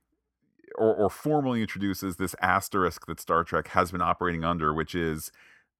or, 0.76 0.94
or 0.94 1.10
formally 1.10 1.60
introduces 1.60 2.16
this 2.16 2.34
asterisk 2.40 3.06
that 3.06 3.20
Star 3.20 3.44
Trek 3.44 3.68
has 3.68 3.90
been 3.90 4.02
operating 4.02 4.44
under, 4.44 4.72
which 4.72 4.94
is 4.94 5.32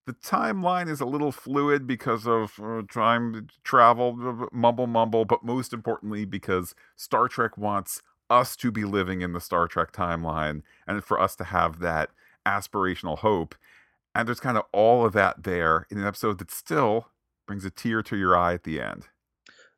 the 0.06 0.14
timeline 0.14 0.88
is 0.88 1.00
a 1.00 1.06
little 1.06 1.32
fluid 1.32 1.86
because 1.86 2.26
of 2.26 2.58
uh, 2.62 2.82
time 2.90 3.48
travel, 3.64 4.48
mumble 4.52 4.86
mumble, 4.86 5.24
but 5.24 5.44
most 5.44 5.72
importantly 5.72 6.24
because 6.24 6.74
Star 6.96 7.28
Trek 7.28 7.58
wants 7.58 8.02
us 8.30 8.56
to 8.56 8.70
be 8.70 8.84
living 8.84 9.20
in 9.20 9.32
the 9.32 9.40
Star 9.40 9.68
Trek 9.68 9.92
timeline 9.92 10.62
and 10.86 11.02
for 11.04 11.20
us 11.20 11.36
to 11.36 11.44
have 11.44 11.80
that 11.80 12.10
aspirational 12.46 13.18
hope. 13.18 13.54
And 14.14 14.26
there's 14.26 14.40
kind 14.40 14.56
of 14.56 14.64
all 14.72 15.04
of 15.04 15.12
that 15.12 15.42
there 15.42 15.86
in 15.90 15.98
an 15.98 16.06
episode 16.06 16.38
that 16.38 16.50
still 16.50 17.08
brings 17.46 17.64
a 17.64 17.70
tear 17.70 18.02
to 18.02 18.16
your 18.16 18.36
eye 18.36 18.54
at 18.54 18.64
the 18.64 18.80
end. 18.80 19.06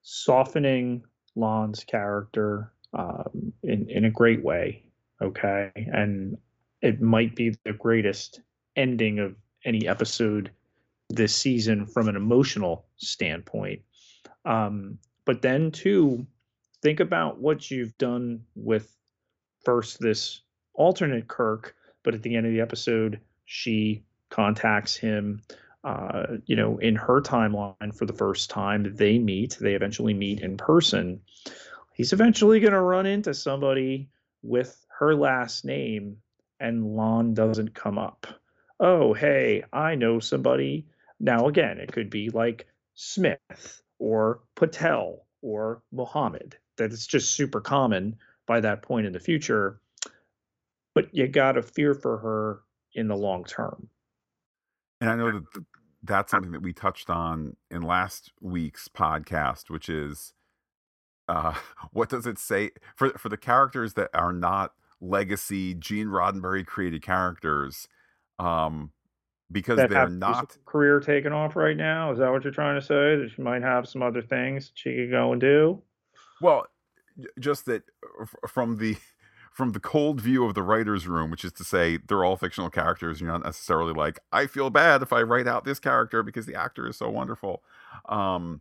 Softening 0.02 1.04
La'an's 1.36 1.84
character 1.84 2.72
um, 2.94 3.52
in 3.62 3.88
in 3.90 4.04
a 4.04 4.10
great 4.10 4.42
way. 4.42 4.84
Okay, 5.20 5.70
and 5.74 6.38
it 6.80 7.00
might 7.00 7.34
be 7.34 7.54
the 7.64 7.72
greatest 7.72 8.40
ending 8.76 9.18
of 9.18 9.34
any 9.64 9.88
episode 9.88 10.50
this 11.10 11.34
season 11.34 11.86
from 11.86 12.08
an 12.08 12.16
emotional 12.16 12.86
standpoint. 12.96 13.82
Um, 14.44 14.98
but 15.24 15.42
then 15.42 15.70
too, 15.70 16.26
think 16.82 17.00
about 17.00 17.38
what 17.40 17.70
you've 17.70 17.96
done 17.98 18.44
with 18.54 18.94
first 19.64 20.00
this 20.00 20.42
alternate 20.74 21.28
Kirk, 21.28 21.74
but 22.02 22.14
at 22.14 22.22
the 22.22 22.36
end 22.36 22.46
of 22.46 22.52
the 22.52 22.60
episode, 22.60 23.20
she 23.44 24.04
contacts 24.30 24.96
him. 24.96 25.42
Uh, 25.84 26.38
you 26.46 26.56
know, 26.56 26.78
in 26.78 26.96
her 26.96 27.20
timeline 27.20 27.94
for 27.94 28.04
the 28.04 28.12
first 28.12 28.50
time, 28.50 28.94
they 28.96 29.18
meet. 29.18 29.56
They 29.60 29.74
eventually 29.74 30.12
meet 30.12 30.40
in 30.40 30.56
person. 30.56 31.20
He's 31.94 32.12
eventually 32.12 32.60
going 32.60 32.72
to 32.72 32.80
run 32.80 33.06
into 33.06 33.32
somebody 33.32 34.08
with 34.42 34.84
her 34.98 35.14
last 35.14 35.64
name, 35.64 36.18
and 36.60 36.84
La'an 36.96 37.34
doesn't 37.34 37.74
come 37.74 37.98
up. 37.98 38.26
Oh, 38.80 39.14
hey, 39.14 39.64
I 39.72 39.94
know 39.94 40.20
somebody. 40.20 40.86
Now, 41.20 41.46
again, 41.46 41.78
it 41.78 41.92
could 41.92 42.10
be 42.10 42.30
like 42.30 42.66
Smith 42.94 43.82
or 43.98 44.40
Patel 44.54 45.24
or 45.42 45.82
Muhammad. 45.92 46.56
That 46.78 46.92
it's 46.92 47.06
just 47.06 47.32
super 47.32 47.60
common 47.60 48.16
by 48.46 48.60
that 48.60 48.82
point 48.82 49.06
in 49.06 49.12
the 49.12 49.20
future. 49.20 49.80
But 50.94 51.14
you 51.14 51.28
got 51.28 51.52
to 51.52 51.62
fear 51.62 51.94
for 51.94 52.18
her 52.18 52.60
in 52.94 53.08
the 53.08 53.16
long 53.16 53.44
term. 53.44 53.88
And 55.00 55.10
I 55.10 55.16
know 55.16 55.30
that 55.32 55.64
that's 56.02 56.30
something 56.30 56.52
that 56.52 56.62
we 56.62 56.72
touched 56.72 57.10
on 57.10 57.56
in 57.70 57.82
last 57.82 58.32
week's 58.40 58.88
podcast, 58.88 59.70
which 59.70 59.88
is 59.88 60.32
uh, 61.28 61.54
what 61.92 62.08
does 62.08 62.26
it 62.26 62.38
say 62.38 62.70
for 62.96 63.10
for 63.10 63.28
the 63.28 63.36
characters 63.36 63.94
that 63.94 64.10
are 64.14 64.32
not 64.32 64.72
legacy 65.00 65.74
Gene 65.74 66.08
Roddenberry 66.08 66.66
created 66.66 67.02
characters? 67.02 67.88
Um, 68.38 68.92
because 69.50 69.78
that 69.78 69.90
they're 69.90 70.08
not 70.08 70.56
career 70.66 71.00
taken 71.00 71.32
off 71.32 71.56
right 71.56 71.76
now. 71.76 72.12
Is 72.12 72.18
that 72.18 72.30
what 72.30 72.44
you're 72.44 72.52
trying 72.52 72.78
to 72.78 72.84
say? 72.84 73.16
That 73.16 73.30
she 73.34 73.42
might 73.42 73.62
have 73.62 73.88
some 73.88 74.02
other 74.02 74.22
things 74.22 74.72
she 74.74 74.94
could 74.94 75.10
go 75.10 75.32
and 75.32 75.40
do. 75.40 75.82
Well, 76.40 76.66
just 77.38 77.66
that 77.66 77.82
from 78.48 78.76
the 78.76 78.96
from 79.52 79.72
the 79.72 79.80
cold 79.80 80.20
view 80.20 80.44
of 80.44 80.54
the 80.54 80.62
writer's 80.62 81.08
room, 81.08 81.32
which 81.32 81.44
is 81.44 81.52
to 81.52 81.64
say 81.64 81.98
they're 82.06 82.24
all 82.24 82.36
fictional 82.36 82.70
characters. 82.70 83.20
You're 83.20 83.32
not 83.32 83.42
necessarily 83.42 83.92
like, 83.92 84.20
I 84.30 84.46
feel 84.46 84.70
bad 84.70 85.02
if 85.02 85.12
I 85.12 85.22
write 85.22 85.48
out 85.48 85.64
this 85.64 85.80
character 85.80 86.22
because 86.22 86.46
the 86.46 86.54
actor 86.54 86.86
is 86.88 86.96
so 86.96 87.10
wonderful. 87.10 87.62
Um, 88.08 88.60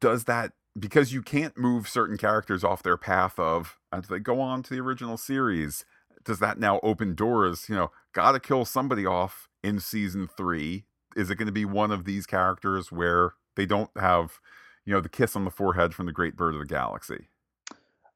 does 0.00 0.24
that 0.24 0.52
because 0.78 1.12
you 1.12 1.22
can't 1.22 1.56
move 1.56 1.88
certain 1.88 2.16
characters 2.16 2.64
off 2.64 2.82
their 2.82 2.96
path 2.96 3.38
of 3.38 3.78
as 3.92 4.08
they 4.08 4.18
go 4.18 4.40
on 4.40 4.62
to 4.64 4.74
the 4.74 4.80
original 4.80 5.16
series? 5.16 5.84
Does 6.24 6.38
that 6.40 6.58
now 6.58 6.80
open 6.82 7.14
doors? 7.14 7.68
You 7.68 7.76
know, 7.76 7.90
gotta 8.12 8.40
kill 8.40 8.64
somebody 8.64 9.06
off 9.06 9.48
in 9.62 9.78
season 9.78 10.28
three. 10.36 10.84
Is 11.16 11.30
it 11.30 11.36
going 11.36 11.46
to 11.46 11.52
be 11.52 11.64
one 11.64 11.92
of 11.92 12.04
these 12.04 12.26
characters 12.26 12.90
where 12.90 13.34
they 13.54 13.66
don't 13.66 13.90
have, 13.96 14.40
you 14.84 14.92
know, 14.92 15.00
the 15.00 15.08
kiss 15.08 15.36
on 15.36 15.44
the 15.44 15.50
forehead 15.50 15.94
from 15.94 16.06
the 16.06 16.12
great 16.12 16.36
bird 16.36 16.54
of 16.54 16.60
the 16.60 16.66
galaxy? 16.66 17.28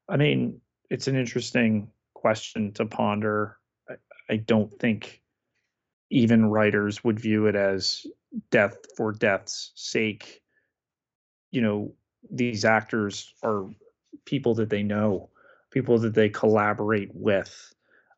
I 0.07 0.17
mean, 0.17 0.59
it's 0.89 1.07
an 1.07 1.15
interesting 1.15 1.89
question 2.13 2.71
to 2.73 2.85
ponder. 2.85 3.57
I, 3.89 3.93
I 4.29 4.35
don't 4.37 4.71
think 4.79 5.21
even 6.09 6.49
writers 6.49 7.03
would 7.03 7.19
view 7.19 7.47
it 7.47 7.55
as 7.55 8.05
death 8.51 8.77
for 8.95 9.11
death's 9.11 9.71
sake. 9.75 10.41
You 11.51 11.61
know, 11.61 11.93
these 12.29 12.65
actors 12.65 13.33
are 13.43 13.69
people 14.25 14.53
that 14.55 14.69
they 14.69 14.83
know, 14.83 15.29
people 15.71 15.97
that 15.99 16.13
they 16.13 16.29
collaborate 16.29 17.13
with. 17.13 17.73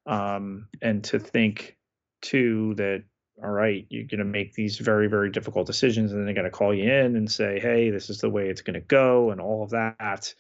Um, 0.06 0.68
and 0.82 1.04
to 1.06 1.20
think 1.20 1.78
too 2.22 2.74
that 2.76 3.04
all 3.44 3.52
right, 3.52 3.86
you're 3.90 4.06
going 4.06 4.20
to 4.20 4.26
make 4.26 4.54
these 4.54 4.78
very, 4.78 5.08
very 5.08 5.30
difficult 5.30 5.68
decisions, 5.68 6.12
and 6.12 6.20
then 6.20 6.26
they're 6.26 6.36
going 6.36 6.46
to 6.46 6.52
call 6.52 6.74
you 6.74 6.92
in 6.92 7.16
and 7.16 7.32
say, 7.32 7.60
"Hey, 7.60 7.90
this 7.90 8.10
is 8.10 8.20
the 8.20 8.30
way 8.30 8.50
it's 8.50 8.62
going 8.62 8.76
to 8.76 8.82
go," 8.82 9.32
and 9.32 9.42
all 9.42 9.64
of 9.64 9.72
that 9.72 10.34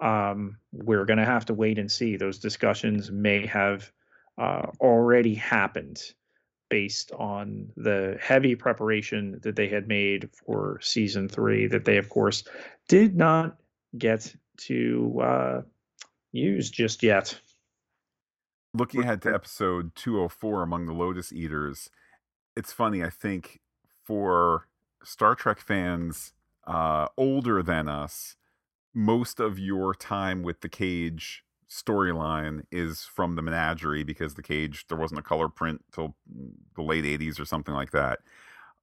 um, 0.00 0.56
we're 0.72 1.04
going 1.04 1.18
to 1.18 1.24
have 1.24 1.44
to 1.46 1.54
wait 1.54 1.78
and 1.78 1.90
see. 1.90 2.16
Those 2.16 2.38
discussions 2.38 3.10
may 3.10 3.46
have 3.46 3.90
uh, 4.38 4.66
already 4.80 5.34
happened 5.34 6.02
based 6.68 7.12
on 7.12 7.68
the 7.76 8.16
heavy 8.20 8.54
preparation 8.54 9.40
that 9.42 9.56
they 9.56 9.68
had 9.68 9.88
made 9.88 10.30
for 10.32 10.78
season 10.80 11.28
three, 11.28 11.66
that 11.66 11.84
they, 11.84 11.96
of 11.96 12.08
course, 12.08 12.44
did 12.88 13.16
not 13.16 13.56
get 13.98 14.34
to 14.56 15.20
uh, 15.22 15.62
use 16.32 16.70
just 16.70 17.02
yet. 17.02 17.38
Looking 18.72 19.02
ahead 19.02 19.20
to 19.22 19.34
episode 19.34 19.96
204 19.96 20.62
Among 20.62 20.86
the 20.86 20.92
Lotus 20.92 21.32
Eaters, 21.32 21.90
it's 22.56 22.72
funny, 22.72 23.02
I 23.02 23.10
think, 23.10 23.60
for 24.04 24.66
Star 25.02 25.34
Trek 25.34 25.60
fans 25.60 26.32
uh, 26.66 27.08
older 27.16 27.62
than 27.62 27.88
us, 27.88 28.36
most 28.94 29.40
of 29.40 29.58
your 29.58 29.94
time 29.94 30.42
with 30.42 30.60
the 30.60 30.68
cage 30.68 31.44
storyline 31.68 32.62
is 32.72 33.04
from 33.04 33.36
the 33.36 33.42
menagerie 33.42 34.02
because 34.02 34.34
the 34.34 34.42
cage 34.42 34.86
there 34.88 34.98
wasn't 34.98 35.20
a 35.20 35.22
color 35.22 35.48
print 35.48 35.84
till 35.92 36.16
the 36.74 36.82
late 36.82 37.04
80s 37.04 37.38
or 37.38 37.44
something 37.44 37.74
like 37.74 37.92
that. 37.92 38.18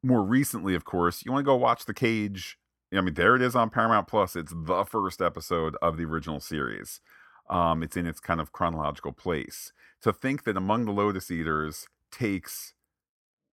More 0.01 0.23
recently 0.23 0.73
of 0.73 0.85
course 0.85 1.25
you 1.25 1.31
want 1.33 1.43
to 1.43 1.51
go 1.51 1.55
watch 1.55 1.85
the 1.85 1.93
cage 1.93 2.57
i 2.93 3.01
mean 3.01 3.15
there 3.15 3.35
it 3.35 3.41
is 3.41 3.53
on 3.53 3.69
paramount 3.69 4.07
plus 4.07 4.37
it's 4.37 4.53
the 4.55 4.85
first 4.85 5.21
episode 5.21 5.75
of 5.81 5.97
the 5.97 6.05
original 6.05 6.39
series. 6.39 7.01
Um, 7.49 7.83
it's 7.83 7.97
in 7.97 8.05
its 8.05 8.21
kind 8.21 8.39
of 8.39 8.53
chronological 8.53 9.11
place. 9.11 9.73
To 10.01 10.13
think 10.13 10.43
that 10.45 10.57
among 10.57 10.85
the 10.85 10.91
lotus 10.91 11.29
eaters 11.29 11.87
takes 12.11 12.73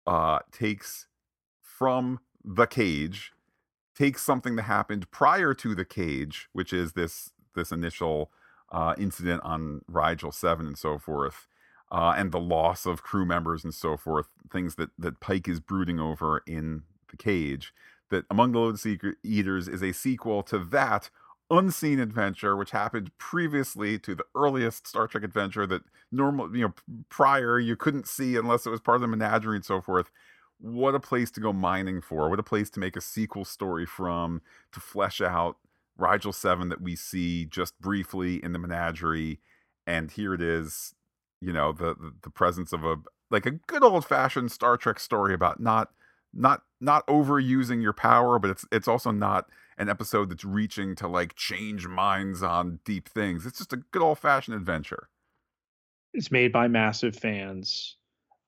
uh 0.09 0.41
takes 0.53 1.07
from 1.61 2.21
the 2.45 2.67
cage 2.67 3.33
takes 3.99 4.23
something 4.23 4.57
that 4.57 4.63
happened 4.63 5.11
prior 5.11 5.55
to 5.55 5.75
the 5.75 5.85
cage, 5.85 6.49
which 6.53 6.73
is 6.73 6.93
this 6.93 7.33
this 7.55 7.73
initial 7.73 8.31
uh, 8.71 8.95
incident 8.99 9.43
on 9.45 9.83
Rigel 9.89 10.31
Seven 10.31 10.67
and 10.67 10.79
so 10.79 10.99
forth, 10.99 11.49
uh, 11.91 12.15
and 12.17 12.31
the 12.31 12.41
loss 12.41 12.87
of 12.87 13.03
crew 13.03 13.27
members 13.27 13.65
and 13.65 13.75
so 13.75 13.97
forth, 13.97 14.29
things 14.53 14.77
that 14.77 14.91
that 14.99 15.21
Pike 15.21 15.49
is 15.49 15.61
brooding 15.61 15.99
over 15.99 16.43
in 16.47 16.85
the 17.11 17.17
cage. 17.17 17.75
That 18.11 18.25
Among 18.31 18.53
the 18.53 18.61
Lotus 18.61 18.87
Eaters 19.23 19.69
is 19.69 19.83
a 19.83 19.93
sequel 19.93 20.43
to 20.45 20.59
that 20.59 21.11
unseen 21.51 21.99
adventure, 21.99 22.57
which 22.57 22.73
happened 22.73 23.11
previously 23.19 23.99
to 24.01 24.15
the 24.15 24.25
earliest 24.35 24.87
Star 24.87 25.07
Trek 25.07 25.25
adventure 25.25 25.67
that 25.67 25.83
normal, 26.13 26.55
you 26.55 26.63
know, 26.63 26.75
prior 27.09 27.59
you 27.59 27.77
couldn't 27.77 28.07
see 28.07 28.37
unless 28.37 28.67
it 28.67 28.71
was 28.71 28.81
part 28.81 28.97
of 28.97 29.01
the 29.03 29.09
menagerie 29.09 29.57
and 29.57 29.65
so 29.65 29.81
forth 29.81 30.11
what 30.61 30.95
a 30.95 31.01
place 31.01 31.31
to 31.33 31.41
go 31.41 31.53
mining 31.53 32.01
for. 32.01 32.29
What 32.29 32.41
a 32.41 32.45
place 32.45 32.71
to 32.71 32.81
make 32.81 32.97
a 32.97 33.01
sequel 33.01 33.45
story 33.45 33.87
from 33.87 34.43
to 34.73 34.81
flesh 34.81 35.21
out 35.21 35.57
Rigel 35.97 36.33
7 36.33 36.69
that 36.69 36.81
we 36.81 36.97
see 36.97 37.45
just 37.45 37.81
briefly 37.81 38.43
in 38.43 38.53
the 38.53 38.59
menagerie. 38.59 39.41
And 39.87 40.11
here 40.11 40.35
it 40.35 40.43
is, 40.43 40.95
you 41.41 41.53
know, 41.53 41.73
the, 41.73 41.95
the, 41.95 42.15
the 42.23 42.31
presence 42.31 42.73
of 42.73 42.85
a 42.85 42.97
like 43.31 43.47
a 43.47 43.53
good 43.53 43.85
old 43.85 44.05
fashioned 44.05 44.51
Star 44.51 44.77
Trek 44.77 44.99
story 44.99 45.35
about 45.35 45.61
not 45.61 45.91
not 46.33 46.63
not 46.81 47.07
overusing 47.07 47.83
your 47.83 47.93
power, 47.93 48.39
but 48.39 48.51
it's 48.51 48.65
it's 48.73 48.89
also 48.89 49.11
not 49.11 49.47
an 49.79 49.89
episode 49.89 50.29
that's 50.29 50.45
reaching 50.45 50.95
to 50.97 51.09
like 51.09 51.35
change 51.37 51.87
minds 51.87 52.43
on 52.43 52.81
deep 52.85 53.09
things. 53.09 53.47
It's 53.47 53.59
just 53.59 53.73
a 53.73 53.77
good 53.77 54.03
old 54.03 54.19
fashioned 54.19 54.57
adventure. 54.57 55.09
It's 56.13 56.31
made 56.31 56.53
by 56.53 56.69
massive 56.69 57.15
fans 57.15 57.97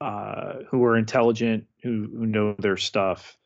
uh, 0.01 0.55
who 0.69 0.85
are 0.85 0.97
intelligent, 0.97 1.67
who 1.83 2.09
who 2.13 2.27
know 2.27 2.55
their 2.59 2.77
stuff. 2.77 3.37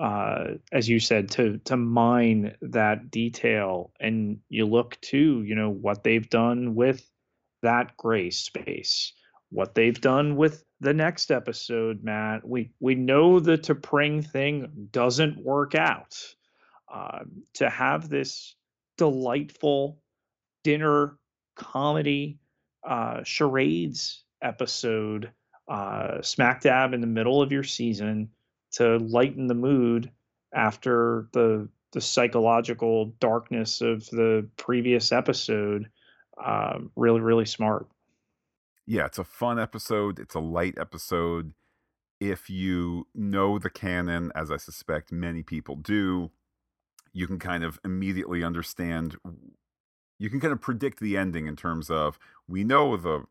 Uh, 0.00 0.52
as 0.72 0.88
you 0.88 1.00
said, 1.00 1.30
to 1.30 1.58
to 1.64 1.76
mine 1.76 2.54
that 2.62 3.10
detail, 3.10 3.92
and 4.00 4.38
you 4.48 4.66
look 4.66 4.98
to 5.00 5.42
you 5.42 5.54
know 5.54 5.70
what 5.70 6.04
they've 6.04 6.30
done 6.30 6.74
with 6.74 7.10
that 7.62 7.96
gray 7.96 8.30
space, 8.30 9.12
what 9.50 9.74
they've 9.74 10.00
done 10.00 10.36
with 10.36 10.64
the 10.80 10.94
next 10.94 11.30
episode, 11.30 12.02
Matt. 12.02 12.46
We 12.46 12.72
we 12.80 12.94
know 12.94 13.40
the 13.40 13.58
T'Pring 13.58 14.24
thing 14.30 14.88
doesn't 14.92 15.42
work 15.42 15.74
out. 15.74 16.16
Uh, 16.92 17.20
to 17.54 17.70
have 17.70 18.08
this 18.08 18.54
delightful 18.98 19.98
dinner 20.62 21.16
comedy 21.56 22.38
uh, 22.86 23.22
charades 23.24 24.24
episode 24.42 25.30
uh, 25.68 26.20
smack 26.20 26.60
dab 26.60 26.92
in 26.92 27.00
the 27.00 27.06
middle 27.06 27.40
of 27.40 27.50
your 27.50 27.62
season 27.62 28.28
to 28.72 28.98
lighten 28.98 29.46
the 29.46 29.54
mood 29.54 30.10
after 30.54 31.28
the 31.32 31.68
the 31.92 32.00
psychological 32.00 33.06
darkness 33.20 33.80
of 33.80 34.08
the 34.10 34.48
previous 34.56 35.12
episode. 35.12 35.88
Uh, 36.42 36.78
really, 36.96 37.20
really 37.20 37.44
smart. 37.44 37.86
Yeah, 38.86 39.06
it's 39.06 39.18
a 39.18 39.24
fun 39.24 39.58
episode. 39.58 40.18
It's 40.18 40.34
a 40.34 40.40
light 40.40 40.74
episode. 40.78 41.52
If 42.18 42.48
you 42.48 43.06
know 43.14 43.58
the 43.58 43.68
canon, 43.70 44.32
as 44.34 44.50
I 44.50 44.56
suspect 44.56 45.12
many 45.12 45.42
people 45.42 45.76
do, 45.76 46.30
you 47.12 47.26
can 47.26 47.38
kind 47.38 47.64
of 47.64 47.78
immediately 47.84 48.42
understand. 48.42 49.16
You 50.18 50.30
can 50.30 50.40
kind 50.40 50.52
of 50.52 50.60
predict 50.60 51.00
the 51.00 51.16
ending 51.16 51.46
in 51.46 51.56
terms 51.56 51.90
of 51.90 52.18
we 52.48 52.64
know 52.64 52.96
the 52.96 53.24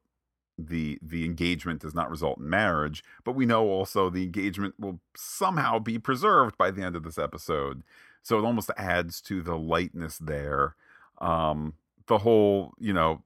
the 0.58 1.00
the 1.02 1.26
engagement 1.26 1.82
does 1.82 1.96
not 1.96 2.10
result 2.10 2.40
in 2.40 2.50
marriage, 2.50 3.04
but 3.24 3.34
we 3.34 3.46
know 3.46 3.68
also 3.70 4.10
the 4.10 4.24
engagement 4.24 4.76
will 4.80 5.00
somehow 5.16 5.80
be 5.80 5.98
preserved 5.98 6.58
by 6.58 6.72
the 6.72 6.84
end 6.84 6.96
of 6.96 7.04
this 7.04 7.18
episode. 7.18 7.84
So 8.24 8.38
it 8.38 8.46
almost 8.46 8.70
adds 8.78 9.22
to 9.22 9.42
the 9.42 9.58
lightness 9.58 10.18
there. 10.18 10.76
Um, 11.20 11.74
the 12.08 12.20
whole, 12.20 12.74
you 12.80 12.94
know, 12.94 13.24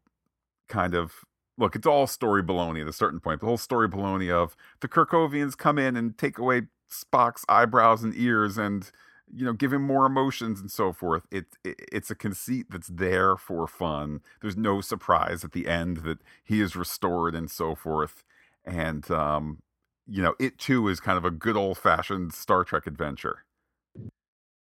kind 0.67 0.93
of 0.93 1.25
look, 1.57 1.75
it's 1.75 1.87
all 1.87 2.07
story 2.07 2.43
baloney 2.43 2.81
at 2.81 2.87
a 2.87 2.93
certain 2.93 3.19
point. 3.19 3.39
The 3.39 3.47
whole 3.47 3.57
story 3.57 3.89
baloney 3.89 4.31
of 4.31 4.55
the 4.81 4.87
Kirkovians 4.87 5.57
come 5.57 5.77
in 5.77 5.95
and 5.95 6.17
take 6.17 6.37
away 6.37 6.63
Spock's 6.89 7.45
eyebrows 7.49 8.03
and 8.03 8.13
ears 8.15 8.57
and 8.57 8.89
you 9.33 9.45
know 9.45 9.53
give 9.53 9.73
him 9.73 9.81
more 9.81 10.05
emotions 10.05 10.59
and 10.59 10.71
so 10.71 10.93
forth. 10.93 11.23
It, 11.31 11.45
it 11.63 11.79
it's 11.91 12.11
a 12.11 12.15
conceit 12.15 12.67
that's 12.69 12.87
there 12.87 13.35
for 13.35 13.67
fun. 13.67 14.21
There's 14.41 14.57
no 14.57 14.81
surprise 14.81 15.43
at 15.43 15.51
the 15.51 15.67
end 15.67 15.97
that 15.97 16.19
he 16.43 16.61
is 16.61 16.75
restored 16.75 17.35
and 17.35 17.49
so 17.49 17.75
forth. 17.75 18.23
And 18.65 19.09
um, 19.11 19.61
you 20.07 20.21
know, 20.21 20.35
it 20.39 20.57
too 20.57 20.87
is 20.87 20.99
kind 20.99 21.17
of 21.17 21.25
a 21.25 21.31
good 21.31 21.57
old 21.57 21.77
fashioned 21.77 22.33
Star 22.33 22.63
Trek 22.63 22.87
adventure. 22.87 23.43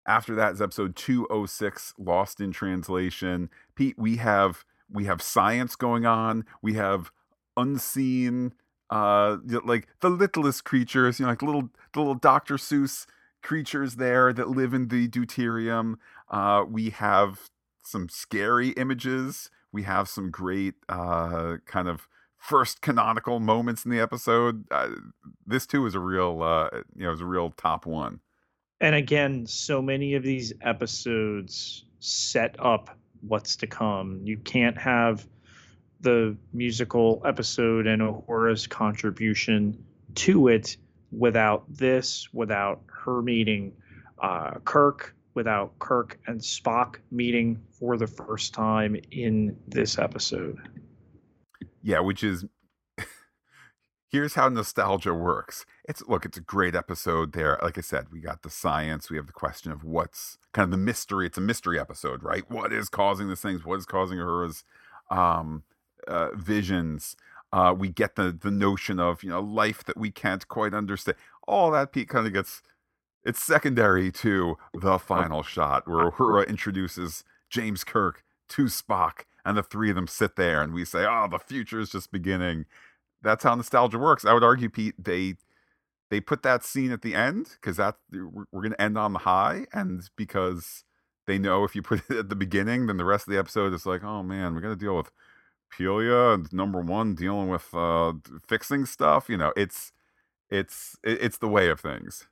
After 0.07 0.33
that 0.35 0.53
is 0.53 0.61
episode 0.61 0.95
206, 0.95 1.93
Lost 1.97 2.41
in 2.41 2.51
Translation. 2.51 3.49
Pete, 3.75 3.97
we 3.97 4.17
have 4.17 4.65
we 4.91 5.05
have 5.05 5.21
science 5.21 5.75
going 5.75 6.05
on. 6.05 6.45
We 6.61 6.73
have 6.73 7.11
unseen 7.55 8.53
uh 8.89 9.37
like 9.63 9.87
the 10.01 10.09
littlest 10.09 10.63
creatures, 10.65 11.19
you 11.19 11.25
know, 11.25 11.31
like 11.31 11.41
little 11.41 11.69
the 11.93 11.99
little 11.99 12.15
Dr. 12.15 12.55
Seuss 12.55 13.05
creatures 13.41 13.95
there 13.95 14.34
that 14.34 14.49
live 14.49 14.73
in 14.73 14.88
the 14.88 15.08
deuterium. 15.08 15.95
Uh 16.30 16.63
we 16.67 16.89
have 16.91 17.49
some 17.84 18.10
scary 18.10 18.69
images. 18.69 19.49
We 19.71 19.84
have 19.84 20.08
some 20.08 20.32
great 20.32 20.75
uh 20.88 21.58
kind 21.65 21.88
of 21.88 22.08
first 22.38 22.82
canonical 22.82 23.39
moments 23.39 23.84
in 23.84 23.91
the 23.91 23.99
episode. 23.99 24.65
Uh, 24.71 24.89
this 25.45 25.65
too 25.65 25.86
is 25.86 25.95
a 25.95 25.99
real 25.99 26.41
uh 26.41 26.69
you 26.95 27.06
know, 27.06 27.12
is 27.12 27.21
a 27.21 27.25
real 27.25 27.52
top 27.52 27.86
one. 27.86 28.19
And 28.82 28.95
again, 28.95 29.45
so 29.45 29.82
many 29.82 30.13
of 30.13 30.23
these 30.23 30.54
episodes 30.62 31.86
set 31.99 32.56
up 32.60 32.97
what's 33.21 33.58
to 33.58 33.67
come. 33.67 34.21
You 34.23 34.38
can't 34.38 34.78
have 34.78 35.28
the 36.02 36.38
musical 36.54 37.21
episode 37.25 37.88
and 37.88 38.02
Uhura's 38.02 38.67
contribution 38.67 39.84
to 40.15 40.47
it 40.47 40.78
without 41.11 41.63
this, 41.69 42.27
without 42.33 42.81
her 42.87 43.21
meeting 43.21 43.73
uh, 44.21 44.55
Kirk, 44.65 45.15
without 45.33 45.77
Kirk 45.79 46.19
and 46.27 46.39
Spock 46.39 46.97
meeting 47.11 47.61
for 47.71 47.97
the 47.97 48.07
first 48.07 48.53
time 48.53 48.95
in 49.11 49.55
this 49.67 49.97
episode. 49.97 50.57
Yeah, 51.81 51.99
which 51.99 52.23
is 52.23 52.45
here's 54.11 54.33
how 54.33 54.49
nostalgia 54.49 55.13
works. 55.13 55.65
It's 55.87 56.03
look, 56.07 56.25
it's 56.25 56.37
a 56.37 56.41
great 56.41 56.75
episode 56.75 57.33
there. 57.33 57.57
Like 57.61 57.77
I 57.77 57.81
said, 57.81 58.07
we 58.11 58.19
got 58.19 58.43
the 58.43 58.49
science, 58.49 59.09
we 59.09 59.17
have 59.17 59.27
the 59.27 59.33
question 59.33 59.71
of 59.71 59.83
what's 59.83 60.37
kind 60.53 60.65
of 60.65 60.71
the 60.71 60.77
mystery. 60.77 61.27
It's 61.27 61.37
a 61.37 61.41
mystery 61.41 61.79
episode, 61.79 62.23
right? 62.23 62.49
What 62.49 62.73
is 62.73 62.89
causing 62.89 63.29
these 63.29 63.41
things? 63.41 63.65
What 63.65 63.79
is 63.79 63.85
causing 63.85 64.17
Uhura's 64.17 64.63
um, 65.09 65.63
uh, 66.07 66.29
visions? 66.35 67.15
Uh, 67.51 67.73
we 67.77 67.89
get 67.89 68.15
the 68.15 68.31
the 68.31 68.51
notion 68.51 68.99
of 68.99 69.23
you 69.23 69.29
know 69.29 69.41
life 69.41 69.83
that 69.85 69.97
we 69.97 70.12
can't 70.12 70.47
quite 70.47 70.73
understand. 70.73 71.17
All 71.47 71.71
that 71.71 71.91
Pete 71.91 72.09
kind 72.09 72.27
of 72.27 72.33
gets. 72.33 72.62
It's 73.23 73.43
secondary 73.43 74.12
to 74.13 74.57
the 74.73 74.97
final 74.97 75.43
shot 75.43 75.88
where 75.88 76.09
Uhura 76.09 76.47
introduces 76.47 77.23
James 77.49 77.83
Kirk 77.83 78.23
to 78.49 78.65
Spock, 78.65 79.25
and 79.43 79.57
the 79.57 79.63
three 79.63 79.89
of 79.89 79.95
them 79.95 80.07
sit 80.07 80.35
there, 80.35 80.62
and 80.62 80.73
we 80.73 80.85
say, 80.85 81.05
"Oh, 81.05 81.27
the 81.29 81.39
future 81.39 81.79
is 81.79 81.89
just 81.89 82.12
beginning." 82.12 82.65
that's 83.21 83.43
how 83.43 83.55
nostalgia 83.55 83.97
works. 83.97 84.25
I 84.25 84.33
would 84.33 84.43
argue, 84.43 84.69
Pete, 84.69 84.95
they 84.97 85.35
they 86.09 86.19
put 86.19 86.43
that 86.43 86.63
scene 86.63 86.91
at 86.91 87.01
the 87.01 87.13
end 87.13 87.49
because 87.53 87.77
that 87.77 87.95
we're, 88.12 88.45
we're 88.51 88.62
going 88.62 88.71
to 88.71 88.81
end 88.81 88.97
on 88.97 89.13
the 89.13 89.19
high, 89.19 89.65
and 89.73 90.09
because 90.15 90.83
they 91.27 91.38
know 91.38 91.63
if 91.63 91.75
you 91.75 91.81
put 91.81 92.01
it 92.09 92.17
at 92.17 92.29
the 92.29 92.35
beginning, 92.35 92.88
then 92.88 92.97
the 92.97 93.05
rest 93.05 93.27
of 93.27 93.33
the 93.33 93.39
episode 93.39 93.73
is 93.73 93.85
like, 93.85 94.03
oh 94.03 94.23
man, 94.23 94.53
we're 94.53 94.62
going 94.62 94.77
to 94.77 94.79
deal 94.83 94.97
with 94.97 95.12
And 95.79 96.51
number 96.51 96.82
one 96.82 97.15
dealing 97.15 97.49
with 97.49 97.73
uh, 97.73 98.13
fixing 98.47 98.86
stuff. 98.86 99.29
You 99.29 99.38
know, 99.38 99.53
it's 99.55 99.91
it's 100.49 100.97
it's 101.03 101.38
the 101.38 101.47
way 101.47 101.69
of 101.69 101.79
things. 101.79 102.27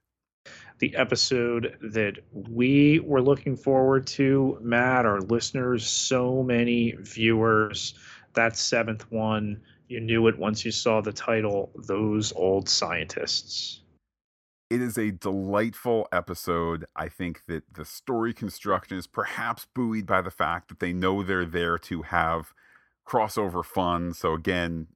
The 0.79 0.95
episode 0.95 1.77
that 1.81 2.19
we 2.31 2.99
were 2.99 3.21
looking 3.21 3.55
forward 3.55 4.07
to, 4.07 4.57
Matt, 4.61 5.05
our 5.05 5.21
listeners, 5.21 5.87
so 5.87 6.43
many 6.43 6.95
viewers. 6.99 7.95
That 8.33 8.55
seventh 8.55 9.11
one 9.11 9.61
you 9.87 9.99
knew 9.99 10.27
it 10.27 10.37
once 10.37 10.65
you 10.65 10.71
saw 10.71 11.01
the 11.01 11.13
title 11.13 11.71
those 11.75 12.33
old 12.33 12.67
scientists 12.67 13.81
it 14.69 14.81
is 14.81 14.97
a 14.97 15.11
delightful 15.11 16.07
episode 16.11 16.85
i 16.95 17.07
think 17.07 17.41
that 17.47 17.63
the 17.73 17.85
story 17.85 18.33
construction 18.33 18.97
is 18.97 19.07
perhaps 19.07 19.65
buoyed 19.73 20.05
by 20.05 20.21
the 20.21 20.31
fact 20.31 20.67
that 20.67 20.79
they 20.79 20.93
know 20.93 21.23
they're 21.23 21.45
there 21.45 21.77
to 21.77 22.01
have 22.03 22.53
crossover 23.07 23.63
fun 23.63 24.13
so 24.13 24.33
again 24.33 24.87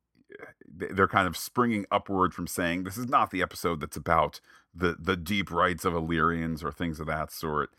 they're 0.67 1.07
kind 1.07 1.27
of 1.27 1.37
springing 1.37 1.85
upward 1.91 2.33
from 2.33 2.47
saying 2.47 2.83
this 2.83 2.97
is 2.97 3.07
not 3.07 3.31
the 3.31 3.41
episode 3.41 3.79
that's 3.79 3.97
about 3.97 4.41
the 4.73 4.95
the 4.99 5.15
deep 5.15 5.51
rights 5.51 5.85
of 5.85 5.93
illyrians 5.93 6.63
or 6.63 6.71
things 6.71 6.99
of 6.99 7.07
that 7.07 7.31
sort 7.31 7.71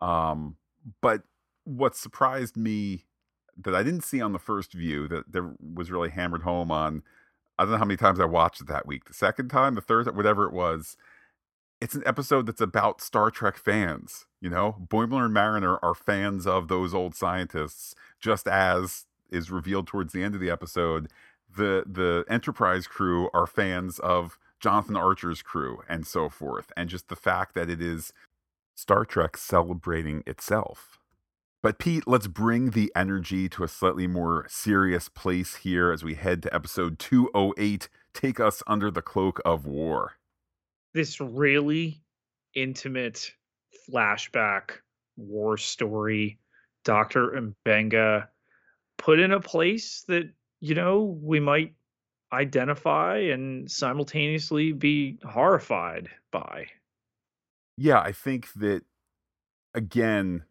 um, 0.00 0.56
but 1.00 1.22
what 1.64 1.96
surprised 1.96 2.56
me 2.56 3.06
that 3.56 3.74
I 3.74 3.82
didn't 3.82 4.04
see 4.04 4.20
on 4.20 4.32
the 4.32 4.38
first 4.38 4.72
view 4.72 5.08
that 5.08 5.32
there 5.32 5.54
was 5.74 5.90
really 5.90 6.10
hammered 6.10 6.42
home 6.42 6.70
on. 6.70 7.02
I 7.58 7.64
don't 7.64 7.72
know 7.72 7.78
how 7.78 7.84
many 7.84 7.96
times 7.96 8.20
I 8.20 8.26
watched 8.26 8.60
it 8.60 8.66
that 8.68 8.86
week. 8.86 9.06
The 9.06 9.14
second 9.14 9.48
time, 9.48 9.74
the 9.74 9.80
third, 9.80 10.14
whatever 10.14 10.44
it 10.44 10.52
was. 10.52 10.96
It's 11.80 11.94
an 11.94 12.02
episode 12.06 12.46
that's 12.46 12.60
about 12.60 13.00
Star 13.02 13.30
Trek 13.30 13.56
fans. 13.56 14.26
You 14.40 14.50
know, 14.50 14.76
Boimler 14.86 15.24
and 15.24 15.34
Mariner 15.34 15.78
are 15.82 15.94
fans 15.94 16.46
of 16.46 16.68
those 16.68 16.94
old 16.94 17.14
scientists, 17.14 17.94
just 18.20 18.46
as 18.46 19.06
is 19.30 19.50
revealed 19.50 19.86
towards 19.86 20.12
the 20.12 20.22
end 20.22 20.34
of 20.34 20.40
the 20.40 20.50
episode. 20.50 21.08
The 21.54 21.84
the 21.86 22.24
Enterprise 22.28 22.86
crew 22.86 23.30
are 23.32 23.46
fans 23.46 23.98
of 23.98 24.38
Jonathan 24.60 24.96
Archer's 24.96 25.42
crew 25.42 25.82
and 25.88 26.06
so 26.06 26.28
forth. 26.28 26.72
And 26.76 26.88
just 26.88 27.08
the 27.08 27.16
fact 27.16 27.54
that 27.54 27.70
it 27.70 27.80
is 27.80 28.12
Star 28.74 29.04
Trek 29.04 29.36
celebrating 29.36 30.22
itself 30.26 30.98
but 31.66 31.80
Pete, 31.80 32.06
let's 32.06 32.28
bring 32.28 32.70
the 32.70 32.92
energy 32.94 33.48
to 33.48 33.64
a 33.64 33.68
slightly 33.68 34.06
more 34.06 34.46
serious 34.48 35.08
place 35.08 35.56
here 35.56 35.90
as 35.90 36.04
we 36.04 36.14
head 36.14 36.40
to 36.44 36.54
episode 36.54 36.96
208 37.00 37.88
Take 38.14 38.38
Us 38.38 38.62
Under 38.68 38.88
the 38.88 39.02
Cloak 39.02 39.40
of 39.44 39.66
War. 39.66 40.12
This 40.94 41.20
really 41.20 42.00
intimate 42.54 43.32
flashback 43.90 44.74
war 45.16 45.56
story, 45.56 46.38
Dr. 46.84 47.52
Mbenga 47.66 48.28
put 48.98 49.18
in 49.18 49.32
a 49.32 49.40
place 49.40 50.04
that, 50.08 50.30
you 50.60 50.74
know, 50.74 51.18
we 51.22 51.40
might 51.40 51.74
identify 52.32 53.18
and 53.18 53.70
simultaneously 53.70 54.72
be 54.72 55.18
horrified 55.24 56.08
by. 56.30 56.66
Yeah, 57.76 58.00
I 58.00 58.12
think 58.12 58.52
that 58.54 58.82
again, 59.74 60.44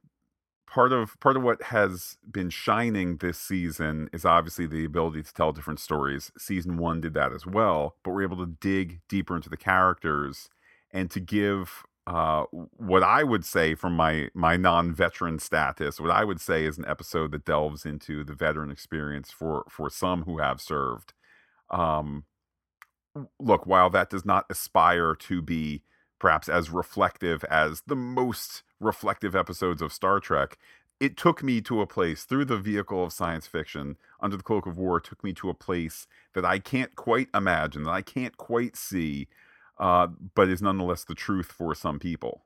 part 0.68 0.94
of 0.94 1.20
part 1.20 1.38
of 1.38 1.44
what 1.44 1.64
has 1.64 2.18
been 2.30 2.50
shining 2.50 3.18
this 3.18 3.38
season 3.38 4.10
is 4.14 4.26
obviously 4.26 4.68
the 4.68 4.86
ability 4.86 5.24
to 5.24 5.34
tell 5.34 5.52
different 5.52 5.80
stories. 5.80 6.32
Season 6.38 6.78
one 6.78 7.02
did 7.02 7.14
that 7.14 7.34
as 7.34 7.46
well, 7.46 7.96
but 8.04 8.12
we're 8.12 8.24
able 8.24 8.38
to 8.38 8.56
dig 8.62 9.02
deeper 9.10 9.36
into 9.36 9.50
the 9.50 9.58
characters 9.58 10.50
and 10.92 11.10
to 11.12 11.20
give 11.20 11.84
uh, 12.08 12.44
what 12.52 13.04
I 13.04 13.24
would 13.24 13.46
say 13.46 13.74
from 13.76 13.96
my 13.96 14.30
my 14.34 14.58
non-veteran 14.58 15.40
status, 15.40 16.00
what 16.00 16.12
I 16.12 16.24
would 16.24 16.40
say 16.40 16.66
is 16.66 16.78
an 16.78 16.86
episode 16.88 17.32
that 17.32 17.46
delves 17.46 17.86
into 17.86 18.24
the 18.24 18.34
veteran 18.34 18.72
experience 18.72 19.32
for 19.32 19.66
for 19.70 19.90
some 19.90 20.24
who 20.24 20.38
have 20.40 20.62
served. 20.62 21.14
Um, 21.72 22.26
look, 23.40 23.66
while 23.66 23.90
that 23.90 24.10
does 24.10 24.26
not 24.26 24.46
aspire 24.50 25.16
to 25.16 25.42
be 25.42 25.84
perhaps 26.20 26.48
as 26.50 26.70
reflective 26.70 27.44
as 27.46 27.82
the 27.88 27.96
most 27.96 28.64
reflective 28.80 29.36
episodes 29.36 29.82
of 29.82 29.92
Star 29.94 30.20
Trek, 30.20 30.58
it 31.00 31.18
took 31.18 31.44
me 31.44 31.62
to 31.62 31.82
a 31.82 31.88
place 31.88 32.24
through 32.24 32.46
the 32.46 32.58
vehicle 32.58 33.04
of 33.04 33.14
science 33.14 33.48
fiction 33.48 33.98
under 34.22 34.38
the 34.38 34.44
cloak 34.44 34.66
of 34.66 34.78
war 34.78 35.00
took 35.00 35.24
me 35.24 35.34
to 35.34 35.50
a 35.50 35.54
place 35.54 36.08
that 36.34 36.46
i 36.46 36.58
can't 36.58 36.96
quite 36.96 37.28
imagine 37.34 37.84
that 37.84 37.92
i 37.92 38.02
can't 38.02 38.38
quite 38.38 38.76
see 38.78 39.28
uh, 39.78 40.08
but 40.36 40.50
is 40.50 40.62
nonetheless 40.62 41.04
the 41.04 41.16
truth 41.16 41.52
for 41.52 41.74
some 41.76 42.00
people. 42.00 42.46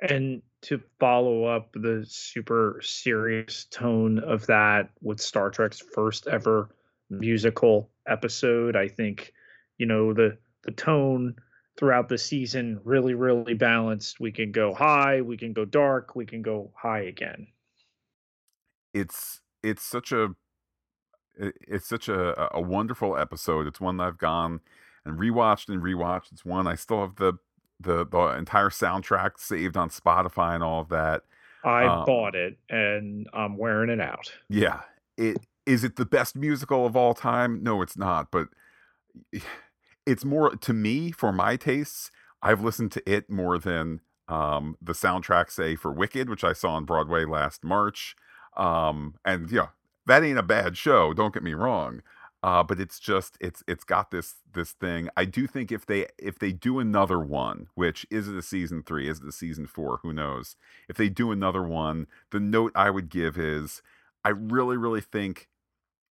And 0.00 0.42
to 0.62 0.80
follow 1.00 1.44
up 1.44 1.72
the 1.72 2.04
super 2.06 2.80
serious 2.82 3.66
tone 3.70 4.18
of 4.18 4.46
that 4.46 4.90
with 5.00 5.20
star 5.20 5.50
trek's 5.50 5.80
first 5.80 6.26
ever 6.26 6.68
musical 7.08 7.88
episode 8.08 8.74
i 8.74 8.88
think 8.88 9.32
you 9.78 9.86
know 9.86 10.12
the 10.12 10.36
the 10.64 10.72
tone 10.72 11.36
throughout 11.76 12.08
the 12.08 12.18
season 12.18 12.80
really 12.84 13.14
really 13.14 13.54
balanced. 13.54 14.20
We 14.20 14.32
can 14.32 14.52
go 14.52 14.74
high 14.74 15.20
we 15.20 15.36
can 15.36 15.52
go 15.52 15.64
dark 15.64 16.14
we 16.14 16.26
can 16.26 16.42
go 16.42 16.72
high 16.74 17.02
again. 17.02 17.46
It's 18.92 19.40
it's 19.62 19.82
such 19.82 20.12
a 20.12 20.34
it's 21.38 21.86
such 21.86 22.08
a, 22.08 22.54
a 22.54 22.60
wonderful 22.60 23.16
episode. 23.16 23.66
It's 23.66 23.80
one 23.80 23.98
that 23.98 24.04
I've 24.04 24.18
gone 24.18 24.60
and 25.06 25.18
rewatched 25.18 25.68
and 25.68 25.82
rewatched. 25.82 26.32
It's 26.32 26.44
one 26.44 26.66
I 26.66 26.74
still 26.74 27.00
have 27.00 27.16
the 27.16 27.34
the 27.80 28.06
the 28.06 28.36
entire 28.36 28.70
soundtrack 28.70 29.38
saved 29.38 29.76
on 29.76 29.90
Spotify 29.90 30.54
and 30.54 30.64
all 30.64 30.80
of 30.80 30.88
that. 30.88 31.22
I 31.64 31.84
um, 31.84 32.04
bought 32.04 32.34
it 32.34 32.58
and 32.68 33.26
I'm 33.32 33.56
wearing 33.56 33.90
it 33.90 34.00
out. 34.00 34.32
Yeah. 34.48 34.80
It 35.16 35.38
is 35.64 35.84
it 35.84 35.96
the 35.96 36.06
best 36.06 36.36
musical 36.36 36.86
of 36.86 36.96
all 36.96 37.14
time? 37.14 37.62
No, 37.62 37.82
it's 37.82 37.96
not, 37.96 38.30
but 38.30 38.48
it's 40.06 40.24
more 40.24 40.50
to 40.50 40.72
me 40.72 41.10
for 41.10 41.32
my 41.32 41.56
tastes. 41.56 42.10
I've 42.42 42.62
listened 42.62 42.92
to 42.92 43.10
it 43.10 43.28
more 43.28 43.58
than 43.58 44.00
um, 44.28 44.76
the 44.80 44.92
soundtrack 44.92 45.50
say 45.50 45.74
for 45.74 45.90
Wicked, 45.90 46.28
which 46.30 46.44
I 46.44 46.52
saw 46.52 46.74
on 46.74 46.84
Broadway 46.84 47.24
last 47.24 47.64
March. 47.64 48.14
Um, 48.56 49.14
and 49.24 49.50
yeah, 49.50 49.68
that 50.06 50.22
ain't 50.22 50.38
a 50.38 50.44
bad 50.44 50.76
show. 50.76 51.12
Don't 51.12 51.34
get 51.34 51.42
me 51.42 51.54
wrong. 51.54 52.02
Uh, 52.46 52.62
but 52.62 52.78
it's 52.78 53.00
just 53.00 53.36
it's 53.40 53.64
it's 53.66 53.82
got 53.82 54.12
this 54.12 54.36
this 54.54 54.70
thing. 54.70 55.08
I 55.16 55.24
do 55.24 55.48
think 55.48 55.72
if 55.72 55.84
they 55.84 56.06
if 56.16 56.38
they 56.38 56.52
do 56.52 56.78
another 56.78 57.18
one, 57.18 57.66
which 57.74 58.06
is 58.08 58.28
it 58.28 58.36
a 58.36 58.42
season 58.42 58.84
three, 58.84 59.08
is 59.08 59.20
it 59.20 59.26
a 59.26 59.32
season 59.32 59.66
four, 59.66 59.98
who 60.04 60.12
knows? 60.12 60.54
If 60.88 60.96
they 60.96 61.08
do 61.08 61.32
another 61.32 61.64
one, 61.64 62.06
the 62.30 62.38
note 62.38 62.70
I 62.76 62.90
would 62.90 63.08
give 63.08 63.36
is 63.36 63.82
I 64.24 64.28
really 64.28 64.76
really 64.76 65.00
think 65.00 65.48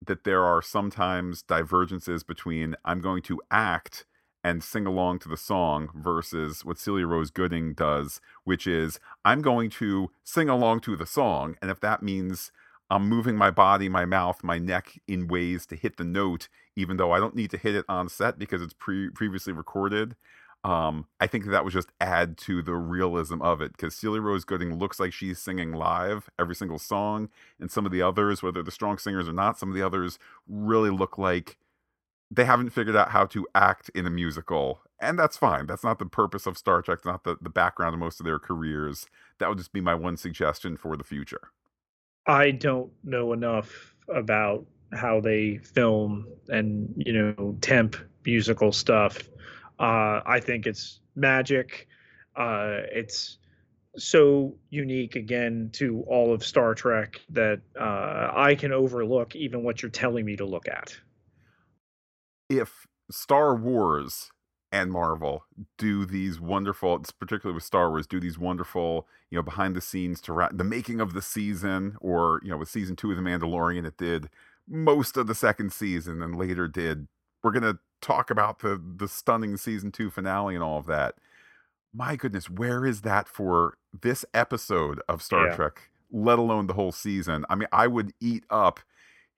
that 0.05 0.25
there 0.25 0.45
are 0.45 0.61
sometimes 0.61 1.41
divergences 1.43 2.25
between 2.25 2.75
I'm 2.85 3.01
going 3.01 3.23
to 3.23 3.41
act 3.53 4.05
and 4.43 4.63
sing 4.63 4.87
along 4.87 5.21
to 5.21 5.29
the 5.29 5.37
song 5.37 5.89
versus 5.95 6.65
what 6.65 6.79
Celia 6.79 7.07
Rose 7.07 7.31
Gooding 7.31 7.75
does, 7.75 8.21
which 8.43 8.67
is 8.67 8.99
I'm 9.25 9.41
going 9.41 9.71
to 9.71 10.11
sing 10.25 10.49
along 10.49 10.81
to 10.81 10.97
the 10.97 11.07
song, 11.07 11.57
and 11.63 11.71
if 11.71 11.79
that 11.79 12.03
means 12.03 12.51
I'm 12.95 13.09
moving 13.09 13.35
my 13.37 13.51
body, 13.51 13.89
my 13.89 14.05
mouth, 14.05 14.45
my 14.45 14.57
neck 14.59 15.01
in 15.09 15.27
ways 15.27 15.67
to 15.67 15.75
hit 15.75 15.97
the 15.97 16.05
note, 16.05 16.49
even 16.77 16.97
though 16.97 17.11
I 17.11 17.19
don't 17.19 17.35
need 17.35 17.51
to 17.51 17.59
hit 17.59 17.75
it 17.75 17.85
on 17.89 18.09
set 18.09 18.39
because 18.39 18.63
it's 18.63 18.73
pre- 18.73 19.11
previously 19.11 19.53
recorded. 19.53 20.15
Um, 20.63 21.09
I 21.19 21.27
think 21.27 21.47
that 21.47 21.65
would 21.65 21.73
just 21.73 21.91
add 22.01 22.39
to 22.39 22.63
the 22.63 22.75
realism 22.77 23.43
of 23.43 23.61
it 23.61 23.73
because 23.73 23.97
Celia 23.97 24.21
Rose 24.21 24.45
Gooding 24.45 24.79
looks 24.79 25.01
like 25.01 25.13
she's 25.13 25.41
singing 25.41 25.73
live 25.73 26.31
every 26.39 26.55
single 26.55 26.79
song, 26.79 27.31
and 27.59 27.69
some 27.69 27.85
of 27.85 27.91
the 27.91 28.01
others, 28.01 28.45
whether 28.45 28.63
they're 28.63 28.71
strong 28.71 28.97
singers 28.97 29.29
or 29.29 29.33
not, 29.33 29.59
some 29.59 29.71
of 29.71 29.75
the 29.75 29.83
others 29.83 30.21
really 30.49 30.91
look 30.91 31.19
like 31.19 31.59
they 32.31 32.45
haven't 32.45 32.71
figured 32.71 32.97
out 32.97 33.11
how 33.11 33.27
to 33.27 33.45
act 33.57 33.91
in 33.93 34.07
a 34.07 34.11
musical. 34.11 34.83
And 35.01 35.19
that's 35.19 35.37
fine. 35.37 35.67
That's 35.67 35.85
not 35.85 35.99
the 35.99 36.07
purpose 36.07 36.47
of 36.47 36.57
Star 36.57 36.81
Trek. 36.81 36.99
It's 36.99 37.07
not 37.07 37.25
the, 37.25 37.37
the 37.43 37.51
background 37.51 37.95
of 37.95 37.99
most 38.01 38.21
of 38.21 38.25
their 38.25 38.39
careers. 38.39 39.07
That 39.41 39.49
would 39.49 39.59
just 39.59 39.73
be 39.73 39.81
my 39.81 39.97
one 39.97 40.17
suggestion 40.17 40.77
for 40.77 40.97
the 40.97 41.05
future. 41.05 41.51
I 42.27 42.51
don't 42.53 42.91
know 43.03 43.33
enough 43.33 43.95
about 44.09 44.65
how 44.93 45.21
they 45.21 45.59
film 45.59 46.27
and 46.49 46.93
you 46.97 47.13
know 47.13 47.57
temp 47.61 47.97
musical 48.25 48.73
stuff. 48.73 49.19
Uh, 49.79 50.21
I 50.25 50.41
think 50.41 50.67
it's 50.67 51.01
magic. 51.17 51.89
Uh, 52.37 52.79
it's 52.91 53.39
so 53.97 54.55
unique 54.71 55.17
again 55.17 55.71
to 55.73 56.05
all 56.07 56.33
of 56.33 56.45
Star 56.45 56.75
Trek 56.75 57.21
that 57.31 57.61
uh, 57.79 58.31
I 58.35 58.55
can 58.55 58.73
overlook 58.73 59.37
even 59.37 59.63
what 59.63 59.83
you're 59.83 59.91
telling 59.91 60.25
me 60.25 60.37
to 60.37 60.45
look 60.45 60.69
at. 60.69 60.97
If 62.49 62.87
Star 63.11 63.55
Wars 63.55 64.31
and 64.75 64.91
Marvel 64.91 65.45
do 65.79 66.05
these 66.05 66.41
wonderful, 66.41 67.01
particularly 67.21 67.55
with 67.55 67.63
Star 67.63 67.91
Wars, 67.91 68.09
do 68.09 68.19
these 68.19 68.37
wonderful, 68.37 69.07
you 69.31 69.39
know, 69.39 69.43
behind 69.43 69.77
the 69.77 69.81
scenes 69.81 70.21
to 70.23 70.33
ra- 70.33 70.49
the 70.53 70.65
making 70.65 71.01
of 71.01 71.15
the 71.15 71.23
season, 71.23 71.97
or 72.01 72.41
you 72.43 72.51
know, 72.51 72.57
with 72.57 72.69
season 72.69 72.97
two 72.97 73.11
of 73.13 73.17
The 73.17 73.23
Mandalorian, 73.23 73.87
it 73.87 73.97
did 73.97 74.29
most 74.69 75.17
of 75.17 75.29
the 75.29 75.35
second 75.35 75.73
season, 75.73 76.21
and 76.21 76.37
later 76.37 76.67
did. 76.67 77.07
We're 77.43 77.53
gonna 77.53 77.79
talk 78.01 78.31
about 78.31 78.59
the 78.59 78.83
the 78.97 79.07
stunning 79.07 79.57
season 79.57 79.93
two 79.93 80.11
finale 80.11 80.57
and 80.57 80.65
all 80.65 80.79
of 80.79 80.87
that. 80.87 81.15
My 81.95 82.17
goodness, 82.17 82.51
where 82.51 82.85
is 82.85 83.03
that 83.03 83.29
for 83.29 83.79
this 84.03 84.25
episode 84.35 85.01
of 85.09 85.23
Star 85.23 85.47
yeah. 85.47 85.55
Trek? 85.55 85.83
Let 86.11 86.41
alone 86.41 86.67
the 86.67 86.75
whole 86.75 86.91
season. 86.91 87.47
I 87.49 87.55
mean, 87.55 87.69
I 87.71 87.87
would 87.87 88.13
eat 88.21 88.43
up 88.51 88.81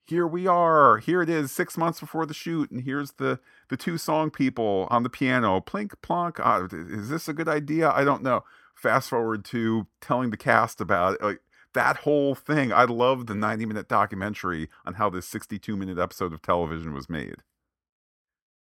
here 0.07 0.25
we 0.25 0.47
are. 0.47 0.97
Here 0.97 1.21
it 1.21 1.29
is, 1.29 1.51
six 1.51 1.77
months 1.77 1.99
before 1.99 2.25
the 2.25 2.33
shoot, 2.33 2.71
and 2.71 2.81
here's 2.81 3.13
the 3.13 3.39
the 3.69 3.77
two 3.77 3.97
song 3.97 4.31
people 4.31 4.87
on 4.89 5.03
the 5.03 5.09
piano. 5.09 5.59
Plink 5.59 5.93
plonk. 6.01 6.39
Uh, 6.39 6.67
is 6.71 7.09
this 7.09 7.27
a 7.27 7.33
good 7.33 7.49
idea? 7.49 7.91
I 7.91 8.03
don't 8.03 8.23
know. 8.23 8.43
Fast 8.73 9.09
forward 9.09 9.43
to 9.45 9.87
telling 10.01 10.29
the 10.29 10.37
cast 10.37 10.79
about 10.79 11.15
it. 11.15 11.21
Like 11.21 11.41
that 11.73 11.97
whole 11.97 12.35
thing. 12.35 12.71
I 12.71 12.85
love 12.85 13.27
the 13.27 13.35
90 13.35 13.65
minute 13.65 13.89
documentary 13.89 14.69
on 14.85 14.95
how 14.95 15.09
this 15.09 15.27
62 15.27 15.75
minute 15.75 15.99
episode 15.99 16.33
of 16.33 16.41
television 16.41 16.93
was 16.93 17.09
made. 17.09 17.37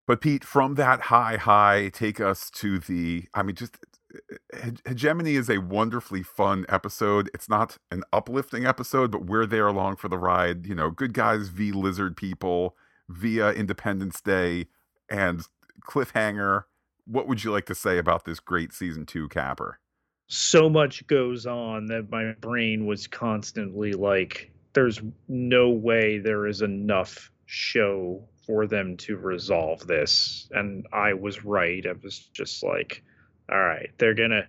But 0.06 0.20
Pete, 0.20 0.44
from 0.44 0.74
that 0.74 1.02
high 1.02 1.36
high, 1.36 1.90
take 1.92 2.20
us 2.20 2.50
to 2.50 2.78
the. 2.78 3.24
I 3.32 3.42
mean, 3.42 3.56
just 3.56 3.78
Hegemony 4.86 5.36
is 5.36 5.48
a 5.48 5.58
wonderfully 5.58 6.22
fun 6.22 6.66
episode. 6.68 7.30
It's 7.34 7.48
not 7.48 7.78
an 7.90 8.02
uplifting 8.12 8.66
episode, 8.66 9.10
but 9.10 9.26
we're 9.26 9.46
there 9.46 9.66
along 9.66 9.96
for 9.96 10.08
the 10.08 10.18
ride. 10.18 10.66
You 10.66 10.74
know, 10.74 10.90
good 10.90 11.14
guys 11.14 11.48
v 11.48 11.72
lizard 11.72 12.16
people 12.16 12.76
via 13.08 13.52
Independence 13.52 14.20
Day 14.20 14.66
and 15.08 15.42
cliffhanger. 15.88 16.64
What 17.06 17.26
would 17.26 17.42
you 17.42 17.50
like 17.50 17.66
to 17.66 17.74
say 17.74 17.98
about 17.98 18.24
this 18.24 18.40
great 18.40 18.72
season 18.72 19.06
two 19.06 19.28
capper? 19.28 19.78
So 20.28 20.70
much 20.70 21.06
goes 21.06 21.46
on 21.46 21.86
that 21.86 22.10
my 22.10 22.32
brain 22.40 22.86
was 22.86 23.06
constantly 23.06 23.92
like, 23.92 24.50
there's 24.72 25.00
no 25.28 25.70
way 25.70 26.18
there 26.18 26.46
is 26.46 26.62
enough 26.62 27.30
show 27.44 28.26
for 28.46 28.66
them 28.66 28.96
to 28.96 29.16
resolve 29.16 29.86
this. 29.86 30.48
And 30.52 30.86
I 30.92 31.12
was 31.12 31.44
right. 31.44 31.84
I 31.86 31.92
was 32.02 32.18
just 32.18 32.62
like, 32.62 33.02
all 33.52 33.60
right, 33.60 33.90
they're 33.98 34.14
gonna 34.14 34.46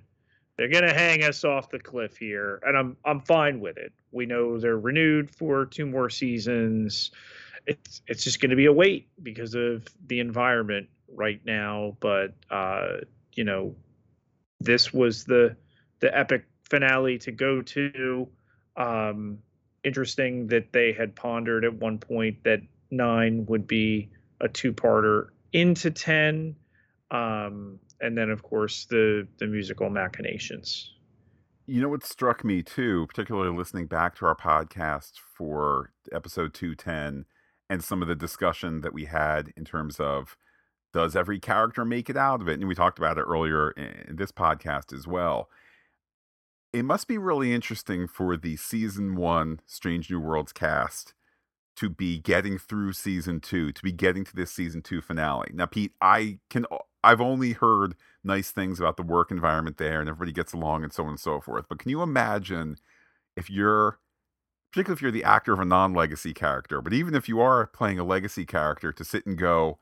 they're 0.57 0.69
gonna 0.69 0.93
hang 0.93 1.23
us 1.23 1.43
off 1.43 1.69
the 1.69 1.79
cliff 1.79 2.15
here, 2.15 2.61
and 2.65 2.77
I'm 2.77 2.97
I'm 3.03 3.19
fine 3.19 3.59
with 3.59 3.77
it. 3.77 3.91
We 4.11 4.25
know 4.25 4.57
they're 4.57 4.79
renewed 4.79 5.29
for 5.29 5.65
two 5.65 5.85
more 5.85 6.09
seasons. 6.09 7.11
It's 7.67 8.01
it's 8.07 8.23
just 8.23 8.39
gonna 8.39 8.55
be 8.55 8.67
a 8.67 8.73
wait 8.73 9.09
because 9.21 9.55
of 9.55 9.85
the 10.07 10.19
environment 10.21 10.87
right 11.13 11.41
now. 11.45 11.97
But 11.99 12.33
uh, 12.49 12.99
you 13.33 13.43
know, 13.43 13.75
this 14.61 14.93
was 14.93 15.25
the 15.25 15.57
the 15.99 16.17
epic 16.17 16.45
finale 16.69 17.17
to 17.19 17.31
go 17.31 17.61
to. 17.61 18.27
Um, 18.77 19.39
interesting 19.83 20.47
that 20.47 20.71
they 20.71 20.93
had 20.93 21.13
pondered 21.13 21.65
at 21.65 21.73
one 21.73 21.97
point 21.97 22.41
that 22.43 22.61
nine 22.89 23.45
would 23.47 23.67
be 23.67 24.09
a 24.39 24.47
two-parter 24.47 25.27
into 25.51 25.91
ten. 25.91 26.55
Um, 27.11 27.79
and 28.01 28.17
then 28.17 28.29
of 28.29 28.43
course 28.43 28.85
the 28.85 29.27
the 29.39 29.47
musical 29.47 29.89
machinations. 29.89 30.93
You 31.65 31.81
know 31.81 31.89
what 31.89 32.03
struck 32.03 32.43
me 32.43 32.61
too, 32.61 33.07
particularly 33.07 33.55
listening 33.55 33.87
back 33.87 34.15
to 34.17 34.25
our 34.25 34.35
podcast 34.35 35.13
for 35.19 35.91
episode 36.11 36.53
210 36.53 37.25
and 37.69 37.83
some 37.83 38.01
of 38.01 38.07
the 38.07 38.15
discussion 38.15 38.81
that 38.81 38.93
we 38.93 39.05
had 39.05 39.53
in 39.55 39.63
terms 39.63 39.99
of 39.99 40.35
does 40.93 41.15
every 41.15 41.39
character 41.39 41.85
make 41.85 42.09
it 42.09 42.17
out 42.17 42.41
of 42.41 42.47
it? 42.47 42.59
And 42.59 42.67
we 42.67 42.75
talked 42.75 42.99
about 42.99 43.17
it 43.17 43.21
earlier 43.21 43.71
in 43.71 44.17
this 44.17 44.31
podcast 44.31 44.93
as 44.93 45.07
well. 45.07 45.49
It 46.71 46.83
must 46.83 47.07
be 47.07 47.17
really 47.17 47.53
interesting 47.53 48.07
for 48.07 48.35
the 48.35 48.57
season 48.57 49.15
one 49.15 49.59
Strange 49.65 50.09
New 50.11 50.19
Worlds 50.19 50.51
cast 50.51 51.13
to 51.77 51.89
be 51.89 52.19
getting 52.19 52.57
through 52.57 52.93
season 52.93 53.39
two, 53.39 53.71
to 53.71 53.81
be 53.83 53.91
getting 53.91 54.23
to 54.25 54.35
this 54.35 54.51
season 54.51 54.81
two 54.81 55.01
finale. 55.01 55.49
Now, 55.53 55.65
Pete, 55.65 55.93
I 56.01 56.39
can 56.49 56.65
I've 57.03 57.21
only 57.21 57.53
heard 57.53 57.95
nice 58.23 58.51
things 58.51 58.79
about 58.79 58.97
the 58.97 59.03
work 59.03 59.29
environment 59.29 59.77
there 59.77 59.99
and 59.99 60.09
everybody 60.09 60.31
gets 60.31 60.53
along 60.53 60.83
and 60.83 60.93
so 60.93 61.03
on 61.03 61.09
and 61.09 61.19
so 61.19 61.41
forth. 61.41 61.65
But 61.67 61.79
can 61.79 61.89
you 61.89 62.01
imagine 62.01 62.77
if 63.35 63.49
you're, 63.49 63.99
particularly 64.71 64.97
if 64.97 65.01
you're 65.01 65.11
the 65.11 65.23
actor 65.23 65.53
of 65.53 65.59
a 65.59 65.65
non 65.65 65.93
legacy 65.93 66.33
character, 66.33 66.81
but 66.81 66.93
even 66.93 67.13
if 67.13 67.27
you 67.27 67.41
are 67.41 67.67
playing 67.67 67.99
a 67.99 68.05
legacy 68.05 68.45
character, 68.45 68.93
to 68.93 69.03
sit 69.03 69.25
and 69.25 69.37
go, 69.37 69.79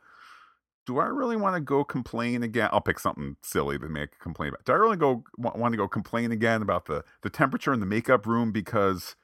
do 0.87 0.97
I 0.99 1.05
really 1.05 1.35
want 1.35 1.55
to 1.55 1.61
go 1.61 1.83
complain 1.83 2.41
again? 2.41 2.69
I'll 2.71 2.81
pick 2.81 2.99
something 2.99 3.37
silly 3.43 3.77
to 3.77 3.87
make 3.87 4.15
a 4.15 4.23
complaint 4.23 4.55
about. 4.55 4.65
Do 4.65 4.73
I 4.73 4.77
really 4.77 4.97
go 4.97 5.23
want 5.37 5.73
to 5.73 5.77
go 5.77 5.87
complain 5.87 6.31
again 6.31 6.63
about 6.63 6.85
the 6.85 7.03
the 7.21 7.29
temperature 7.29 7.71
in 7.71 7.79
the 7.79 7.85
makeup 7.85 8.25
room 8.25 8.51
because, 8.51 9.15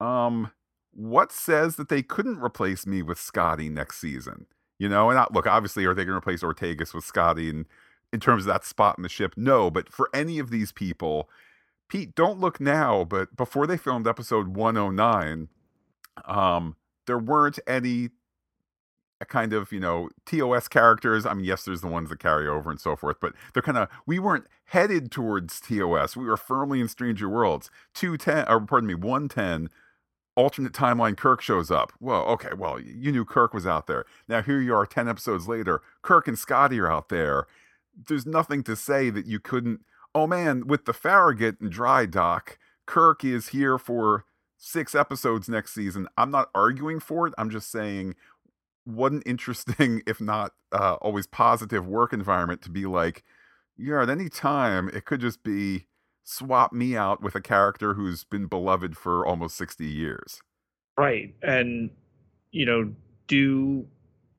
um, 0.00 0.50
what 0.96 1.30
says 1.30 1.76
that 1.76 1.88
they 1.88 2.02
couldn't 2.02 2.40
replace 2.40 2.86
me 2.86 3.02
with 3.02 3.20
Scotty 3.20 3.68
next 3.68 3.98
season? 3.98 4.46
You 4.78 4.88
know, 4.88 5.10
and 5.10 5.18
I, 5.18 5.26
look, 5.30 5.46
obviously, 5.46 5.84
are 5.84 5.94
they 5.94 6.04
going 6.04 6.14
to 6.14 6.18
replace 6.18 6.42
Ortegas 6.42 6.94
with 6.94 7.04
Scotty? 7.04 7.50
And 7.50 7.66
in 8.12 8.20
terms 8.20 8.42
of 8.42 8.48
that 8.48 8.64
spot 8.64 8.96
in 8.98 9.02
the 9.02 9.08
ship, 9.08 9.34
no. 9.36 9.70
But 9.70 9.90
for 9.90 10.08
any 10.14 10.38
of 10.38 10.50
these 10.50 10.72
people, 10.72 11.28
Pete, 11.88 12.14
don't 12.14 12.40
look 12.40 12.60
now, 12.60 13.04
but 13.04 13.36
before 13.36 13.66
they 13.66 13.76
filmed 13.76 14.06
episode 14.06 14.48
109, 14.48 15.48
um, 16.24 16.76
there 17.06 17.18
weren't 17.18 17.58
any 17.66 18.10
kind 19.28 19.54
of 19.54 19.72
you 19.72 19.80
know 19.80 20.10
TOS 20.26 20.68
characters. 20.68 21.24
I 21.24 21.34
mean, 21.34 21.44
yes, 21.44 21.64
there's 21.64 21.80
the 21.80 21.86
ones 21.86 22.10
that 22.10 22.18
carry 22.18 22.48
over 22.48 22.70
and 22.70 22.80
so 22.80 22.96
forth, 22.96 23.16
but 23.20 23.32
they're 23.52 23.62
kind 23.62 23.78
of 23.78 23.88
we 24.06 24.18
weren't 24.18 24.46
headed 24.66 25.10
towards 25.10 25.60
TOS. 25.60 26.16
We 26.16 26.26
were 26.26 26.36
firmly 26.36 26.80
in 26.80 26.88
Stranger 26.88 27.28
Worlds. 27.28 27.70
Two 27.94 28.16
ten, 28.16 28.46
or 28.48 28.60
pardon 28.60 28.88
me, 28.88 28.94
one 28.94 29.28
ten 29.28 29.70
alternate 30.36 30.72
timeline 30.72 31.16
Kirk 31.16 31.40
shows 31.40 31.70
up. 31.70 31.92
Whoa, 31.98 32.20
okay, 32.22 32.50
well, 32.56 32.78
you 32.78 33.10
knew 33.10 33.24
Kirk 33.24 33.52
was 33.52 33.66
out 33.66 33.86
there. 33.86 34.04
Now 34.28 34.42
here 34.42 34.60
you 34.60 34.74
are 34.74 34.86
10 34.86 35.08
episodes 35.08 35.48
later. 35.48 35.82
Kirk 36.02 36.28
and 36.28 36.38
Scotty 36.38 36.78
are 36.78 36.90
out 36.90 37.08
there. 37.08 37.46
There's 38.06 38.26
nothing 38.26 38.62
to 38.64 38.76
say 38.76 39.10
that 39.10 39.26
you 39.26 39.40
couldn't. 39.40 39.80
Oh 40.14 40.26
man, 40.26 40.66
with 40.66 40.84
the 40.84 40.92
Farragut 40.92 41.60
and 41.60 41.70
Dry 41.70 42.06
Dock, 42.06 42.58
Kirk 42.86 43.24
is 43.24 43.48
here 43.48 43.78
for 43.78 44.24
six 44.58 44.94
episodes 44.94 45.48
next 45.48 45.74
season. 45.74 46.06
I'm 46.16 46.30
not 46.30 46.50
arguing 46.54 47.00
for 47.00 47.26
it. 47.26 47.34
I'm 47.36 47.50
just 47.50 47.70
saying 47.70 48.14
what 48.84 49.12
an 49.12 49.22
interesting, 49.22 50.02
if 50.06 50.20
not 50.20 50.52
uh, 50.72 50.94
always 50.94 51.26
positive 51.26 51.86
work 51.86 52.12
environment 52.12 52.62
to 52.62 52.70
be 52.70 52.86
like, 52.86 53.24
yeah, 53.76 54.02
at 54.02 54.10
any 54.10 54.28
time, 54.28 54.88
it 54.94 55.04
could 55.04 55.20
just 55.20 55.42
be 55.42 55.86
swap 56.26 56.72
me 56.72 56.96
out 56.96 57.22
with 57.22 57.36
a 57.36 57.40
character 57.40 57.94
who's 57.94 58.24
been 58.24 58.46
beloved 58.46 58.96
for 58.96 59.24
almost 59.24 59.56
60 59.56 59.86
years. 59.86 60.40
Right. 60.98 61.34
And 61.42 61.90
you 62.50 62.66
know, 62.66 62.92
do 63.28 63.86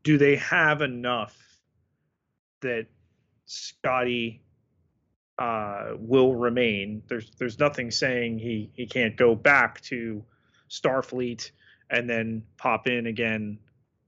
do 0.04 0.18
they 0.18 0.36
have 0.38 0.82
enough 0.82 1.36
that 2.62 2.88
Scotty 3.46 4.42
uh, 5.40 5.92
will 5.98 6.36
remain? 6.36 7.04
There's 7.08 7.32
there's 7.38 7.60
nothing 7.60 7.92
saying 7.92 8.40
he 8.40 8.70
he 8.74 8.86
can't 8.86 9.16
go 9.16 9.36
back 9.36 9.82
to 9.82 10.24
Starfleet 10.70 11.52
and 11.90 12.10
then 12.10 12.44
pop 12.58 12.88
in 12.88 13.08
again 13.08 13.60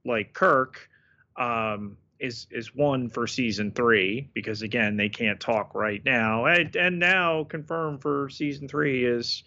like 0.06 0.34
Kirk. 0.34 0.90
Um, 1.38 1.98
is 2.20 2.48
is 2.52 2.76
one 2.76 3.10
for 3.10 3.28
season 3.28 3.72
three 3.72 4.30
because 4.34 4.62
again 4.62 4.98
they 4.98 5.10
can't 5.10 5.40
talk 5.40 5.74
right 5.74 6.04
now. 6.06 6.46
And 6.46 6.76
and 6.76 7.00
now 7.00 7.46
confirmed 7.46 8.02
for 8.02 8.30
season 8.30 8.68
three 8.68 9.06
is 9.06 9.44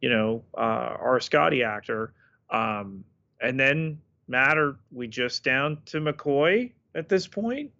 you 0.00 0.08
know 0.08 0.44
uh, 0.56 0.96
our 1.00 1.20
Scotty 1.20 1.62
actor. 1.62 2.12
Um, 2.50 3.04
and 3.40 3.58
then 3.58 4.00
Matt 4.28 4.56
are 4.56 4.76
we 4.92 5.08
just 5.08 5.44
down 5.44 5.78
to 5.86 5.98
McCoy 5.98 6.72
at 6.94 7.08
this 7.08 7.26
point. 7.26 7.70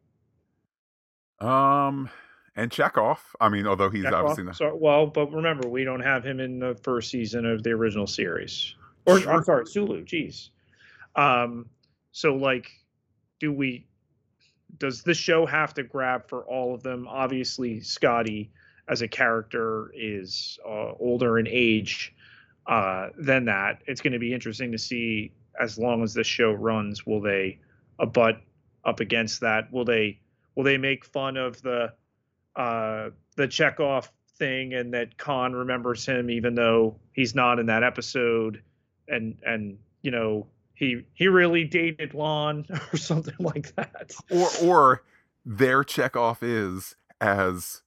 Um 1.41 2.11
and 2.55 2.71
Chekov 2.71 3.19
I 3.41 3.49
mean 3.49 3.67
although 3.67 3.91
he's 3.91 4.05
Chekov, 4.05 4.13
obviously 4.13 4.45
not 4.45 4.57
so, 4.57 4.75
well 4.75 5.07
but 5.07 5.33
remember 5.33 5.69
we 5.69 5.85
don't 5.85 6.01
have 6.01 6.25
him 6.25 6.41
in 6.41 6.59
the 6.59 6.75
first 6.83 7.11
season 7.11 7.47
of 7.47 7.63
the 7.63 7.71
original 7.71 8.07
series. 8.07 8.75
Or 9.07 9.21
sure. 9.21 9.33
I'm 9.33 9.45
sorry 9.45 9.67
Sulu 9.67 10.05
jeez. 10.05 10.51
Um 11.17 11.67
so 12.13 12.35
like 12.35 12.71
do 13.41 13.53
we 13.53 13.87
does 14.79 15.03
this 15.03 15.19
show 15.19 15.47
have 15.47 15.75
to 15.75 15.83
grab 15.83 16.29
for 16.29 16.43
all 16.43 16.75
of 16.75 16.83
them? 16.83 17.07
Obviously, 17.09 17.81
Scotty 17.81 18.51
as 18.89 19.03
a 19.03 19.09
character 19.09 19.93
is 19.95 20.59
uh, 20.67 20.93
older 20.99 21.39
in 21.39 21.47
age 21.49 22.15
uh, 22.67 23.09
than 23.19 23.45
that. 23.47 23.83
It's 23.87 24.01
going 24.01 24.13
to 24.13 24.19
be 24.19 24.33
interesting 24.33 24.73
to 24.73 24.79
see 24.79 25.33
as 25.61 25.79
long 25.79 26.03
as 26.03 26.15
this 26.15 26.27
show 26.27 26.53
runs, 26.53 27.07
will 27.07 27.21
they 27.21 27.59
abut 27.99 28.41
up 28.85 29.01
against 29.01 29.41
that? 29.41 29.73
Will 29.73 29.85
they 29.85 30.19
will 30.55 30.65
they 30.65 30.79
make 30.79 31.05
fun 31.05 31.37
of 31.37 31.61
the 31.63 31.93
uh, 32.57 33.11
the 33.37 33.49
Chekov 33.49 34.09
thing 34.37 34.75
and 34.75 34.93
that 34.95 35.17
Khan 35.19 35.53
remembers 35.53 36.05
him 36.07 36.31
even 36.31 36.55
though 36.55 36.97
he's 37.13 37.35
not 37.35 37.59
in 37.59 37.67
that 37.67 37.83
episode 37.83 38.63
and 39.09 39.37
and 39.47 39.79
you 40.03 40.11
know 40.11 40.47
he 40.83 41.07
he 41.15 41.29
really 41.29 41.63
dated 41.63 42.13
Lon 42.13 42.67
or 42.93 42.97
something 42.97 43.37
like 43.39 43.73
that. 43.77 44.13
Or 44.29 44.49
or 44.63 45.03
their 45.47 45.85
Chekov 45.85 46.39
is 46.43 46.97
as 47.21 47.83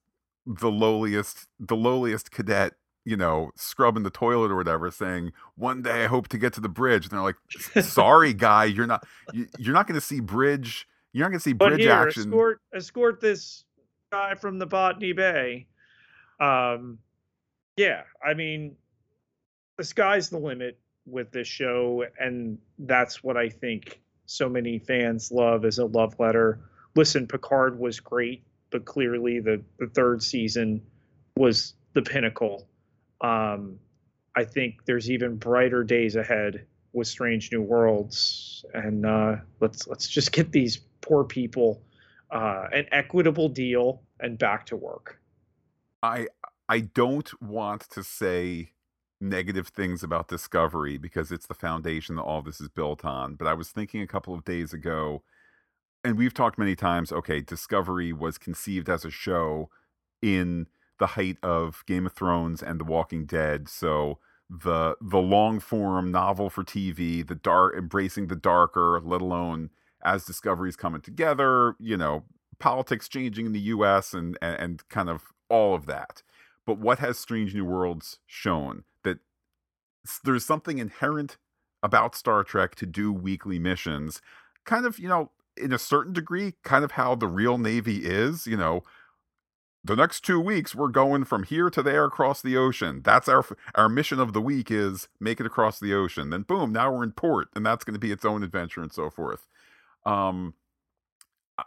the 0.46 0.72
lowliest 0.72 1.48
the 1.60 1.76
lowliest 1.76 2.32
cadet 2.32 2.74
you 3.08 3.16
know, 3.16 3.52
scrubbing 3.56 4.02
the 4.02 4.10
toilet 4.10 4.50
or 4.50 4.56
whatever, 4.56 4.90
saying, 4.90 5.32
"One 5.54 5.84
day 5.84 6.06
I 6.06 6.08
hope 6.08 6.28
to 6.30 6.40
get 6.40 6.54
to 6.54 6.62
the 6.62 6.70
bridge." 6.70 7.04
And 7.04 7.12
they're 7.12 7.22
like, 7.22 7.36
"Sorry, 7.84 8.34
guy, 8.34 8.66
you're 8.66 8.88
not. 8.88 9.06
You, 9.32 9.46
are 9.68 9.74
not 9.74 9.86
going 9.86 10.00
to 10.00 10.06
see 10.06 10.22
bridge. 10.22 10.88
You're 11.14 11.24
not 11.24 11.30
going 11.30 11.40
to 11.40 11.44
see 11.44 11.54
bridge 11.54 11.82
here, 11.82 11.92
action." 11.92 12.24
Escort, 12.24 12.62
escort 12.74 13.22
this 13.22 13.64
guy 14.12 14.34
from 14.34 14.58
the 14.58 14.66
Botany 14.66 15.14
Bay. 15.14 15.68
Um, 16.40 16.98
yeah, 17.78 18.04
I 18.26 18.34
mean, 18.34 18.76
the 19.78 19.84
sky's 19.84 20.32
the 20.32 20.40
limit 20.40 20.80
with 21.06 21.32
this 21.32 21.48
show, 21.48 22.06
and 22.20 22.58
that's 22.80 23.24
what 23.24 23.38
I 23.38 23.50
think 23.50 24.02
so 24.26 24.50
many 24.50 24.80
fans 24.80 25.32
love 25.32 25.66
as 25.66 25.78
a 25.78 25.86
love 25.86 26.16
letter. 26.20 26.60
Listen, 26.96 27.28
Picard 27.28 27.80
was 27.80 28.00
great, 28.00 28.44
but 28.72 28.86
clearly 28.86 29.40
the 29.40 29.64
the 29.80 29.88
third 29.88 30.24
season 30.24 30.82
was 31.36 31.74
the 31.94 32.02
pinnacle. 32.02 32.68
Um, 33.22 33.80
I 34.36 34.44
think 34.44 34.86
there's 34.86 35.10
even 35.10 35.38
brighter 35.38 35.84
days 35.84 36.16
ahead 36.16 36.66
with 36.94 37.08
Strange 37.08 37.52
New 37.52 37.62
Worlds, 37.62 38.66
and 38.74 39.06
uh, 39.06 39.36
let's 39.60 39.88
let's 39.88 40.08
just 40.08 40.32
get 40.32 40.52
these 40.52 40.78
poor 41.02 41.24
people 41.24 41.82
uh, 42.32 42.68
an 42.72 42.86
equitable 42.92 43.50
deal 43.50 44.02
and 44.20 44.38
back 44.38 44.66
to 44.68 44.76
work. 44.76 45.20
I 46.02 46.28
I 46.68 46.80
don't 46.80 47.30
want 47.42 47.82
to 47.92 48.04
say 48.04 48.72
negative 49.22 49.70
things 49.70 50.04
about 50.04 50.28
Discovery 50.28 50.98
because 50.98 51.32
it's 51.32 51.48
the 51.48 51.54
foundation 51.54 52.16
that 52.16 52.24
all 52.24 52.42
this 52.42 52.60
is 52.60 52.70
built 52.70 53.06
on. 53.06 53.36
But 53.36 53.48
I 53.48 53.54
was 53.54 53.70
thinking 53.70 54.02
a 54.02 54.08
couple 54.08 54.34
of 54.34 54.46
days 54.46 54.74
ago, 54.74 55.24
and 56.04 56.18
we've 56.18 56.34
talked 56.34 56.58
many 56.58 56.76
times. 56.76 57.12
Okay, 57.12 57.42
Discovery 57.42 58.14
was 58.14 58.38
conceived 58.38 58.90
as 58.90 59.06
a 59.06 59.12
show 59.12 59.70
in 60.22 60.68
the 61.00 61.08
height 61.08 61.38
of 61.44 61.84
Game 61.88 62.06
of 62.06 62.14
Thrones 62.14 62.62
and 62.64 62.80
The 62.80 62.86
Walking 62.86 63.26
Dead, 63.26 63.68
so 63.68 64.20
the 64.50 64.96
the 65.02 65.20
long 65.20 65.60
form 65.60 66.12
novel 66.12 66.50
for 66.50 66.64
TV, 66.64 67.26
the 67.26 67.36
dark 67.36 67.76
embracing 67.76 68.28
the 68.28 68.36
darker, 68.36 69.02
let 69.04 69.22
alone 69.22 69.72
as 70.04 70.26
Discovery's 70.26 70.76
coming 70.76 71.02
together, 71.02 71.76
you 71.80 71.98
know, 71.98 72.26
politics 72.60 73.10
changing 73.10 73.48
in 73.48 73.52
the 73.54 73.60
U.S. 73.62 74.14
and 74.14 74.38
and, 74.42 74.60
and 74.60 74.90
kind 74.90 75.10
of 75.10 75.24
all 75.50 75.74
of 75.74 75.86
that. 75.88 76.22
But 76.66 76.80
what 76.80 77.00
has 77.00 77.18
Strange 77.18 77.54
New 77.54 77.66
Worlds 77.66 78.20
shown? 78.26 78.84
There's 80.24 80.46
something 80.46 80.78
inherent 80.78 81.38
about 81.84 82.16
Star 82.16 82.44
Trek 82.44 82.76
to 82.76 82.86
do 82.86 83.12
weekly 83.12 83.60
missions. 83.60 84.22
Kind 84.66 84.86
of, 84.86 84.98
you 85.00 85.08
know, 85.08 85.32
in 85.58 85.72
a 85.72 85.80
certain 85.80 86.14
degree, 86.14 86.54
kind 86.64 86.84
of 86.84 86.92
how 86.92 87.16
the 87.16 87.28
real 87.28 87.58
Navy 87.58 88.06
is, 88.06 88.48
you 88.48 88.58
know, 88.58 88.84
the 89.84 89.96
next 89.96 90.22
two 90.22 90.40
weeks 90.40 90.74
we're 90.74 90.88
going 90.88 91.26
from 91.26 91.44
here 91.44 91.70
to 91.70 91.84
there 91.84 92.06
across 92.06 92.42
the 92.42 92.58
ocean. 92.58 93.02
That's 93.04 93.30
our 93.30 93.46
our 93.76 93.88
mission 93.88 94.20
of 94.20 94.34
the 94.34 94.42
week 94.42 94.72
is 94.72 95.08
make 95.20 95.40
it 95.40 95.46
across 95.46 95.80
the 95.80 95.94
ocean. 95.94 96.32
Then 96.32 96.42
boom, 96.42 96.74
now 96.74 96.92
we're 96.92 97.04
in 97.04 97.12
port, 97.12 97.50
and 97.56 97.64
that's 97.64 97.84
going 97.84 97.94
to 97.94 98.00
be 98.00 98.12
its 98.12 98.26
own 98.26 98.44
adventure 98.44 98.82
and 98.82 98.92
so 98.92 99.12
forth. 99.12 99.48
Um, 100.04 100.56
I, 101.58 101.64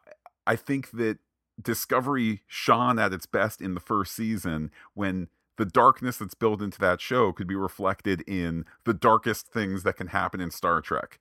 I 0.48 0.56
think 0.56 0.90
that 0.92 1.18
Discovery 1.62 2.42
shone 2.46 2.98
at 2.98 3.12
its 3.12 3.26
best 3.26 3.60
in 3.60 3.74
the 3.74 3.80
first 3.80 4.14
season 4.14 4.70
when 4.94 5.28
the 5.58 5.66
darkness 5.66 6.16
that's 6.16 6.34
built 6.34 6.62
into 6.62 6.78
that 6.78 7.00
show 7.00 7.32
could 7.32 7.48
be 7.48 7.56
reflected 7.56 8.22
in 8.26 8.64
the 8.84 8.94
darkest 8.94 9.48
things 9.48 9.82
that 9.82 9.96
can 9.96 10.06
happen 10.06 10.40
in 10.40 10.50
Star 10.50 10.80
Trek. 10.80 11.18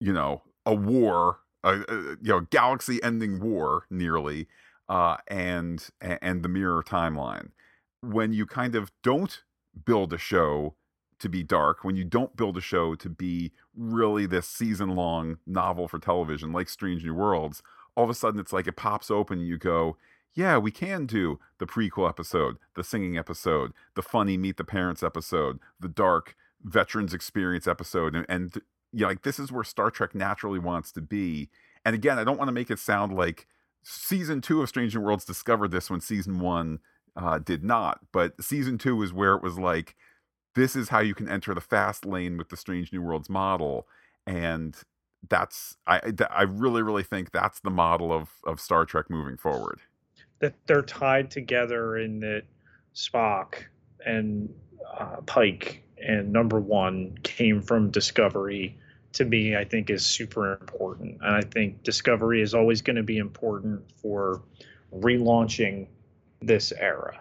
You 0.00 0.12
know, 0.12 0.42
a 0.64 0.74
war, 0.74 1.40
a, 1.62 1.80
a 1.88 1.94
you 2.22 2.30
know, 2.30 2.40
galaxy-ending 2.40 3.40
war, 3.40 3.86
nearly, 3.90 4.46
uh, 4.88 5.16
and 5.26 5.86
and 6.00 6.42
the 6.42 6.48
mirror 6.48 6.82
timeline. 6.82 7.50
When 8.00 8.32
you 8.32 8.46
kind 8.46 8.76
of 8.76 8.92
don't 9.02 9.42
build 9.84 10.12
a 10.12 10.18
show 10.18 10.76
to 11.18 11.28
be 11.28 11.42
dark, 11.42 11.82
when 11.82 11.96
you 11.96 12.04
don't 12.04 12.36
build 12.36 12.56
a 12.56 12.60
show 12.60 12.94
to 12.94 13.08
be 13.08 13.52
really 13.74 14.26
this 14.26 14.46
season-long 14.46 15.38
novel 15.46 15.88
for 15.88 15.98
television, 15.98 16.52
like 16.52 16.68
Strange 16.68 17.04
New 17.04 17.14
Worlds, 17.14 17.62
all 17.96 18.04
of 18.04 18.10
a 18.10 18.14
sudden 18.14 18.38
it's 18.38 18.52
like 18.52 18.68
it 18.68 18.76
pops 18.76 19.10
open 19.10 19.40
and 19.40 19.48
you 19.48 19.58
go, 19.58 19.96
yeah, 20.36 20.58
we 20.58 20.70
can 20.70 21.06
do 21.06 21.40
the 21.58 21.66
prequel 21.66 22.08
episode, 22.08 22.58
the 22.74 22.84
singing 22.84 23.16
episode, 23.16 23.72
the 23.94 24.02
funny 24.02 24.36
meet 24.36 24.58
the 24.58 24.64
parents 24.64 25.02
episode, 25.02 25.58
the 25.80 25.88
dark 25.88 26.36
veterans 26.62 27.14
experience 27.14 27.66
episode, 27.66 28.14
and, 28.14 28.26
and 28.28 28.60
you 28.92 29.00
know, 29.00 29.08
like 29.08 29.22
this 29.22 29.38
is 29.38 29.50
where 29.50 29.64
Star 29.64 29.90
Trek 29.90 30.14
naturally 30.14 30.58
wants 30.58 30.92
to 30.92 31.00
be. 31.00 31.48
And 31.86 31.94
again, 31.94 32.18
I 32.18 32.24
don't 32.24 32.36
want 32.36 32.48
to 32.48 32.52
make 32.52 32.70
it 32.70 32.78
sound 32.78 33.16
like 33.16 33.46
season 33.82 34.42
two 34.42 34.60
of 34.60 34.68
Strange 34.68 34.94
New 34.94 35.00
Worlds 35.00 35.24
discovered 35.24 35.70
this 35.70 35.90
when 35.90 36.00
season 36.00 36.38
one 36.38 36.80
uh, 37.16 37.38
did 37.38 37.64
not, 37.64 38.00
but 38.12 38.42
season 38.44 38.76
two 38.76 39.02
is 39.02 39.14
where 39.14 39.34
it 39.34 39.42
was 39.42 39.58
like, 39.58 39.96
this 40.54 40.76
is 40.76 40.90
how 40.90 41.00
you 41.00 41.14
can 41.14 41.30
enter 41.30 41.54
the 41.54 41.62
fast 41.62 42.04
lane 42.04 42.36
with 42.36 42.50
the 42.50 42.56
Strange 42.58 42.92
New 42.92 43.00
Worlds 43.00 43.30
model, 43.30 43.86
and 44.26 44.76
that's 45.30 45.76
I 45.86 46.12
I 46.30 46.42
really 46.42 46.82
really 46.82 47.02
think 47.02 47.32
that's 47.32 47.60
the 47.60 47.70
model 47.70 48.12
of 48.12 48.28
of 48.44 48.60
Star 48.60 48.84
Trek 48.84 49.08
moving 49.08 49.38
forward 49.38 49.80
that 50.38 50.54
they're 50.66 50.82
tied 50.82 51.30
together 51.30 51.96
in 51.98 52.20
that 52.20 52.42
Spock 52.94 53.54
and 54.04 54.52
uh, 54.98 55.16
Pike 55.26 55.82
and 56.02 56.32
Number 56.32 56.60
One 56.60 57.16
came 57.22 57.62
from 57.62 57.90
Discovery. 57.90 58.78
To 59.14 59.24
me, 59.24 59.56
I 59.56 59.64
think 59.64 59.88
is 59.88 60.04
super 60.04 60.52
important, 60.60 61.18
and 61.22 61.34
I 61.34 61.40
think 61.40 61.82
Discovery 61.82 62.42
is 62.42 62.52
always 62.52 62.82
going 62.82 62.96
to 62.96 63.02
be 63.02 63.16
important 63.16 63.82
for 63.92 64.42
relaunching 64.94 65.86
this 66.42 66.72
era. 66.72 67.20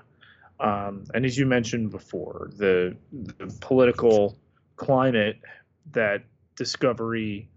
Um, 0.59 1.05
and 1.13 1.25
as 1.25 1.37
you 1.37 1.45
mentioned 1.45 1.91
before, 1.91 2.51
the, 2.57 2.97
the 3.11 3.47
political 3.61 4.37
climate 4.75 5.39
that 5.91 6.23
Discovery 6.55 7.49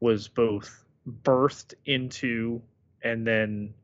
was 0.00 0.28
both 0.28 0.84
birthed 1.22 1.74
into 1.84 2.62
and 3.02 3.26
then 3.26 3.74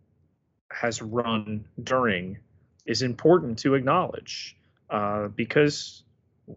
has 0.70 1.02
run 1.02 1.66
during 1.82 2.38
is 2.86 3.02
important 3.02 3.58
to 3.60 3.74
acknowledge 3.74 4.56
uh, 4.90 5.28
because 5.28 6.04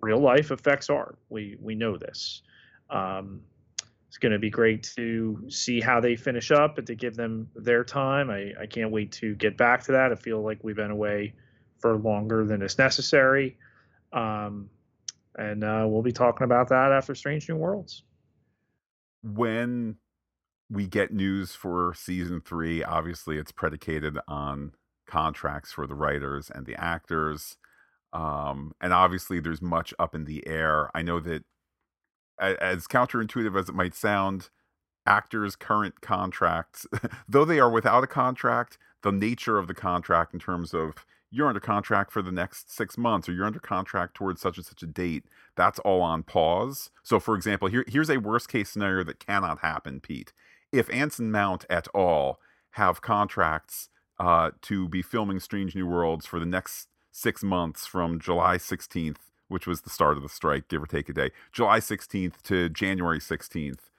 real 0.01 0.20
life 0.20 0.51
affects 0.51 0.89
art. 0.89 1.18
We 1.30 1.57
we 1.59 1.76
know 1.76 1.97
this. 1.97 2.41
Um, 2.89 3.41
it's 4.07 4.18
going 4.18 4.34
to 4.34 4.39
be 4.39 4.49
great 4.49 4.84
to 4.97 5.45
see 5.47 5.80
how 5.80 6.01
they 6.01 6.18
finish 6.18 6.51
up 6.51 6.78
and 6.78 6.88
to 6.88 6.95
give 6.95 7.16
them 7.16 7.49
their 7.55 7.86
time. 7.86 8.30
I, 8.30 8.51
I 8.59 8.66
can't 8.66 8.91
wait 8.91 9.14
to 9.14 9.36
get 9.36 9.55
back 9.55 9.84
to 9.86 9.93
that. 9.93 10.12
I 10.12 10.16
feel 10.16 10.41
like 10.41 10.59
we've 10.64 10.76
been 10.76 10.91
away 10.91 11.34
for 11.80 11.95
longer 11.95 12.45
than 12.45 12.62
is 12.62 12.78
necessary. 12.78 13.57
Um, 14.12 14.70
and 15.38 15.64
uh, 15.64 15.86
we'll 15.88 16.01
be 16.01 16.12
talking 16.12 16.43
about 16.43 16.70
that 16.70 16.91
after 16.91 17.16
Strange 17.16 17.47
New 17.47 17.55
Worlds. 17.55 18.03
When 19.24 19.95
we 20.72 20.88
get 20.88 21.13
news 21.13 21.53
for 21.53 21.93
season 21.93 22.39
three, 22.39 22.82
obviously 22.84 23.38
it's 23.38 23.51
predicated 23.51 24.17
on 24.28 24.72
contracts 25.05 25.74
for 25.74 25.86
the 25.86 25.95
writers 25.95 26.49
and 26.49 26.65
the 26.65 26.82
actors. 26.82 27.57
Um, 28.13 28.74
and 28.80 28.93
obviously 28.93 29.41
there's 29.41 29.61
much 29.61 29.93
up 29.99 30.15
in 30.15 30.24
the 30.24 30.47
air. 30.47 30.89
I 30.95 31.01
know 31.01 31.19
that 31.19 31.43
as 32.39 32.88
counterintuitive 32.88 33.59
as 33.59 33.67
it 33.67 33.76
might 33.76 33.93
sound, 33.93 34.49
actors' 35.05 35.57
current 35.57 35.99
contracts, 36.01 36.88
though 37.28 37.45
they 37.45 37.59
are 37.59 37.69
without 37.69 38.03
a 38.03 38.07
contract, 38.07 38.78
the 39.03 39.11
nature 39.11 39.57
of 39.57 39.67
the 39.67 39.74
contract 39.74 40.34
in 40.34 40.39
terms 40.39 40.74
of 40.74 41.05
you're 41.32 41.47
under 41.47 41.61
contract 41.61 42.11
for 42.11 42.22
the 42.22 42.32
next 42.32 42.74
six 42.74 42.97
months 42.97 43.28
or 43.28 43.34
you're 43.34 43.45
under 43.45 43.59
contract 43.59 44.15
towards 44.15 44.41
such 44.41 44.57
and 44.57 44.65
such 44.65 44.84
a 44.84 44.88
date, 44.88 45.26
that's 45.55 45.80
all 45.80 46.01
on 46.01 46.24
pause. 46.24 46.91
So, 47.03 47.19
for 47.19 47.36
example, 47.36 47.69
here, 47.69 47.86
here's 47.88 48.09
a 48.09 48.17
worst 48.17 48.49
case 48.49 48.69
scenario 48.69 49.03
that 49.05 49.26
cannot 49.26 49.59
happen, 49.59 50.01
Pete. 50.01 50.34
If 50.72 50.89
Anson 50.89 51.32
Mount 51.32 51.65
at 51.69 51.88
all 51.89 52.39
have 52.72 53.01
contracts 53.01 53.89
uh, 54.19 54.51
to 54.61 54.88
be 54.88 55.01
filming 55.01 55.39
Strange 55.39 55.76
New 55.76 55.88
Worlds 55.88 56.26
for 56.26 56.39
the 56.39 56.45
next 56.45 56.88
six 57.11 57.43
months 57.43 57.86
from 57.86 58.19
July 58.19 58.57
16th 58.57 59.17
which 59.51 59.67
was 59.67 59.82
the 59.82 59.89
start 59.89 60.15
of 60.15 60.24
the 60.24 60.30
strike, 60.30 60.69
give 60.69 60.82
or 60.82 60.88
take 60.88 61.09
a 61.09 61.13
day, 61.13 61.30
July 61.51 61.80
16th 61.80 62.41
to 62.43 62.69
January 62.69 63.19
16th. 63.19 63.89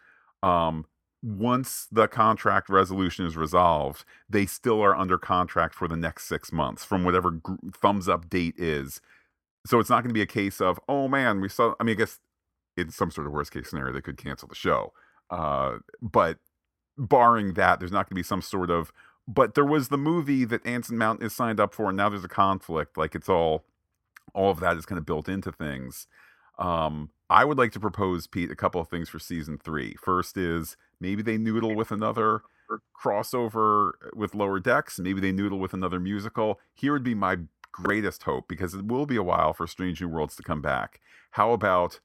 Um, 0.42 0.86
once 1.22 1.86
the 1.92 2.08
contract 2.08 2.68
resolution 2.68 3.26
is 3.26 3.36
resolved, 3.36 4.04
they 4.28 4.46
still 4.46 4.80
are 4.80 4.96
under 4.96 5.18
contract 5.18 5.74
for 5.74 5.86
the 5.86 5.96
next 5.96 6.24
six 6.24 6.50
months 6.52 6.84
from 6.84 7.04
whatever 7.04 7.30
gr- 7.30 7.54
thumbs 7.74 8.08
up 8.08 8.28
date 8.28 8.54
is. 8.56 9.00
So 9.66 9.78
it's 9.78 9.90
not 9.90 10.02
going 10.02 10.08
to 10.08 10.14
be 10.14 10.22
a 10.22 10.26
case 10.26 10.60
of, 10.60 10.80
oh 10.88 11.06
man, 11.06 11.40
we 11.40 11.48
saw. 11.48 11.74
I 11.78 11.84
mean, 11.84 11.96
I 11.96 11.98
guess 11.98 12.18
in 12.76 12.90
some 12.90 13.12
sort 13.12 13.28
of 13.28 13.32
worst 13.32 13.52
case 13.52 13.68
scenario, 13.68 13.92
they 13.92 14.00
could 14.00 14.16
cancel 14.16 14.48
the 14.48 14.56
show. 14.56 14.92
Uh, 15.30 15.76
but 16.00 16.38
barring 17.08 17.54
that, 17.54 17.80
there's 17.80 17.92
not 17.92 18.06
going 18.06 18.16
to 18.16 18.20
be 18.20 18.22
some 18.22 18.42
sort 18.42 18.70
of. 18.70 18.92
But 19.28 19.54
there 19.54 19.64
was 19.64 19.88
the 19.88 19.98
movie 19.98 20.44
that 20.46 20.66
Anson 20.66 20.98
Mount 20.98 21.22
is 21.22 21.32
signed 21.32 21.60
up 21.60 21.74
for, 21.74 21.88
and 21.88 21.96
now 21.96 22.08
there's 22.08 22.24
a 22.24 22.28
conflict. 22.28 22.96
Like 22.96 23.14
it's 23.14 23.28
all 23.28 23.64
all 24.34 24.50
of 24.50 24.60
that 24.60 24.76
is 24.76 24.86
kind 24.86 24.98
of 24.98 25.06
built 25.06 25.28
into 25.28 25.52
things. 25.52 26.06
Um, 26.58 27.10
I 27.28 27.44
would 27.44 27.58
like 27.58 27.72
to 27.72 27.80
propose, 27.80 28.26
Pete, 28.26 28.50
a 28.50 28.56
couple 28.56 28.80
of 28.80 28.88
things 28.88 29.08
for 29.08 29.18
season 29.18 29.58
three. 29.58 29.96
First 30.02 30.36
is 30.36 30.76
maybe 31.00 31.22
they 31.22 31.38
noodle 31.38 31.74
with 31.74 31.90
another 31.90 32.42
crossover 33.00 33.92
with 34.14 34.34
lower 34.34 34.60
decks. 34.60 34.98
Maybe 34.98 35.20
they 35.20 35.32
noodle 35.32 35.58
with 35.58 35.72
another 35.72 36.00
musical. 36.00 36.60
Here 36.74 36.92
would 36.92 37.02
be 37.02 37.14
my 37.14 37.38
greatest 37.72 38.24
hope 38.24 38.48
because 38.48 38.74
it 38.74 38.84
will 38.86 39.06
be 39.06 39.16
a 39.16 39.22
while 39.22 39.52
for 39.52 39.66
Strange 39.66 40.00
New 40.00 40.08
Worlds 40.08 40.36
to 40.36 40.42
come 40.42 40.62
back. 40.62 41.00
How 41.32 41.52
about, 41.52 42.00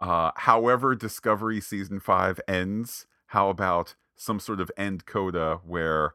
uh, 0.00 0.32
however, 0.36 0.94
Discovery 0.94 1.60
season 1.60 2.00
five 2.00 2.40
ends? 2.48 3.06
How 3.28 3.48
about 3.50 3.94
some 4.16 4.40
sort 4.40 4.60
of 4.60 4.70
end 4.76 5.06
coda 5.06 5.60
where 5.64 6.14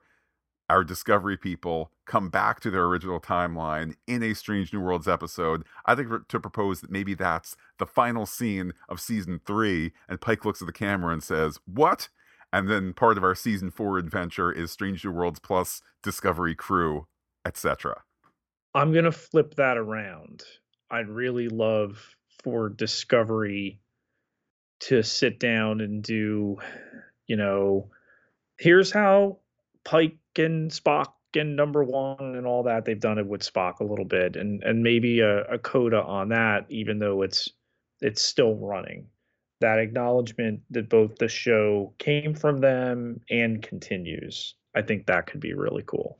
our 0.69 0.83
Discovery 0.83 1.37
people 1.37 1.91
come 2.05 2.29
back 2.29 2.59
to 2.59 2.69
their 2.69 2.85
original 2.85 3.21
timeline 3.21 3.95
in 4.05 4.21
a 4.21 4.33
Strange 4.33 4.73
New 4.73 4.81
Worlds 4.81 5.07
episode. 5.07 5.63
I 5.85 5.95
think 5.95 6.27
to 6.27 6.39
propose 6.39 6.81
that 6.81 6.91
maybe 6.91 7.13
that's 7.13 7.55
the 7.79 7.85
final 7.85 8.25
scene 8.25 8.73
of 8.89 8.99
season 8.99 9.39
three, 9.45 9.93
and 10.09 10.19
Pike 10.19 10.43
looks 10.43 10.61
at 10.61 10.65
the 10.65 10.73
camera 10.73 11.13
and 11.13 11.23
says, 11.23 11.59
What? 11.65 12.09
And 12.51 12.69
then 12.69 12.93
part 12.93 13.17
of 13.17 13.23
our 13.23 13.35
season 13.35 13.71
four 13.71 13.97
adventure 13.97 14.51
is 14.51 14.71
Strange 14.71 15.03
New 15.03 15.11
Worlds 15.11 15.39
plus 15.39 15.81
Discovery 16.01 16.55
crew, 16.55 17.07
etc. 17.45 18.03
I'm 18.73 18.93
to 19.05 19.11
flip 19.11 19.55
that 19.55 19.77
around. 19.77 20.43
I'd 20.89 21.09
really 21.09 21.49
love 21.49 22.15
for 22.43 22.69
Discovery 22.69 23.79
to 24.81 25.03
sit 25.03 25.39
down 25.39 25.81
and 25.81 26.03
do, 26.03 26.57
you 27.27 27.35
know, 27.35 27.89
here's 28.57 28.91
how 28.91 29.37
Pike 29.83 30.17
and 30.37 30.71
Spock 30.71 31.13
and 31.35 31.55
number 31.55 31.83
one 31.83 32.35
and 32.35 32.47
all 32.47 32.63
that. 32.63 32.85
They've 32.85 32.99
done 32.99 33.19
it 33.19 33.27
with 33.27 33.41
Spock 33.41 33.79
a 33.79 33.83
little 33.85 34.05
bit, 34.05 34.35
and 34.35 34.63
and 34.63 34.83
maybe 34.83 35.19
a, 35.19 35.43
a 35.43 35.59
coda 35.59 36.01
on 36.03 36.29
that, 36.29 36.65
even 36.69 36.99
though 36.99 37.21
it's 37.21 37.49
it's 38.01 38.21
still 38.21 38.55
running. 38.55 39.07
That 39.59 39.79
acknowledgement 39.79 40.61
that 40.69 40.89
both 40.89 41.15
the 41.17 41.27
show 41.27 41.93
came 41.97 42.35
from 42.35 42.59
them 42.59 43.21
and 43.29 43.61
continues. 43.61 44.55
I 44.75 44.83
think 44.83 45.07
that 45.07 45.25
could 45.25 45.39
be 45.39 45.53
really 45.53 45.83
cool. 45.85 46.19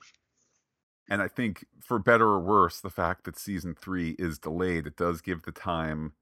And 1.09 1.21
I 1.21 1.27
think, 1.27 1.65
for 1.79 1.99
better 1.99 2.25
or 2.25 2.39
worse, 2.39 2.81
the 2.81 2.89
fact 2.89 3.23
that 3.25 3.37
season 3.37 3.75
three 3.75 4.15
is 4.17 4.39
delayed, 4.39 4.87
it 4.87 4.97
does 4.97 5.21
give 5.21 5.43
the 5.43 5.51
time 5.51 6.13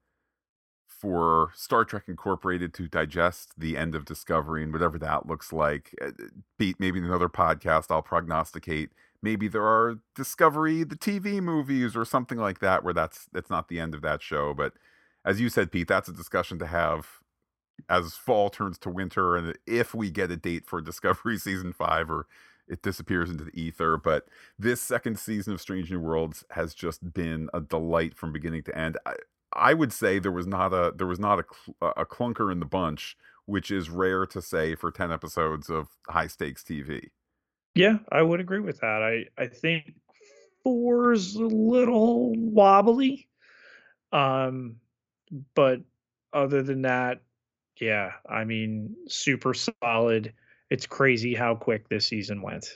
for 0.98 1.50
Star 1.54 1.84
Trek 1.84 2.04
Incorporated 2.08 2.72
to 2.74 2.88
digest 2.88 3.52
the 3.58 3.76
end 3.76 3.94
of 3.94 4.04
Discovery 4.04 4.62
and 4.62 4.72
whatever 4.72 4.98
that 4.98 5.26
looks 5.26 5.52
like. 5.52 5.94
Uh, 6.00 6.10
Pete 6.58 6.80
maybe 6.80 6.98
another 6.98 7.28
podcast, 7.28 7.86
I'll 7.90 8.02
prognosticate. 8.02 8.90
Maybe 9.22 9.48
there 9.48 9.64
are 9.64 9.98
Discovery, 10.14 10.84
the 10.84 10.96
TV 10.96 11.40
movies, 11.40 11.96
or 11.96 12.04
something 12.04 12.38
like 12.38 12.60
that, 12.60 12.84
where 12.84 12.94
that's 12.94 13.28
that's 13.32 13.50
not 13.50 13.68
the 13.68 13.80
end 13.80 13.94
of 13.94 14.02
that 14.02 14.22
show. 14.22 14.54
But 14.54 14.74
as 15.24 15.40
you 15.40 15.48
said, 15.48 15.72
Pete, 15.72 15.88
that's 15.88 16.08
a 16.08 16.12
discussion 16.12 16.58
to 16.60 16.66
have 16.66 17.06
as 17.88 18.14
fall 18.14 18.48
turns 18.48 18.78
to 18.78 18.90
winter, 18.90 19.36
and 19.36 19.56
if 19.66 19.94
we 19.94 20.10
get 20.10 20.30
a 20.30 20.36
date 20.36 20.66
for 20.66 20.80
Discovery 20.80 21.38
season 21.38 21.72
five, 21.72 22.10
or 22.10 22.26
it 22.68 22.82
disappears 22.82 23.30
into 23.30 23.44
the 23.44 23.60
ether. 23.60 23.96
But 23.96 24.26
this 24.58 24.80
second 24.80 25.18
season 25.18 25.52
of 25.52 25.60
Strange 25.60 25.90
New 25.90 26.00
Worlds 26.00 26.44
has 26.50 26.74
just 26.74 27.12
been 27.12 27.48
a 27.54 27.60
delight 27.60 28.16
from 28.16 28.32
beginning 28.32 28.64
to 28.64 28.76
end. 28.76 28.98
I, 29.06 29.14
I 29.56 29.74
would 29.74 29.92
say 29.92 30.18
there 30.18 30.32
was 30.32 30.46
not 30.46 30.72
a 30.72 30.92
there 30.94 31.06
was 31.06 31.18
not 31.18 31.40
a 31.40 31.44
cl- 31.44 31.92
a 31.96 32.06
clunker 32.06 32.52
in 32.52 32.60
the 32.60 32.66
bunch, 32.66 33.16
which 33.46 33.70
is 33.70 33.90
rare 33.90 34.26
to 34.26 34.42
say 34.42 34.74
for 34.74 34.90
ten 34.90 35.10
episodes 35.10 35.68
of 35.70 35.88
high 36.08 36.26
stakes 36.26 36.62
TV. 36.62 37.10
Yeah, 37.74 37.98
I 38.10 38.22
would 38.22 38.40
agree 38.40 38.60
with 38.60 38.80
that. 38.80 39.02
I 39.02 39.42
I 39.42 39.46
think 39.46 39.94
four's 40.62 41.36
a 41.36 41.44
little 41.44 42.32
wobbly, 42.34 43.28
um, 44.12 44.76
but 45.54 45.80
other 46.32 46.62
than 46.62 46.82
that, 46.82 47.22
yeah, 47.80 48.12
I 48.28 48.44
mean, 48.44 48.94
super 49.08 49.54
solid. 49.54 50.32
It's 50.70 50.86
crazy 50.86 51.34
how 51.34 51.54
quick 51.54 51.88
this 51.88 52.06
season 52.06 52.42
went. 52.42 52.66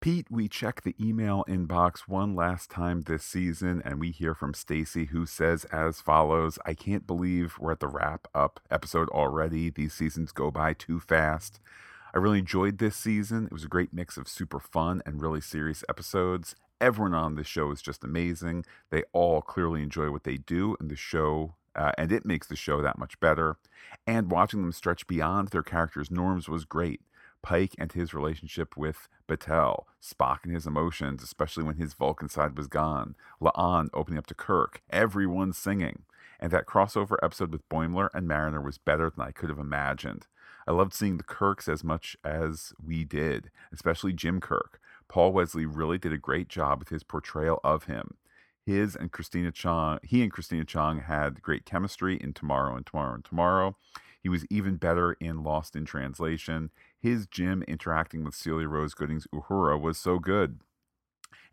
Pete, 0.00 0.28
we 0.30 0.48
check 0.48 0.80
the 0.80 0.96
email 0.98 1.44
inbox 1.46 2.08
one 2.08 2.34
last 2.34 2.70
time 2.70 3.02
this 3.02 3.22
season 3.22 3.82
and 3.84 4.00
we 4.00 4.10
hear 4.10 4.34
from 4.34 4.54
Stacy 4.54 5.06
who 5.06 5.26
says 5.26 5.66
as 5.66 6.00
follows, 6.00 6.58
I 6.64 6.72
can't 6.72 7.06
believe 7.06 7.58
we're 7.58 7.72
at 7.72 7.80
the 7.80 7.86
wrap 7.86 8.26
up 8.34 8.60
episode 8.70 9.10
already. 9.10 9.68
These 9.68 9.92
seasons 9.92 10.32
go 10.32 10.50
by 10.50 10.72
too 10.72 11.00
fast. 11.00 11.60
I 12.14 12.18
really 12.18 12.38
enjoyed 12.38 12.78
this 12.78 12.96
season. 12.96 13.44
It 13.44 13.52
was 13.52 13.64
a 13.64 13.68
great 13.68 13.92
mix 13.92 14.16
of 14.16 14.26
super 14.26 14.58
fun 14.58 15.02
and 15.04 15.20
really 15.20 15.42
serious 15.42 15.84
episodes. 15.86 16.56
Everyone 16.80 17.12
on 17.12 17.34
this 17.34 17.46
show 17.46 17.70
is 17.70 17.82
just 17.82 18.02
amazing. 18.02 18.64
They 18.88 19.02
all 19.12 19.42
clearly 19.42 19.82
enjoy 19.82 20.10
what 20.10 20.24
they 20.24 20.38
do, 20.38 20.78
and 20.80 20.90
the 20.90 20.96
show 20.96 21.56
uh, 21.76 21.92
and 21.96 22.10
it 22.10 22.24
makes 22.24 22.46
the 22.46 22.56
show 22.56 22.82
that 22.82 22.98
much 22.98 23.20
better. 23.20 23.56
And 24.06 24.30
watching 24.30 24.62
them 24.62 24.72
stretch 24.72 25.06
beyond 25.06 25.48
their 25.48 25.62
characters' 25.62 26.10
norms 26.10 26.48
was 26.48 26.64
great. 26.64 27.00
Pike 27.42 27.74
and 27.78 27.92
his 27.92 28.14
relationship 28.14 28.76
with 28.76 29.08
Batel, 29.28 29.84
Spock 30.02 30.44
and 30.44 30.52
his 30.52 30.66
emotions, 30.66 31.22
especially 31.22 31.62
when 31.62 31.76
his 31.76 31.94
Vulcan 31.94 32.28
side 32.28 32.56
was 32.56 32.66
gone, 32.66 33.14
La'an 33.40 33.88
opening 33.94 34.18
up 34.18 34.26
to 34.26 34.34
Kirk, 34.34 34.82
everyone 34.90 35.52
singing. 35.52 36.04
And 36.38 36.50
that 36.52 36.66
crossover 36.66 37.16
episode 37.22 37.52
with 37.52 37.68
Boimler 37.68 38.08
and 38.14 38.26
Mariner 38.26 38.60
was 38.60 38.78
better 38.78 39.10
than 39.10 39.24
I 39.24 39.30
could 39.30 39.50
have 39.50 39.58
imagined. 39.58 40.26
I 40.66 40.72
loved 40.72 40.94
seeing 40.94 41.16
the 41.16 41.22
Kirks 41.24 41.68
as 41.68 41.84
much 41.84 42.16
as 42.24 42.72
we 42.82 43.04
did, 43.04 43.50
especially 43.72 44.12
Jim 44.12 44.40
Kirk. 44.40 44.80
Paul 45.08 45.32
Wesley 45.32 45.66
really 45.66 45.98
did 45.98 46.12
a 46.12 46.18
great 46.18 46.48
job 46.48 46.78
with 46.78 46.88
his 46.88 47.02
portrayal 47.02 47.60
of 47.64 47.84
him. 47.84 48.16
His 48.64 48.94
and 48.94 49.10
Christina 49.10 49.50
Chong, 49.50 49.98
he 50.02 50.22
and 50.22 50.30
Christina 50.30 50.64
Chong 50.64 51.00
had 51.00 51.42
great 51.42 51.64
chemistry 51.64 52.16
in 52.16 52.32
Tomorrow 52.32 52.76
and 52.76 52.86
Tomorrow 52.86 53.14
and 53.14 53.24
Tomorrow. 53.24 53.76
He 54.22 54.28
was 54.28 54.46
even 54.50 54.76
better 54.76 55.14
in 55.14 55.42
Lost 55.42 55.74
in 55.74 55.84
Translation. 55.84 56.70
His 57.00 57.26
Jim 57.26 57.62
interacting 57.66 58.22
with 58.24 58.34
Celia 58.34 58.68
Rose 58.68 58.94
Gooding's 58.94 59.26
Uhura 59.34 59.80
was 59.80 59.98
so 59.98 60.18
good. 60.20 60.60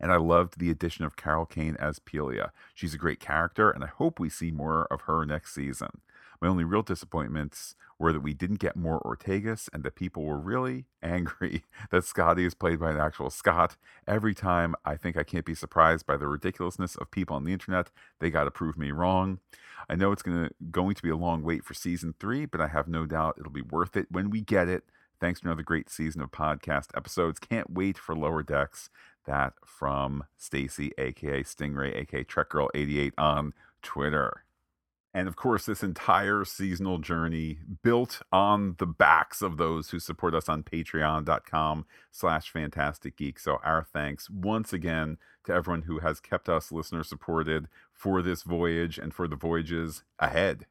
and 0.00 0.12
I 0.12 0.16
loved 0.16 0.58
the 0.58 0.70
addition 0.70 1.04
of 1.04 1.16
Carol 1.16 1.46
Kane 1.46 1.76
as 1.80 1.98
Pelia. 1.98 2.50
She's 2.74 2.94
a 2.94 2.98
great 2.98 3.20
character, 3.20 3.70
and 3.70 3.82
I 3.84 3.88
hope 3.88 4.18
we 4.20 4.28
see 4.28 4.50
more 4.50 4.86
of 4.92 5.02
her 5.02 5.24
next 5.24 5.54
season. 5.54 6.00
My 6.40 6.48
only 6.48 6.64
real 6.64 6.82
disappointments 6.82 7.74
were 7.98 8.12
that 8.12 8.20
we 8.20 8.32
didn't 8.32 8.60
get 8.60 8.76
more 8.76 9.00
Ortegas 9.00 9.68
and 9.72 9.82
that 9.82 9.96
people 9.96 10.24
were 10.24 10.38
really 10.38 10.86
angry 11.02 11.64
that 11.90 12.04
Scotty 12.04 12.44
is 12.44 12.54
played 12.54 12.78
by 12.78 12.92
an 12.92 13.00
actual 13.00 13.30
Scott. 13.30 13.76
Every 14.06 14.34
time 14.34 14.74
I 14.84 14.96
think 14.96 15.16
I 15.16 15.24
can't 15.24 15.44
be 15.44 15.54
surprised 15.54 16.06
by 16.06 16.16
the 16.16 16.28
ridiculousness 16.28 16.94
of 16.96 17.10
people 17.10 17.34
on 17.36 17.44
the 17.44 17.52
internet, 17.52 17.90
they 18.20 18.30
got 18.30 18.44
to 18.44 18.50
prove 18.52 18.78
me 18.78 18.92
wrong. 18.92 19.40
I 19.88 19.96
know 19.96 20.12
it's 20.12 20.22
gonna 20.22 20.50
going 20.70 20.94
to 20.94 21.02
be 21.02 21.10
a 21.10 21.16
long 21.16 21.42
wait 21.42 21.64
for 21.64 21.74
season 21.74 22.14
three, 22.20 22.46
but 22.46 22.60
I 22.60 22.68
have 22.68 22.88
no 22.88 23.06
doubt 23.06 23.36
it'll 23.38 23.50
be 23.52 23.62
worth 23.62 23.96
it 23.96 24.06
when 24.10 24.30
we 24.30 24.40
get 24.42 24.68
it. 24.68 24.84
Thanks 25.20 25.40
to 25.40 25.46
another 25.46 25.62
great 25.62 25.90
season 25.90 26.20
of 26.20 26.30
podcast 26.30 26.88
episodes. 26.96 27.38
Can't 27.38 27.70
wait 27.70 27.98
for 27.98 28.14
Lower 28.14 28.42
Decks. 28.42 28.90
That 29.26 29.54
from 29.64 30.24
Stacy, 30.36 30.92
aka 30.96 31.42
Stingray, 31.42 31.94
aka 31.96 32.24
Trek 32.24 32.48
Girl 32.50 32.70
88 32.74 33.14
on 33.18 33.52
Twitter. 33.82 34.44
And 35.14 35.26
of 35.26 35.36
course, 35.36 35.66
this 35.66 35.82
entire 35.82 36.44
seasonal 36.44 36.98
journey 36.98 37.58
built 37.82 38.22
on 38.30 38.76
the 38.78 38.86
backs 38.86 39.42
of 39.42 39.56
those 39.56 39.90
who 39.90 39.98
support 39.98 40.34
us 40.34 40.48
on 40.48 40.62
patreon.com 40.62 41.86
slash 42.12 42.50
Phantastic 42.50 43.16
Geek. 43.16 43.38
So 43.38 43.58
our 43.64 43.82
thanks 43.82 44.30
once 44.30 44.72
again 44.72 45.16
to 45.44 45.52
everyone 45.52 45.82
who 45.82 45.98
has 46.00 46.20
kept 46.20 46.48
us 46.48 46.70
listener 46.70 47.02
supported 47.02 47.68
for 47.92 48.22
this 48.22 48.42
voyage 48.42 48.98
and 48.98 49.12
for 49.12 49.26
the 49.26 49.36
voyages 49.36 50.04
ahead. 50.18 50.66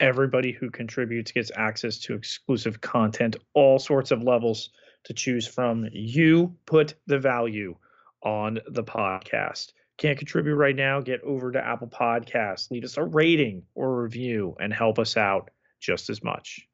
Everybody 0.00 0.52
who 0.52 0.70
contributes 0.70 1.30
gets 1.30 1.52
access 1.54 1.98
to 1.98 2.14
exclusive 2.14 2.80
content, 2.80 3.36
all 3.54 3.78
sorts 3.78 4.10
of 4.10 4.22
levels 4.22 4.70
to 5.04 5.14
choose 5.14 5.46
from. 5.46 5.86
You 5.92 6.56
put 6.66 6.94
the 7.06 7.18
value 7.18 7.76
on 8.22 8.58
the 8.66 8.84
podcast 8.84 9.72
can't 10.00 10.16
contribute 10.16 10.56
right 10.56 10.74
now, 10.74 11.02
get 11.02 11.22
over 11.22 11.52
to 11.52 11.62
Apple 11.62 11.86
Podcasts, 11.86 12.70
leave 12.70 12.84
us 12.84 12.96
a 12.96 13.04
rating 13.04 13.62
or 13.74 14.00
a 14.00 14.02
review, 14.02 14.56
and 14.58 14.72
help 14.72 14.98
us 14.98 15.14
out 15.18 15.50
just 15.78 16.08
as 16.08 16.24
much. 16.24 16.66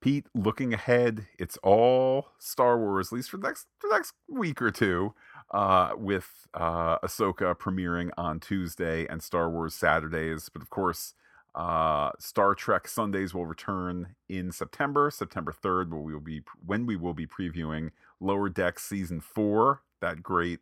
Pete, 0.00 0.26
looking 0.34 0.72
ahead, 0.72 1.26
it's 1.38 1.58
all 1.62 2.28
Star 2.38 2.78
Wars, 2.78 3.08
at 3.08 3.16
least 3.16 3.30
for 3.30 3.36
the 3.36 3.46
next 3.46 3.66
for 3.78 3.90
the 3.90 3.94
next 3.94 4.14
week 4.28 4.62
or 4.62 4.70
two, 4.70 5.14
uh, 5.50 5.90
with 5.96 6.30
uh, 6.54 6.98
Ahsoka 7.00 7.54
premiering 7.54 8.08
on 8.16 8.40
Tuesday 8.40 9.06
and 9.08 9.22
Star 9.22 9.50
Wars 9.50 9.74
Saturdays. 9.74 10.48
But 10.50 10.62
of 10.62 10.70
course, 10.70 11.14
uh, 11.54 12.10
Star 12.18 12.54
Trek 12.54 12.88
Sundays 12.88 13.32
will 13.32 13.46
return 13.46 14.16
in 14.28 14.50
September, 14.50 15.10
September 15.10 15.52
third, 15.52 15.92
where 15.92 16.00
we 16.00 16.12
will 16.12 16.20
be 16.20 16.42
when 16.64 16.86
we 16.86 16.96
will 16.96 17.14
be 17.14 17.26
previewing 17.26 17.90
Lower 18.20 18.48
Decks 18.48 18.84
season 18.84 19.20
four, 19.20 19.82
that 20.00 20.22
great 20.22 20.60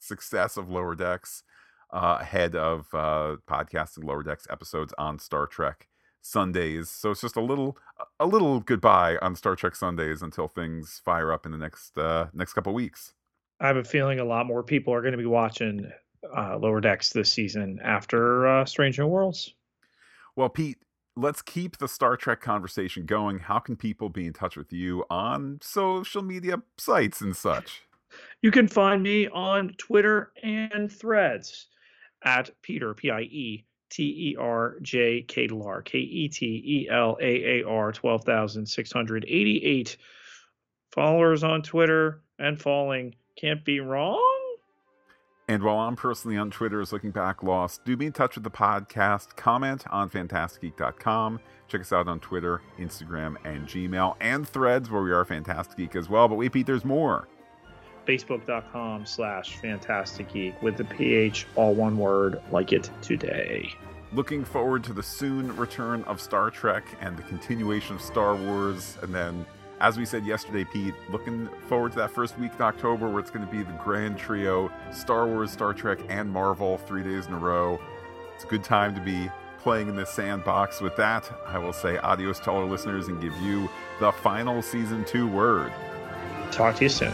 success 0.00 0.56
of 0.56 0.70
Lower 0.70 0.94
Decks 0.94 1.44
uh, 1.92 2.18
ahead 2.20 2.56
of 2.56 2.88
uh, 2.92 3.36
podcasting 3.48 4.04
Lower 4.04 4.22
Decks 4.22 4.46
episodes 4.50 4.92
on 4.98 5.18
Star 5.18 5.46
Trek 5.46 5.88
Sundays. 6.20 6.90
So 6.90 7.12
it's 7.12 7.20
just 7.20 7.36
a 7.36 7.40
little 7.40 7.76
a 8.18 8.26
little 8.26 8.60
goodbye 8.60 9.16
on 9.22 9.36
Star 9.36 9.54
Trek 9.54 9.76
Sundays 9.76 10.22
until 10.22 10.48
things 10.48 11.00
fire 11.04 11.32
up 11.32 11.46
in 11.46 11.52
the 11.52 11.58
next 11.58 11.96
uh, 11.96 12.26
next 12.32 12.54
couple 12.54 12.74
weeks. 12.74 13.12
I 13.60 13.68
have 13.68 13.76
a 13.76 13.84
feeling 13.84 14.18
a 14.18 14.24
lot 14.24 14.46
more 14.46 14.64
people 14.64 14.92
are 14.92 15.00
going 15.00 15.12
to 15.12 15.18
be 15.18 15.26
watching 15.26 15.90
uh, 16.36 16.58
Lower 16.58 16.80
Decks 16.80 17.10
this 17.10 17.30
season 17.30 17.78
after 17.84 18.46
uh, 18.48 18.64
Strange 18.64 18.98
New 18.98 19.06
Worlds. 19.06 19.54
Well, 20.36 20.48
Pete, 20.48 20.78
let's 21.16 21.42
keep 21.42 21.78
the 21.78 21.88
Star 21.88 22.16
Trek 22.16 22.40
conversation 22.40 23.06
going. 23.06 23.40
How 23.40 23.60
can 23.60 23.76
people 23.76 24.08
be 24.08 24.26
in 24.26 24.32
touch 24.32 24.56
with 24.56 24.72
you 24.72 25.04
on 25.08 25.60
social 25.62 26.22
media 26.22 26.56
sites 26.76 27.20
and 27.20 27.36
such? 27.36 27.82
You 28.42 28.50
can 28.50 28.68
find 28.68 29.02
me 29.02 29.28
on 29.28 29.74
Twitter 29.78 30.32
and 30.42 30.90
threads 30.90 31.68
at 32.24 32.50
Peter, 32.62 32.94
P 32.94 33.10
I 33.10 33.20
E 33.22 33.64
T 33.90 34.02
E 34.02 34.36
R 34.38 34.76
J 34.82 35.22
K 35.22 35.48
L 35.50 35.62
R, 35.62 35.82
K 35.82 35.98
E 35.98 36.28
T 36.28 36.46
E 36.46 36.88
L 36.90 37.16
A 37.20 37.60
A 37.60 37.64
R, 37.64 37.92
12,688 37.92 39.96
followers 40.90 41.44
on 41.44 41.62
Twitter 41.62 42.22
and 42.38 42.60
falling. 42.60 43.14
Can't 43.36 43.64
be 43.64 43.80
wrong. 43.80 44.43
And 45.46 45.62
while 45.62 45.76
I'm 45.76 45.94
personally 45.96 46.38
on 46.38 46.50
Twitter 46.50 46.80
as 46.80 46.92
Looking 46.92 47.10
Back 47.10 47.42
Lost, 47.42 47.84
do 47.84 47.96
be 47.96 48.06
in 48.06 48.12
touch 48.12 48.34
with 48.34 48.44
the 48.44 48.50
podcast. 48.50 49.36
Comment 49.36 49.84
on 49.90 50.08
phantasticgeek.com. 50.08 51.40
Check 51.68 51.82
us 51.82 51.92
out 51.92 52.08
on 52.08 52.20
Twitter, 52.20 52.62
Instagram, 52.78 53.36
and 53.44 53.66
Gmail, 53.66 54.16
and 54.20 54.48
threads 54.48 54.90
where 54.90 55.02
we 55.02 55.12
are 55.12 55.24
Phantastic 55.24 55.76
Geek 55.76 55.96
as 55.96 56.08
well. 56.08 56.28
But 56.28 56.36
wait, 56.36 56.52
Pete, 56.52 56.66
there's 56.66 56.84
more 56.84 57.28
facebook.com 58.06 59.06
slash 59.06 59.56
Phantastic 59.56 60.30
Geek 60.32 60.60
with 60.62 60.76
the 60.76 60.84
ph 60.84 61.46
all 61.56 61.74
one 61.74 61.96
word 61.96 62.38
like 62.52 62.70
it 62.70 62.90
today 63.00 63.72
looking 64.12 64.44
forward 64.44 64.84
to 64.84 64.92
the 64.92 65.02
soon 65.02 65.54
return 65.56 66.04
of 66.04 66.20
star 66.20 66.50
trek 66.50 66.84
and 67.00 67.16
the 67.16 67.22
continuation 67.22 67.96
of 67.96 68.02
star 68.02 68.36
wars 68.36 68.98
and 69.02 69.14
then 69.14 69.44
as 69.80 69.96
we 69.96 70.04
said 70.04 70.24
yesterday 70.24 70.64
pete 70.64 70.94
looking 71.10 71.48
forward 71.68 71.92
to 71.92 71.98
that 71.98 72.10
first 72.10 72.38
week 72.38 72.52
in 72.54 72.62
october 72.62 73.08
where 73.08 73.20
it's 73.20 73.30
going 73.30 73.44
to 73.44 73.50
be 73.50 73.62
the 73.62 73.72
grand 73.84 74.16
trio 74.18 74.70
star 74.92 75.26
wars 75.26 75.50
star 75.50 75.72
trek 75.72 75.98
and 76.08 76.30
marvel 76.30 76.78
three 76.78 77.02
days 77.02 77.26
in 77.26 77.32
a 77.32 77.38
row. 77.38 77.80
It's 78.34 78.44
a 78.44 78.48
good 78.48 78.64
time 78.64 78.94
to 78.94 79.00
be 79.00 79.30
playing 79.58 79.88
in 79.88 79.96
the 79.96 80.04
sandbox. 80.04 80.80
With 80.80 80.96
that 80.96 81.30
i 81.46 81.58
will 81.58 81.72
say 81.72 81.98
adios 81.98 82.40
to 82.40 82.50
all 82.50 82.58
our 82.58 82.68
listeners 82.68 83.08
and 83.08 83.20
give 83.20 83.36
you 83.38 83.68
the 84.00 84.12
final 84.12 84.62
season 84.62 85.04
two 85.04 85.28
word. 85.28 85.72
Talk 86.50 86.76
to 86.76 86.84
you 86.84 86.88
soon 86.88 87.12